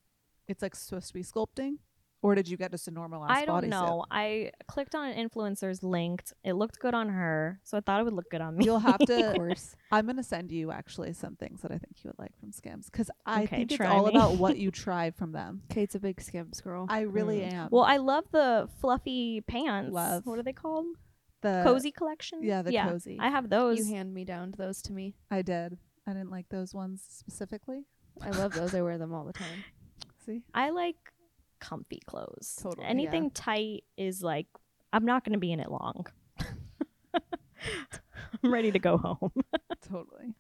[0.49, 1.77] it's like supposed to be sculpting,
[2.23, 3.23] or did you get just a normal?
[3.23, 4.05] I don't know.
[4.11, 6.33] I clicked on an influencer's linked.
[6.45, 8.65] It looked good on her, so I thought it would look good on me.
[8.65, 9.31] You'll have to.
[9.31, 9.77] Of course.
[9.91, 12.89] I'm gonna send you actually some things that I think you would like from Skims
[12.89, 14.11] because I Okay, think it's try all me.
[14.11, 15.63] about what you try from them.
[15.69, 16.87] Kate's a big Skims girl.
[16.89, 17.53] I really Mm.
[17.53, 17.69] am.
[17.71, 19.93] well, I love the fluffy pants.
[19.93, 20.25] Love.
[20.25, 20.87] What are they called?
[21.43, 22.41] the cozy collection.
[22.45, 22.89] Yeah, the yeah.
[22.89, 23.19] cozy.
[23.21, 23.77] I have those.
[23.79, 25.17] you hand me down those to me.
[25.29, 25.77] I did.
[26.07, 27.85] I didn't like those ones specifically.
[28.21, 28.75] I love those.
[28.77, 29.65] I wear them all the time.
[30.25, 30.97] See, I like
[31.63, 32.59] comfy clothes.
[32.61, 33.31] Totally, Anything yeah.
[33.35, 34.47] tight is like
[34.93, 36.07] I'm not going to be in it long.
[38.45, 39.33] I'm ready to go home.
[39.89, 40.35] totally.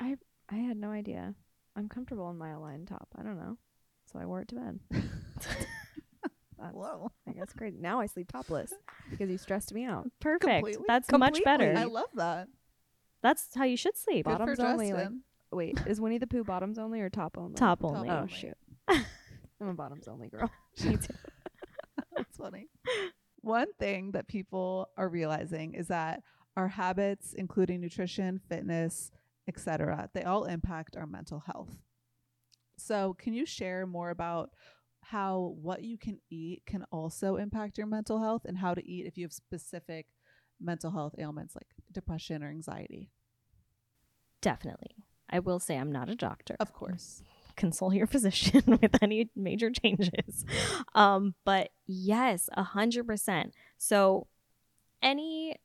[0.00, 0.16] I
[0.50, 1.34] I had no idea.
[1.76, 3.08] I'm comfortable in my aligned top.
[3.16, 3.56] I don't know.
[4.12, 4.80] So I wore it to bed.
[6.58, 7.12] That's, Whoa.
[7.28, 7.74] I guess great.
[7.78, 8.72] Now I sleep topless
[9.10, 10.10] because you stressed me out.
[10.20, 10.42] Perfect.
[10.64, 10.84] Completely?
[10.88, 11.74] That's much better.
[11.76, 12.48] I love that.
[13.22, 14.24] That's how you should sleep.
[14.24, 15.08] Good for Bottoms only, like-
[15.52, 17.54] Wait, is Winnie the Pooh bottoms only or top only?
[17.54, 18.08] Top only.
[18.08, 18.32] Oh only.
[18.32, 18.56] shoot.
[19.60, 20.50] I'm a bottoms only girl.
[20.76, 22.68] That's funny.
[23.40, 26.22] One thing that people are realizing is that
[26.56, 29.10] our habits, including nutrition, fitness,
[29.48, 31.76] etc., they all impact our mental health.
[32.78, 34.50] So, can you share more about
[35.00, 39.06] how what you can eat can also impact your mental health and how to eat
[39.06, 40.06] if you have specific
[40.60, 43.10] mental health ailments like depression or anxiety?
[44.40, 44.96] Definitely.
[45.30, 46.56] I will say I'm not a doctor.
[46.60, 47.22] Of course.
[47.56, 50.44] Consult your physician with any major changes.
[50.94, 53.54] Um, but yes, a hundred percent.
[53.78, 54.26] So
[55.02, 55.56] any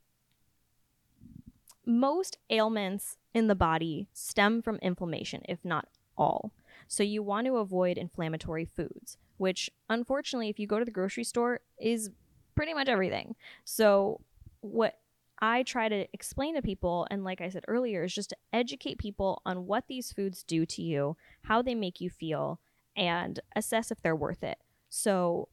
[1.85, 5.87] most ailments in the body stem from inflammation, if not
[6.17, 6.51] all.
[6.87, 11.23] So you want to avoid inflammatory foods, which unfortunately, if you go to the grocery
[11.23, 12.11] store, is
[12.55, 13.35] pretty much everything.
[13.63, 14.21] So
[14.59, 14.97] what
[15.41, 18.99] I try to explain to people, and like I said earlier, is just to educate
[18.99, 22.59] people on what these foods do to you, how they make you feel,
[22.95, 24.59] and assess if they're worth it.
[24.89, 25.49] So,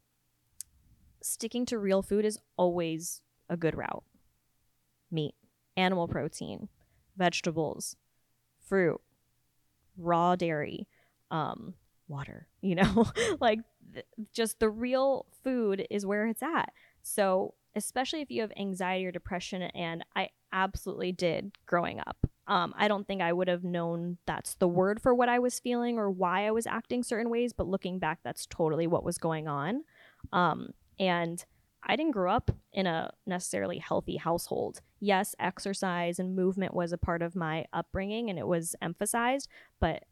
[1.22, 4.04] sticking to real food is always a good route
[5.10, 5.34] meat,
[5.76, 6.68] animal protein,
[7.16, 7.96] vegetables,
[8.60, 9.00] fruit,
[9.96, 10.86] raw dairy,
[11.30, 11.74] um,
[12.08, 13.06] water, you know,
[13.40, 13.60] like
[13.94, 16.72] th- just the real food is where it's at.
[17.02, 22.16] So, especially if you have anxiety or depression, and I absolutely did growing up.
[22.46, 25.60] Um, I don't think I would have known that's the word for what I was
[25.60, 29.18] feeling or why I was acting certain ways, but looking back, that's totally what was
[29.18, 29.84] going on.
[30.32, 31.44] Um, and
[31.82, 34.80] I didn't grow up in a necessarily healthy household.
[35.00, 39.48] Yes, exercise and movement was a part of my upbringing and it was emphasized,
[39.78, 40.04] but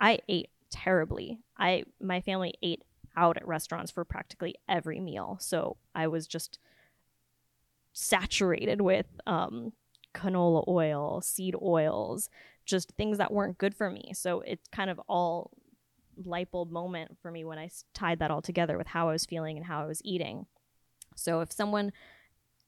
[0.00, 1.40] I ate terribly.
[1.58, 2.82] I my family ate
[3.16, 5.38] out at restaurants for practically every meal.
[5.40, 6.58] So I was just
[8.00, 9.72] saturated with um,
[10.14, 12.30] canola oil, seed oils,
[12.64, 14.12] just things that weren't good for me.
[14.14, 15.50] So it's kind of all
[16.24, 19.26] light bulb moment for me when I tied that all together with how I was
[19.26, 20.46] feeling and how I was eating.
[21.16, 21.90] So if someone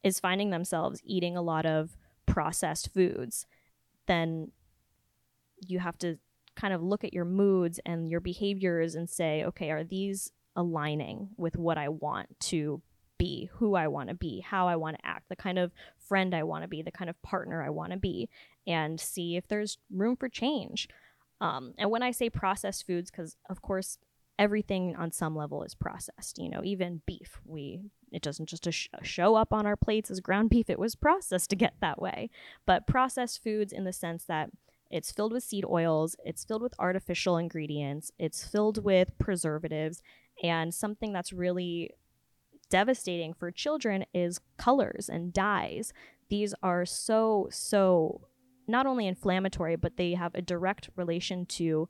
[0.02, 1.96] is finding themselves eating a lot of
[2.26, 3.46] processed foods,
[4.06, 4.50] then
[5.60, 6.18] you have to
[6.56, 11.28] kind of look at your moods and your behaviors and say, okay, are these aligning
[11.36, 12.82] with what I want to
[13.20, 16.34] be, who I want to be, how I want to act, the kind of friend
[16.34, 18.30] I want to be, the kind of partner I want to be,
[18.66, 20.88] and see if there's room for change.
[21.38, 23.98] Um, and when I say processed foods, because of course
[24.38, 26.38] everything on some level is processed.
[26.38, 30.20] You know, even beef, we it doesn't just sh- show up on our plates as
[30.20, 32.30] ground beef; it was processed to get that way.
[32.66, 34.50] But processed foods, in the sense that
[34.90, 40.02] it's filled with seed oils, it's filled with artificial ingredients, it's filled with preservatives,
[40.42, 41.90] and something that's really
[42.70, 45.92] devastating for children is colors and dyes.
[46.28, 48.22] These are so, so
[48.66, 51.88] not only inflammatory, but they have a direct relation to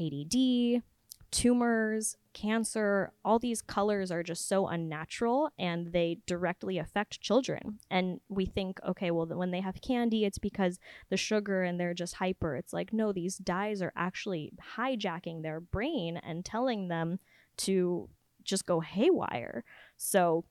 [0.00, 0.82] ADD,
[1.30, 7.78] tumors, cancer, all these colors are just so unnatural and they directly affect children.
[7.90, 10.78] And we think, okay, well, when they have candy, it's because
[11.10, 12.54] the sugar and they're just hyper.
[12.56, 17.18] It's like, no, these dyes are actually hijacking their brain and telling them
[17.58, 18.08] to
[18.44, 19.64] just go haywire.
[19.98, 20.44] So,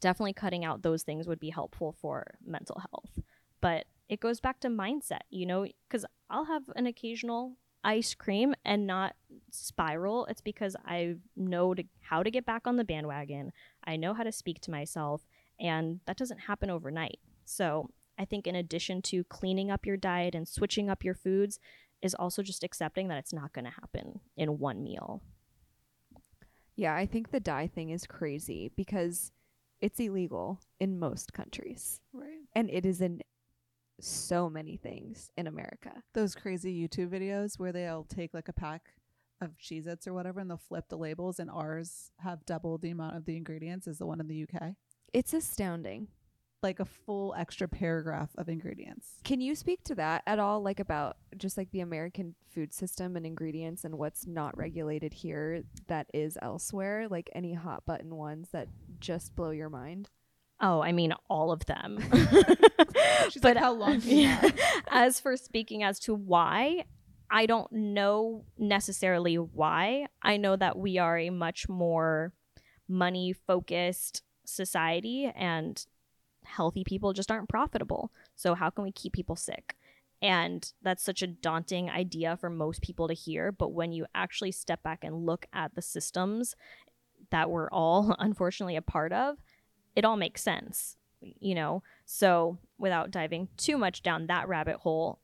[0.00, 3.18] definitely cutting out those things would be helpful for mental health.
[3.60, 8.54] But it goes back to mindset, you know, because I'll have an occasional ice cream
[8.64, 9.14] and not
[9.50, 10.26] spiral.
[10.26, 13.52] It's because I know to, how to get back on the bandwagon.
[13.84, 15.26] I know how to speak to myself,
[15.58, 17.20] and that doesn't happen overnight.
[17.44, 21.60] So I think, in addition to cleaning up your diet and switching up your foods,
[22.02, 25.22] is also just accepting that it's not going to happen in one meal.
[26.76, 29.32] Yeah, I think the dye thing is crazy because
[29.80, 32.00] it's illegal in most countries.
[32.12, 32.44] Right.
[32.54, 33.22] And it is in
[34.00, 36.02] so many things in America.
[36.14, 38.92] Those crazy YouTube videos where they'll take like a pack
[39.40, 42.90] of Cheez Its or whatever and they'll flip the labels and ours have double the
[42.90, 44.74] amount of the ingredients as the one in the UK.
[45.12, 46.08] It's astounding.
[46.66, 49.06] Like a full extra paragraph of ingredients.
[49.22, 53.14] Can you speak to that at all like about just like the American food system
[53.14, 57.06] and ingredients and what's not regulated here that is elsewhere?
[57.08, 58.66] Like any hot button ones that
[58.98, 60.10] just blow your mind?
[60.60, 62.00] Oh, I mean, all of them.
[63.30, 64.50] She's like, how long do you yeah.
[64.90, 66.86] As for speaking as to why,
[67.30, 70.08] I don't know necessarily why.
[70.20, 72.32] I know that we are a much more
[72.88, 75.86] money focused society and
[76.46, 78.10] healthy people just aren't profitable.
[78.34, 79.76] So, how can we keep people sick?
[80.22, 83.52] And that's such a daunting idea for most people to hear.
[83.52, 86.54] But when you actually step back and look at the systems
[87.30, 89.36] that we're all unfortunately a part of,
[89.94, 91.82] it all makes sense, you know?
[92.04, 95.20] So, without diving too much down that rabbit hole,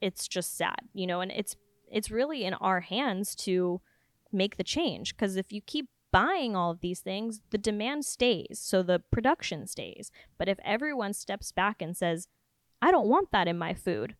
[0.00, 1.56] it's just sad, you know, and it's
[1.90, 3.80] it's really in our hands to
[4.30, 8.58] make the change because if you keep buying all of these things, the demand stays,
[8.60, 10.10] so the production stays.
[10.38, 12.28] But if everyone steps back and says,
[12.80, 14.16] "I don't want that in my food,"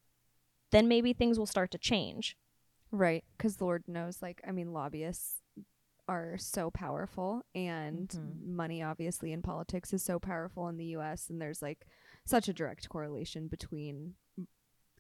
[0.70, 2.36] then maybe things will start to change.
[2.90, 3.24] Right.
[3.36, 5.43] Because Lord knows, like, I mean, lobbyists
[6.09, 8.47] are so powerful, and Mhm.
[8.47, 11.28] money, obviously, in politics is so powerful in the US.
[11.28, 11.86] And there's like
[12.24, 14.16] such a direct correlation between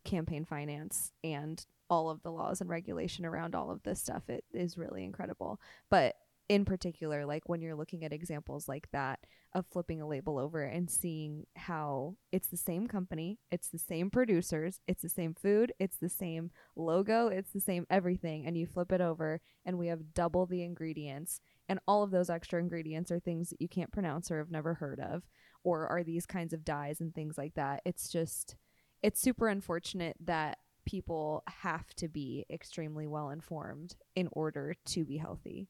[0.04, 4.28] campaign finance and all of the laws and regulation around all of this stuff.
[4.28, 5.60] It is really incredible.
[5.88, 6.16] But
[6.48, 9.20] in particular, like when you're looking at examples like that
[9.54, 14.10] of flipping a label over and seeing how it's the same company, it's the same
[14.10, 18.66] producers, it's the same food, it's the same logo, it's the same everything, and you
[18.66, 21.40] flip it over and we have double the ingredients.
[21.68, 24.74] And all of those extra ingredients are things that you can't pronounce or have never
[24.74, 25.24] heard of,
[25.64, 27.82] or are these kinds of dyes and things like that.
[27.84, 28.56] It's just,
[29.02, 35.18] it's super unfortunate that people have to be extremely well informed in order to be
[35.18, 35.68] healthy.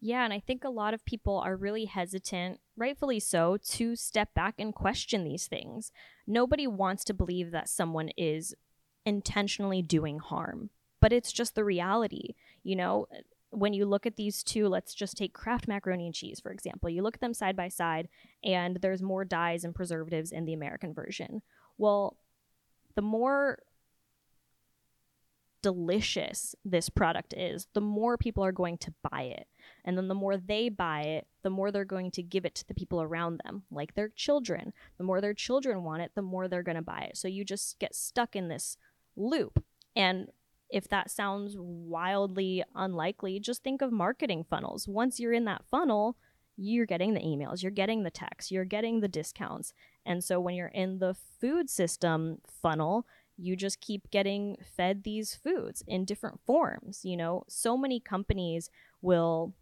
[0.00, 4.32] Yeah, and I think a lot of people are really hesitant, rightfully so, to step
[4.32, 5.92] back and question these things.
[6.26, 8.54] Nobody wants to believe that someone is
[9.04, 10.70] intentionally doing harm,
[11.00, 12.34] but it's just the reality.
[12.62, 13.08] You know,
[13.50, 16.88] when you look at these two, let's just take Kraft macaroni and cheese, for example.
[16.88, 18.08] You look at them side by side,
[18.42, 21.42] and there's more dyes and preservatives in the American version.
[21.76, 22.16] Well,
[22.94, 23.58] the more
[25.62, 29.46] delicious this product is, the more people are going to buy it.
[29.84, 32.66] And then the more they buy it, the more they're going to give it to
[32.66, 34.72] the people around them, like their children.
[34.98, 37.16] The more their children want it, the more they're going to buy it.
[37.16, 38.76] So you just get stuck in this
[39.16, 39.62] loop.
[39.96, 40.28] And
[40.70, 44.86] if that sounds wildly unlikely, just think of marketing funnels.
[44.86, 46.16] Once you're in that funnel,
[46.56, 49.72] you're getting the emails, you're getting the texts, you're getting the discounts.
[50.04, 53.06] And so when you're in the food system funnel,
[53.40, 57.00] you just keep getting fed these foods in different forms.
[57.04, 59.54] You know, so many companies will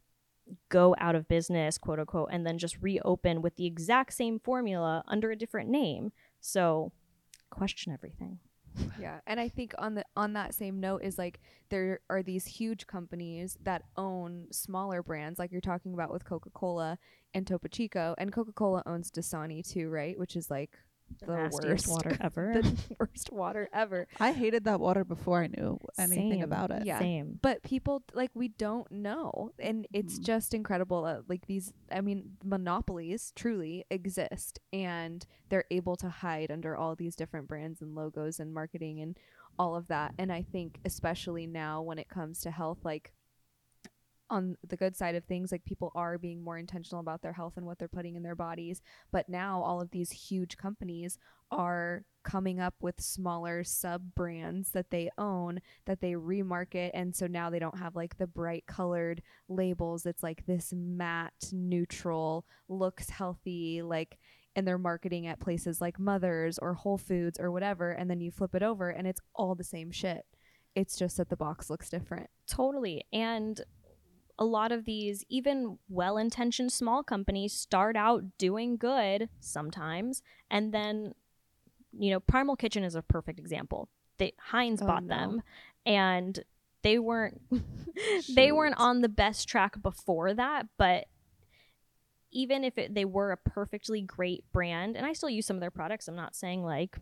[0.68, 5.04] go out of business, quote unquote, and then just reopen with the exact same formula
[5.06, 6.12] under a different name.
[6.40, 6.92] So
[7.50, 8.38] question everything.
[9.00, 12.44] yeah and i think on the on that same note is like there are these
[12.44, 16.98] huge companies that own smaller brands like you're talking about with coca-cola
[17.34, 20.78] and topo chico and coca-cola owns dasani too right which is like
[21.20, 22.52] the nastiest worst water ever.
[22.62, 26.42] the worst water ever I hated that water before I knew anything Same.
[26.42, 26.84] about it.
[26.86, 26.98] Yeah.
[26.98, 27.38] Same.
[27.42, 30.24] but people like we don't know and it's Mhm.
[30.24, 36.50] just incredible that like these i mean monopolies truly exist and they're able to hide
[36.50, 39.16] under all these different brands and logos and marketing and
[39.58, 43.12] all of that and i think especially now when it comes to health like
[44.30, 47.54] on the good side of things like people are being more intentional about their health
[47.56, 48.80] and what they're putting in their bodies
[49.10, 51.18] but now all of these huge companies
[51.50, 57.26] are coming up with smaller sub brands that they own that they remarket and so
[57.26, 63.08] now they don't have like the bright colored labels it's like this matte neutral looks
[63.08, 64.18] healthy like
[64.56, 68.32] and they're marketing at places like Mothers or Whole Foods or whatever and then you
[68.32, 70.26] flip it over and it's all the same shit
[70.74, 73.04] it's just that the box looks different Totally.
[73.12, 73.60] And
[74.38, 80.22] a lot of these, even well intentioned small companies, start out doing good sometimes.
[80.50, 81.14] And then,
[81.92, 83.88] you know, Primal Kitchen is a perfect example.
[84.18, 85.14] They, Heinz Oh, bought no.
[85.16, 85.42] them
[85.86, 86.40] and
[86.82, 87.40] they weren't
[88.28, 91.06] they weren't on the best track before that but
[92.30, 95.60] even if it, they were a perfectly great brand and i still use some of
[95.60, 96.98] their products i'm not saying like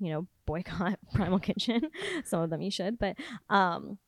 [0.00, 1.82] you know boycott primal kitchen
[2.24, 3.16] some of them you should but
[3.50, 3.98] um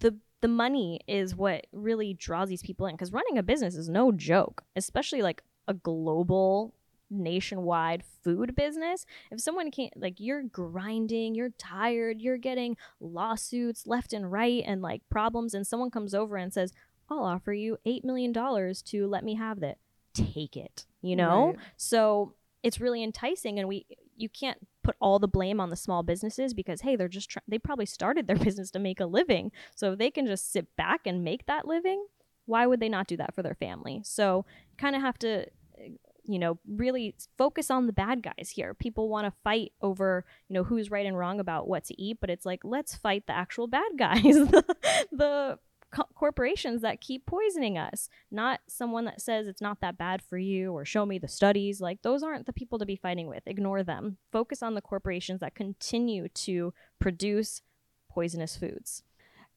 [0.00, 3.88] the the money is what really draws these people in because running a business is
[3.88, 6.74] no joke especially like a global
[7.10, 14.12] nationwide food business if someone can't like you're grinding you're tired you're getting lawsuits left
[14.12, 16.72] and right and like problems and someone comes over and says
[17.08, 19.78] i'll offer you eight million dollars to let me have that
[20.14, 21.56] take it you know Right.
[21.76, 23.86] so it's really enticing and we
[24.16, 27.42] you can't put all the blame on the small businesses because hey they're just try-
[27.48, 29.50] they probably started their business to make a living.
[29.74, 32.06] So if they can just sit back and make that living
[32.46, 34.00] why would they not do that for their family?
[34.04, 34.46] So
[34.78, 35.88] kind of have to uh,
[36.24, 38.72] you know really focus on the bad guys here.
[38.72, 42.18] People want to fight over you know who's right and wrong about what to eat
[42.20, 44.22] but it's like let's fight the actual bad guys.
[44.22, 44.64] The,
[45.10, 45.58] the
[45.90, 50.38] co- corporations that keep poisoning us not someone that says it's not that bad for
[50.38, 53.42] you or show me the studies like those aren't the people to be fighting with
[53.46, 57.62] ignore them focus on the corporations that continue to produce
[58.10, 59.02] poisonous foods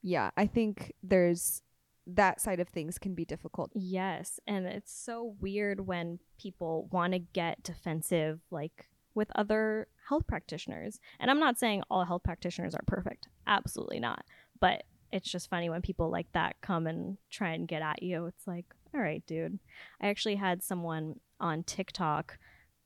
[0.01, 1.61] yeah i think there's
[2.07, 7.13] that side of things can be difficult Yes, and it's so weird when people want
[7.13, 10.99] to get defensive like with other health practitioners.
[11.19, 13.27] And I'm not saying all health practitioners are perfect.
[13.47, 14.23] Absolutely not.
[14.59, 18.25] But it's just funny when people like that come and try and get at you.
[18.25, 19.59] It's like, all right, dude.
[20.01, 22.37] I actually had someone on TikTok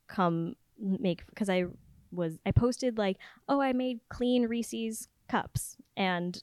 [0.08, 1.66] come make because I
[2.12, 3.18] was I posted like,
[3.48, 6.42] "Oh, I made clean Reese's cups." And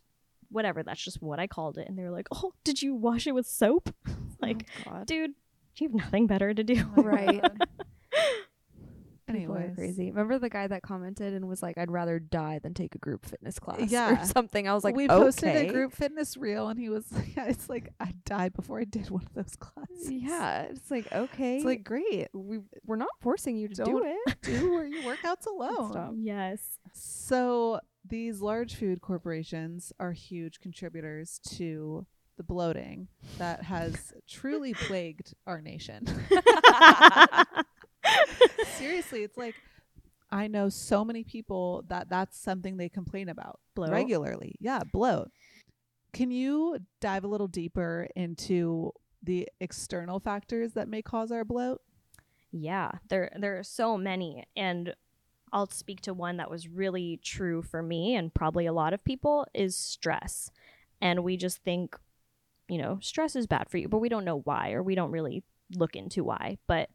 [0.50, 1.88] whatever, that's just what I called it.
[1.88, 3.94] And they were like, "Oh, did you wash it with soap?"
[4.40, 5.06] like, oh, God.
[5.06, 5.34] dude,
[5.76, 6.84] you have nothing better to do.
[6.96, 7.42] Right.
[9.32, 9.38] God.
[9.38, 9.76] People are Anyways.
[9.76, 10.10] crazy.
[10.10, 13.26] Remember the guy that commented and was like, "I'd rather die than take a group
[13.26, 14.22] fitness class." Yeah.
[14.22, 14.68] or something.
[14.68, 15.68] I was like, we posted okay.
[15.68, 19.10] a group fitness reel, and he was, yeah, it's like I died before I did
[19.10, 20.10] one of those classes.
[20.10, 22.28] Yeah, it's like okay, it's like great.
[22.32, 24.36] we we're not forcing you to do Don't it.
[24.42, 25.92] Do your workouts alone.
[25.92, 26.12] Stop.
[26.16, 26.78] yes.
[26.92, 33.08] So these large food corporations are huge contributors to the bloating
[33.38, 36.06] that has truly plagued our nation.
[38.78, 39.54] Seriously, it's like
[40.30, 43.90] I know so many people that that's something they complain about Bloat?
[43.90, 44.54] regularly.
[44.60, 45.30] Yeah, bloat.
[46.12, 48.92] Can you dive a little deeper into
[49.22, 51.80] the external factors that may cause our bloat?
[52.52, 54.94] Yeah, there there are so many and
[55.52, 59.04] I'll speak to one that was really true for me and probably a lot of
[59.04, 60.50] people is stress.
[61.00, 61.96] And we just think,
[62.68, 65.10] you know, stress is bad for you, but we don't know why or we don't
[65.10, 65.42] really
[65.74, 66.58] look into why.
[66.66, 66.88] But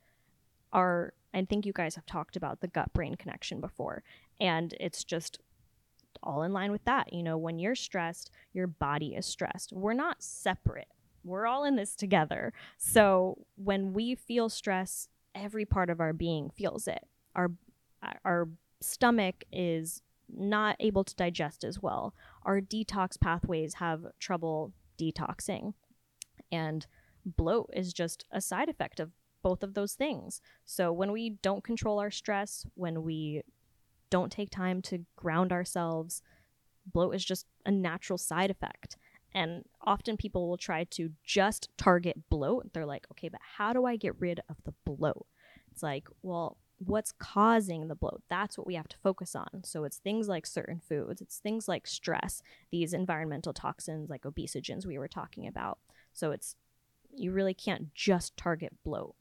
[0.75, 4.03] our I think you guys have talked about the gut brain connection before
[4.39, 5.39] and it's just
[6.21, 7.13] all in line with that.
[7.13, 9.71] You know, when you're stressed, your body is stressed.
[9.73, 10.87] We're not separate.
[11.23, 12.53] We're all in this together.
[12.77, 17.07] So when we feel stress, every part of our being feels it.
[17.35, 17.51] Our
[18.23, 18.49] our
[18.81, 22.13] stomach is not able to digest as well.
[22.43, 25.73] Our detox pathways have trouble detoxing.
[26.51, 26.85] And
[27.25, 29.11] bloat is just a side effect of
[29.45, 30.41] both of those things.
[30.65, 33.43] So when we don't control our stress, when we
[34.09, 36.23] don't take time to ground ourselves,
[36.91, 38.97] bloat is just a natural side effect.
[39.35, 42.73] And often people will try to just target bloat.
[42.73, 45.27] They're like, okay, but how do I get rid of the bloat?
[45.71, 48.23] It's like, well, what's causing the bloat?
[48.31, 49.61] That's what we have to focus on.
[49.63, 52.41] So it's things like certain foods, it's things like stress,
[52.71, 55.77] these environmental toxins like obesogens we were talking about.
[56.15, 56.55] So it's,
[57.15, 59.13] you really can't just target bloat.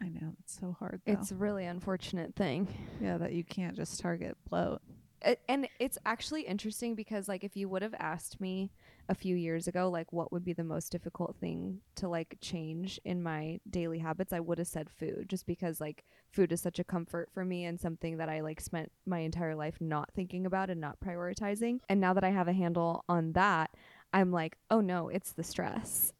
[0.00, 1.00] I know it's so hard.
[1.06, 1.12] Though.
[1.12, 2.68] It's a really unfortunate thing.
[3.00, 4.80] yeah that you can't just target bloat.
[5.22, 8.70] it, and it's actually interesting because like if you would have asked me
[9.08, 13.00] a few years ago like what would be the most difficult thing to like change
[13.04, 16.78] in my daily habits i would have said food just because like food is such
[16.78, 20.44] a comfort for me and something that i like spent my entire life not thinking
[20.44, 23.70] about and not prioritizing and now that i have a handle on that
[24.12, 26.12] I'm like, oh no, it's the stress.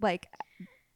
[0.00, 0.28] Like,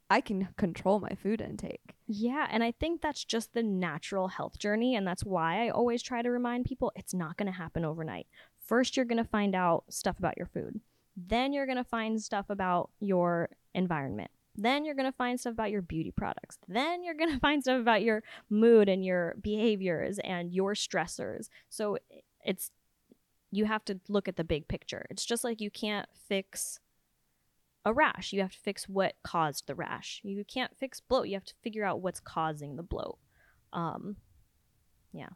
[0.09, 1.95] I can control my food intake.
[2.07, 4.95] Yeah, and I think that's just the natural health journey.
[4.95, 8.27] And that's why I always try to remind people it's not going to happen overnight.
[8.65, 10.79] First, you're going to find out stuff about your food.
[11.17, 14.29] Then, you're going to find stuff about your environment.
[14.55, 16.57] Then, you're going to find stuff about your beauty products.
[16.67, 21.47] Then, you're going to find stuff about your mood and your behaviors and your stressors.
[21.69, 21.97] So,
[22.45, 22.69] it's
[23.51, 25.05] you have to look at the big picture.
[25.09, 26.79] It's just like you can't fix
[27.85, 28.33] a rash.
[28.33, 30.21] You have to fix what caused the rash.
[30.23, 31.27] You can't fix bloat.
[31.27, 33.17] You have to figure out what's causing the bloat.
[33.71, 34.17] Um,
[35.13, 35.29] yeah.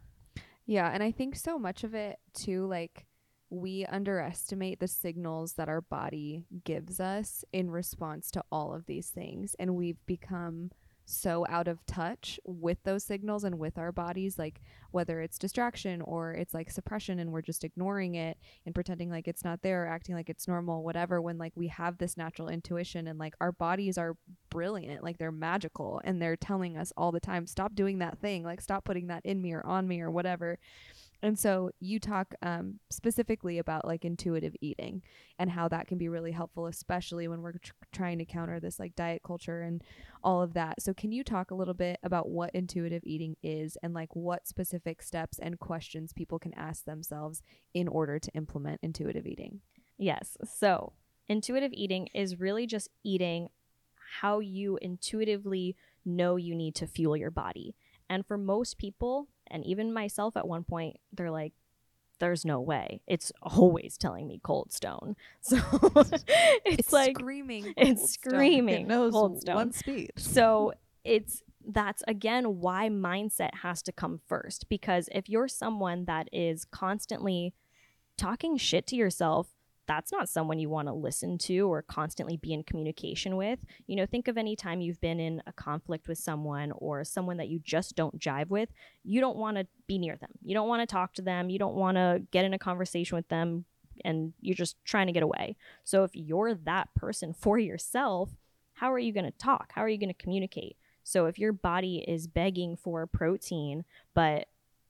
[0.66, 3.06] Yeah, and I think so much of it too, like
[3.50, 9.10] we underestimate the signals that our body gives us in response to all of these
[9.10, 10.72] things, and we've become
[11.10, 14.61] so out of touch with those signals and with our bodies like
[14.91, 19.27] whether it's distraction or it's like suppression and we're just ignoring it and pretending like
[19.27, 22.48] it's not there or acting like it's normal whatever when like we have this natural
[22.48, 24.15] intuition and like our bodies are
[24.49, 28.44] brilliant like they're magical and they're telling us all the time stop doing that thing
[28.44, 30.57] like stop putting that in me or on me or whatever
[31.22, 35.02] and so you talk um, specifically about like intuitive eating
[35.38, 38.80] and how that can be really helpful, especially when we're tr- trying to counter this
[38.80, 39.84] like diet culture and
[40.24, 40.82] all of that.
[40.82, 44.48] So can you talk a little bit about what intuitive eating is and like what
[44.48, 47.41] specific steps and questions people can ask themselves
[47.74, 49.60] in order to implement intuitive eating?
[49.98, 50.38] Yes.
[50.46, 50.94] So
[51.28, 53.50] intuitive eating is really just eating
[54.22, 55.76] how you intuitively
[56.06, 57.76] know you need to fuel your body.
[58.10, 61.54] And for most people, and even myself at one point, they're like,
[62.20, 63.02] there's no way.
[63.08, 65.16] It's always telling me cold stone.
[65.42, 65.58] So
[65.96, 66.24] it's,
[66.66, 67.64] It's like screaming.
[67.64, 68.34] cold it's stone.
[68.34, 69.56] screaming It knows cold stone.
[69.56, 70.12] one speed.
[70.18, 70.74] So
[71.04, 76.66] it's that's again why mindset has to come first because if you're someone that is
[76.66, 77.54] constantly
[78.18, 79.48] talking shit to yourself
[79.90, 83.57] that's not someone you want to listen to or constantly be in communication with.
[83.88, 87.38] You know, think of any time you've been in a conflict with someone or someone
[87.38, 88.70] that you just don't jive with.
[89.03, 90.30] You don't want to be near them.
[90.44, 91.49] You don't want to talk to them.
[91.49, 93.66] You don't want to get in a conversation with them
[94.06, 95.57] and you're just trying to get away.
[95.84, 98.30] So if you're that person for yourself,
[98.74, 99.72] how are you going to talk?
[99.74, 100.78] How are you going to communicate?
[101.03, 104.49] So if your body is begging for protein, but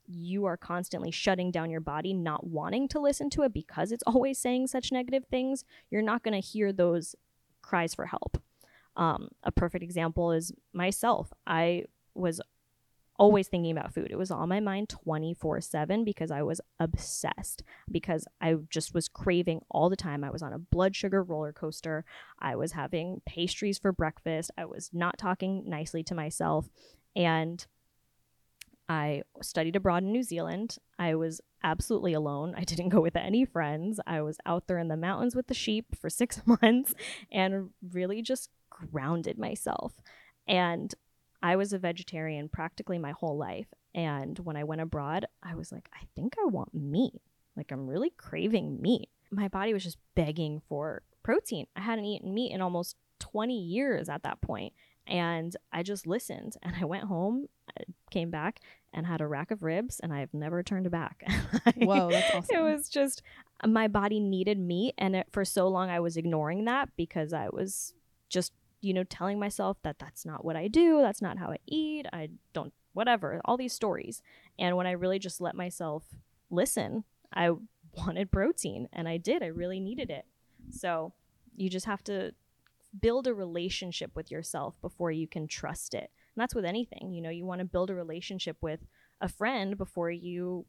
[0.10, 4.04] you are constantly shutting down your body, not wanting to listen to it because it's
[4.08, 7.16] always saying such negative things, you're not going to hear those
[7.62, 8.42] cries for help.
[8.96, 11.32] Um, a perfect example is myself.
[11.46, 12.42] I was
[13.18, 14.08] always thinking about food.
[14.10, 19.08] It was on my mind 24 7 because I was obsessed, because I just was
[19.08, 20.24] craving all the time.
[20.24, 22.06] I was on a blood sugar roller coaster.
[22.40, 24.52] I was having pastries for breakfast.
[24.58, 26.70] I was not talking nicely to myself.
[27.16, 27.66] And
[28.90, 30.78] I studied abroad in New Zealand.
[30.98, 32.56] I was absolutely alone.
[32.58, 34.00] I didn't go with any friends.
[34.08, 36.96] I was out there in the mountains with the sheep for six months
[37.32, 39.94] and really just grounded myself.
[40.48, 40.94] And
[41.42, 43.68] I was a vegetarian practically my whole life.
[43.94, 47.22] And when I went abroad, I was like, I think I want meat.
[47.56, 49.10] Like, I'm really craving meat.
[49.32, 51.68] My body was just begging for protein.
[51.76, 54.74] I hadn't eaten meat in almost 20 years at that point.
[55.08, 57.48] And I just listened and I went home,
[58.12, 58.60] came back,
[58.94, 61.24] and had a rack of ribs, and I've never turned back.
[61.78, 62.56] Whoa, that's awesome.
[62.56, 63.22] It was just
[63.66, 67.50] my body needed meat, and it, for so long I was ignoring that because I
[67.52, 67.94] was
[68.30, 71.58] just, you know, telling myself that that's not what I do, that's not how I
[71.68, 74.22] eat, I don't, whatever, all these stories.
[74.58, 76.04] And when I really just let myself
[76.50, 77.04] listen,
[77.34, 77.52] I
[77.98, 79.44] wanted protein, and I did.
[79.44, 80.26] I really needed it.
[80.72, 81.14] So
[81.56, 82.34] you just have to
[83.00, 86.12] build a relationship with yourself before you can trust it.
[86.40, 87.12] And that's with anything.
[87.12, 88.80] You know, you want to build a relationship with
[89.20, 90.66] a friend before you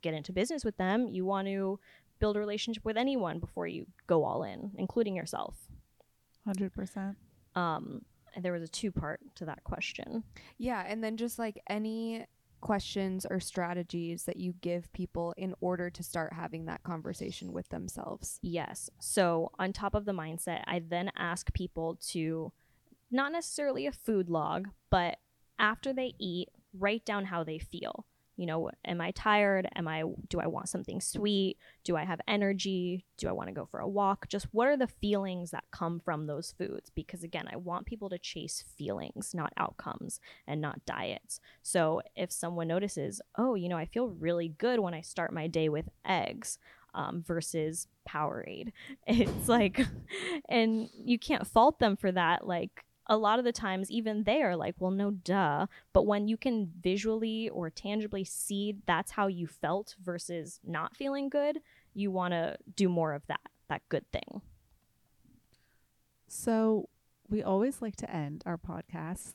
[0.00, 1.08] get into business with them.
[1.08, 1.78] You want to
[2.20, 5.68] build a relationship with anyone before you go all in, including yourself.
[6.48, 7.16] 100%.
[7.54, 8.00] Um,
[8.34, 10.24] and there was a two part to that question.
[10.56, 12.24] Yeah, and then just like any
[12.62, 17.68] questions or strategies that you give people in order to start having that conversation with
[17.68, 18.38] themselves.
[18.40, 18.88] Yes.
[19.00, 22.52] So, on top of the mindset, I then ask people to
[23.10, 25.18] not necessarily a food log, but
[25.58, 26.48] after they eat,
[26.78, 28.06] write down how they feel.
[28.36, 29.68] You know, am I tired?
[29.76, 31.58] Am I do I want something sweet?
[31.84, 33.04] Do I have energy?
[33.18, 34.28] Do I want to go for a walk?
[34.28, 36.90] Just what are the feelings that come from those foods?
[36.94, 41.38] Because again, I want people to chase feelings, not outcomes and not diets.
[41.62, 45.46] So if someone notices, oh, you know, I feel really good when I start my
[45.46, 46.58] day with eggs,
[46.94, 48.72] um, versus Powerade.
[49.06, 49.80] It's like,
[50.48, 52.46] and you can't fault them for that.
[52.46, 55.66] Like, a lot of the times, even they are like, well, no, duh.
[55.92, 61.28] But when you can visually or tangibly see that's how you felt versus not feeling
[61.28, 61.58] good,
[61.92, 64.42] you want to do more of that, that good thing.
[66.28, 66.88] So,
[67.28, 69.34] we always like to end our podcast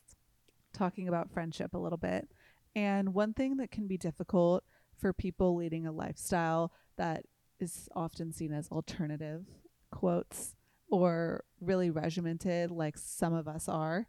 [0.73, 2.29] talking about friendship a little bit.
[2.75, 4.63] And one thing that can be difficult
[4.97, 7.25] for people leading a lifestyle that
[7.59, 9.45] is often seen as alternative
[9.91, 10.54] quotes
[10.89, 14.07] or really regimented, like some of us are,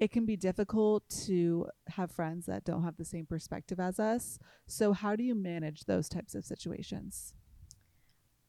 [0.00, 4.38] it can be difficult to have friends that don't have the same perspective as us.
[4.66, 7.34] So, how do you manage those types of situations?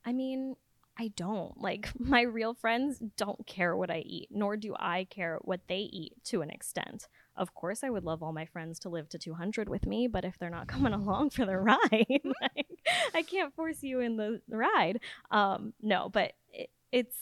[0.03, 0.56] I mean,
[0.98, 1.60] I don't.
[1.60, 5.90] Like, my real friends don't care what I eat, nor do I care what they
[5.91, 7.07] eat to an extent.
[7.36, 10.26] Of course, I would love all my friends to live to 200 with me, but
[10.26, 11.77] if they're not coming along for the ride,
[12.41, 12.68] like,
[13.14, 14.99] I can't force you in the ride.
[15.32, 17.18] Um, no, but it, it's,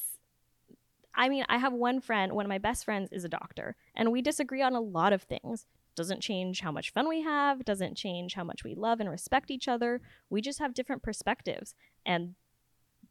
[1.15, 4.11] I mean, I have one friend, one of my best friends is a doctor, and
[4.11, 5.65] we disagree on a lot of things.
[5.95, 9.51] Doesn't change how much fun we have, doesn't change how much we love and respect
[9.51, 10.01] each other.
[10.29, 11.75] We just have different perspectives,
[12.05, 12.33] and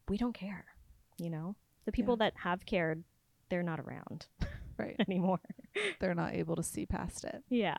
[0.09, 0.65] we don't care,
[1.17, 1.55] you know?
[1.85, 3.03] The people that have cared,
[3.49, 4.27] they're not around
[4.77, 4.95] Right.
[4.99, 5.39] anymore.
[5.99, 7.43] They're not able to see past it.
[7.49, 7.77] Yeah.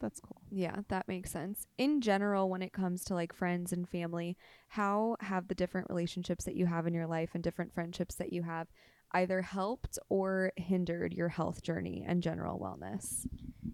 [0.00, 0.40] That's cool.
[0.50, 1.66] Yeah, that makes sense.
[1.76, 4.36] In general, when it comes to like friends and family,
[4.68, 8.32] how have the different relationships that you have in your life and different friendships that
[8.32, 8.68] you have
[9.12, 13.26] either helped or hindered your health journey and general wellness?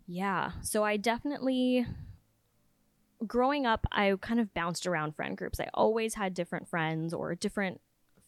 [0.06, 0.52] Yeah.
[0.62, 1.86] So I definitely
[3.26, 5.58] growing up I kind of bounced around friend groups.
[5.58, 7.80] I always had different friends or different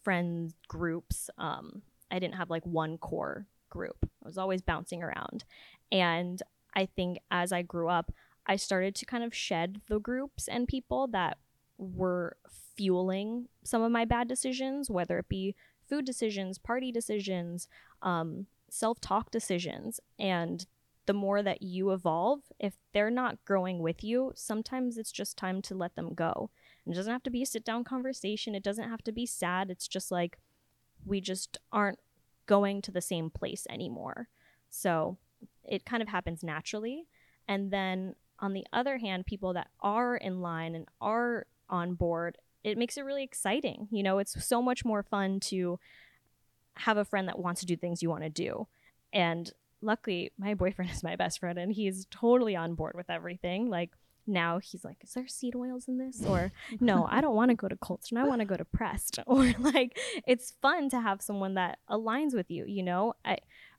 [0.03, 1.29] friend groups.
[1.37, 3.97] Um I didn't have like one core group.
[4.23, 5.45] I was always bouncing around.
[5.91, 6.41] And
[6.75, 8.11] I think as I grew up,
[8.45, 11.37] I started to kind of shed the groups and people that
[11.77, 12.37] were
[12.75, 15.55] fueling some of my bad decisions, whether it be
[15.89, 17.67] food decisions, party decisions,
[18.01, 19.99] um, self talk decisions.
[20.17, 20.65] And
[21.05, 25.61] the more that you evolve, if they're not growing with you, sometimes it's just time
[25.63, 26.51] to let them go.
[26.85, 29.25] And it doesn't have to be a sit down conversation, it doesn't have to be
[29.25, 29.71] sad.
[29.71, 30.37] It's just like
[31.05, 31.99] we just aren't
[32.45, 34.29] going to the same place anymore.
[34.69, 35.17] So
[35.63, 37.07] it kind of happens naturally.
[37.47, 42.37] And then on the other hand, people that are in line and are on board,
[42.63, 43.87] it makes it really exciting.
[43.91, 45.79] You know, it's so much more fun to
[46.75, 48.67] have a friend that wants to do things you want to do.
[49.13, 53.69] And luckily, my boyfriend is my best friend and he's totally on board with everything.
[53.69, 53.91] Like,
[54.27, 56.23] now he's like, is there seed oils in this?
[56.23, 58.19] Or no, I don't want to go to Cold Stone.
[58.19, 59.19] I want to go to Pressed.
[59.27, 62.65] Or like, it's fun to have someone that aligns with you.
[62.65, 63.37] You know, I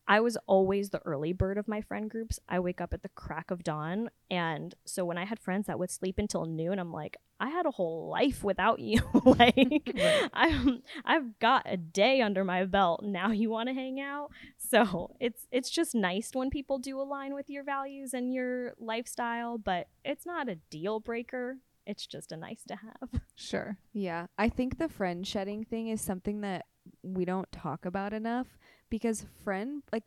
[0.09, 2.41] I was always the early bird of my friend groups.
[2.49, 5.79] I wake up at the crack of dawn, and so when I had friends that
[5.79, 9.01] would sleep until noon, I'm like, I had a whole life without you.
[9.25, 9.99] like,
[10.33, 13.03] I'm I've got a day under my belt.
[13.03, 14.31] Now you want to hang out?
[14.59, 19.57] So it's it's just nice when people do align with your values and your lifestyle,
[19.59, 21.57] but it's not a deal breaker.
[21.87, 23.21] It's just a nice to have.
[23.35, 23.79] Sure.
[23.95, 26.67] Yeah, I think the friend shedding thing is something that
[27.03, 28.59] we don't talk about enough
[28.91, 30.05] because friend like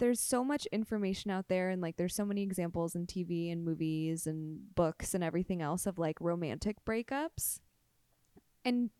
[0.00, 3.64] there's so much information out there and like there's so many examples in TV and
[3.64, 7.60] movies and books and everything else of like romantic breakups.
[8.64, 8.90] And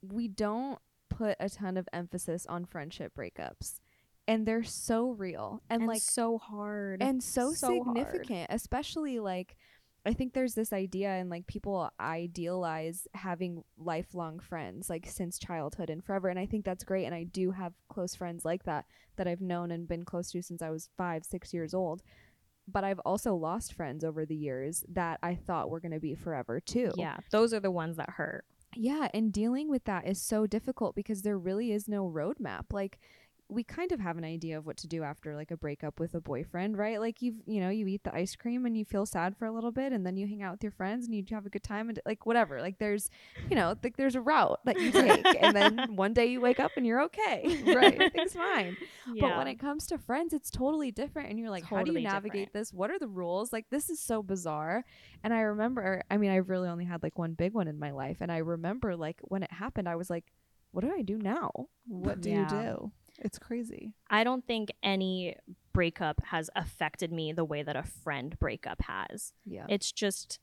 [0.00, 0.78] we don't
[1.08, 3.80] put a ton of emphasis on friendship breakups.
[4.28, 7.96] And they're so real and, like so hard and so, so hard.
[7.96, 9.56] significant especially like
[10.06, 15.90] i think there's this idea and like people idealize having lifelong friends like since childhood
[15.90, 18.84] and forever and i think that's great and i do have close friends like that
[19.16, 22.02] that i've known and been close to since i was five six years old
[22.68, 26.14] but i've also lost friends over the years that i thought were going to be
[26.14, 28.44] forever too Yeah, those are the ones that hurt.
[28.76, 32.66] yeah, and dealing with that is so difficult because there really is no roadmap.
[32.72, 33.00] Like
[33.50, 36.14] we kind of have an idea of what to do after like a breakup with
[36.14, 37.00] a boyfriend, right?
[37.00, 39.52] Like you've, you know, you eat the ice cream and you feel sad for a
[39.52, 41.64] little bit and then you hang out with your friends and you have a good
[41.64, 42.60] time and like whatever.
[42.60, 43.10] Like there's,
[43.50, 46.60] you know, like there's a route that you take and then one day you wake
[46.60, 47.58] up and you're okay.
[47.74, 47.94] Right?
[47.94, 48.76] Everything's fine.
[49.20, 51.30] But when it comes to friends, it's totally different.
[51.30, 52.52] And you're like, how do you navigate different.
[52.52, 52.72] this?
[52.72, 53.52] What are the rules?
[53.52, 54.84] Like, this is so bizarre.
[55.24, 57.90] And I remember, I mean, I've really only had like one big one in my
[57.90, 58.18] life.
[58.20, 60.24] And I remember, like, when it happened, I was like,
[60.72, 61.50] what do I do now?
[61.88, 62.40] What do Yeah.
[62.42, 62.92] you do?
[63.20, 63.92] It's crazy.
[64.08, 65.36] I don't think any
[65.72, 69.32] breakup has affected me the way that a friend breakup has.
[69.46, 69.66] Yeah.
[69.68, 70.38] It's just,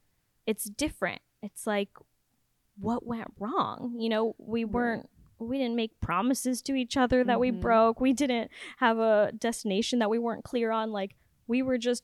[0.46, 1.22] it's different.
[1.42, 1.90] It's like,
[2.80, 3.96] what went wrong?
[3.98, 5.10] You know, we weren't,
[5.40, 7.62] we didn't make promises to each other that we Mhm.
[7.62, 8.00] broke.
[8.00, 10.92] We didn't have a destination that we weren't clear on.
[10.92, 11.16] Like,
[11.48, 12.04] we were just,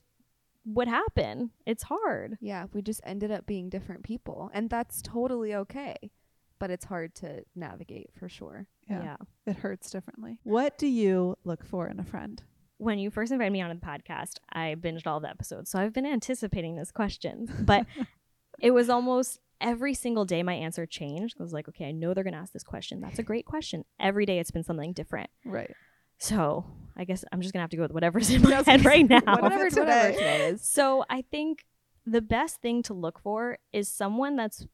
[0.64, 1.50] what happened?
[1.66, 2.38] It's hard.
[2.40, 2.66] yeah.
[2.72, 4.50] We just ended up being different people.
[4.54, 6.10] And that's totally okay.
[6.58, 8.66] But it's hard to navigate for sure.
[8.88, 9.16] Yeah.
[9.46, 10.38] It hurts differently.
[10.44, 12.42] What do you look for in a friend?
[12.78, 15.70] when you first invited me on the podcast, I binged all the episodes.
[15.70, 17.86] So I've been anticipating this question, but
[18.60, 21.36] it was almost every single day my answer changed.
[21.38, 23.00] I was like, okay, I know they're going to ask this question.
[23.00, 23.84] That's a great question.
[24.00, 25.30] Every day it's been something different.
[25.44, 25.70] Right.
[26.18, 26.64] So
[26.96, 29.08] I guess I'm just gonna have to go with whatever's in my Yes, head right
[29.08, 29.20] now.
[29.24, 29.80] whatever, today.
[29.80, 30.62] whatever today is.
[30.62, 31.64] So I think
[32.06, 34.66] the best thing to look for is someone that's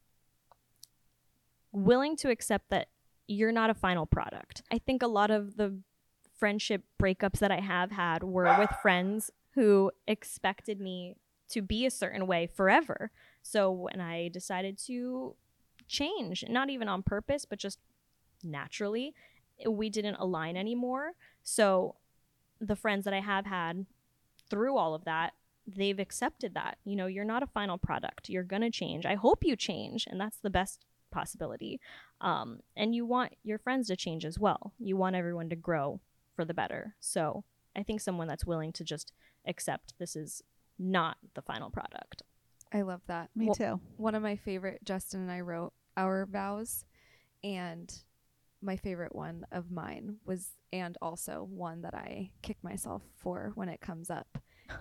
[1.71, 2.87] willing to accept that
[3.27, 4.61] you're not a final product.
[4.71, 5.77] I think a lot of the
[6.37, 11.15] friendship breakups that I have had were with friends who expected me
[11.49, 13.11] to be a certain way forever.
[13.41, 15.35] So when I decided to
[15.87, 17.79] change, not even on purpose, but just
[18.43, 19.13] naturally,
[19.67, 21.11] we didn't align anymore.
[21.43, 21.95] So
[22.59, 23.85] the friends that I have had
[24.49, 25.33] through all of that
[25.67, 26.77] they've accepted that.
[26.83, 28.29] You know, you're not a final product.
[28.29, 29.05] You're going to change.
[29.05, 31.79] I hope you change, and that's the best possibility.
[32.21, 34.73] Um, and you want your friends to change as well.
[34.79, 35.99] You want everyone to grow
[36.35, 36.95] for the better.
[36.99, 37.43] So
[37.75, 39.13] I think someone that's willing to just
[39.45, 40.41] accept this is
[40.79, 42.23] not the final product.
[42.73, 43.29] I love that.
[43.35, 43.79] Me Well, too.
[43.97, 46.85] One of my favorite, Justin and I wrote our vows,
[47.43, 47.93] and
[48.61, 53.67] my favorite one of mine was, and also one that I kick myself for when
[53.67, 54.37] it comes up,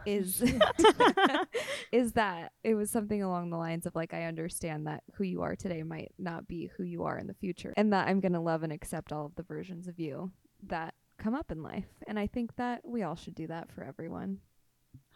[0.06, 0.42] is
[1.92, 5.42] is that it was something along the lines of like I understand that who you
[5.42, 8.42] are today might not be who you are in the future, and that I'm gonna
[8.42, 10.32] love and accept all of the versions of you
[10.66, 13.84] that come up in life, and I think that we all should do that for
[13.84, 14.38] everyone.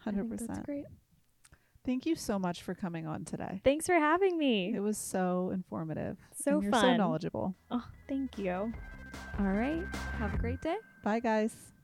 [0.05, 0.47] 100%.
[0.47, 0.85] That's great.
[1.85, 3.61] Thank you so much for coming on today.
[3.63, 4.73] Thanks for having me.
[4.75, 6.17] It was so informative.
[6.33, 7.55] So and you're so knowledgeable.
[7.69, 8.73] Oh, thank you.
[9.39, 9.85] All right.
[10.17, 10.77] Have a great day.
[11.03, 11.74] Bye, guys.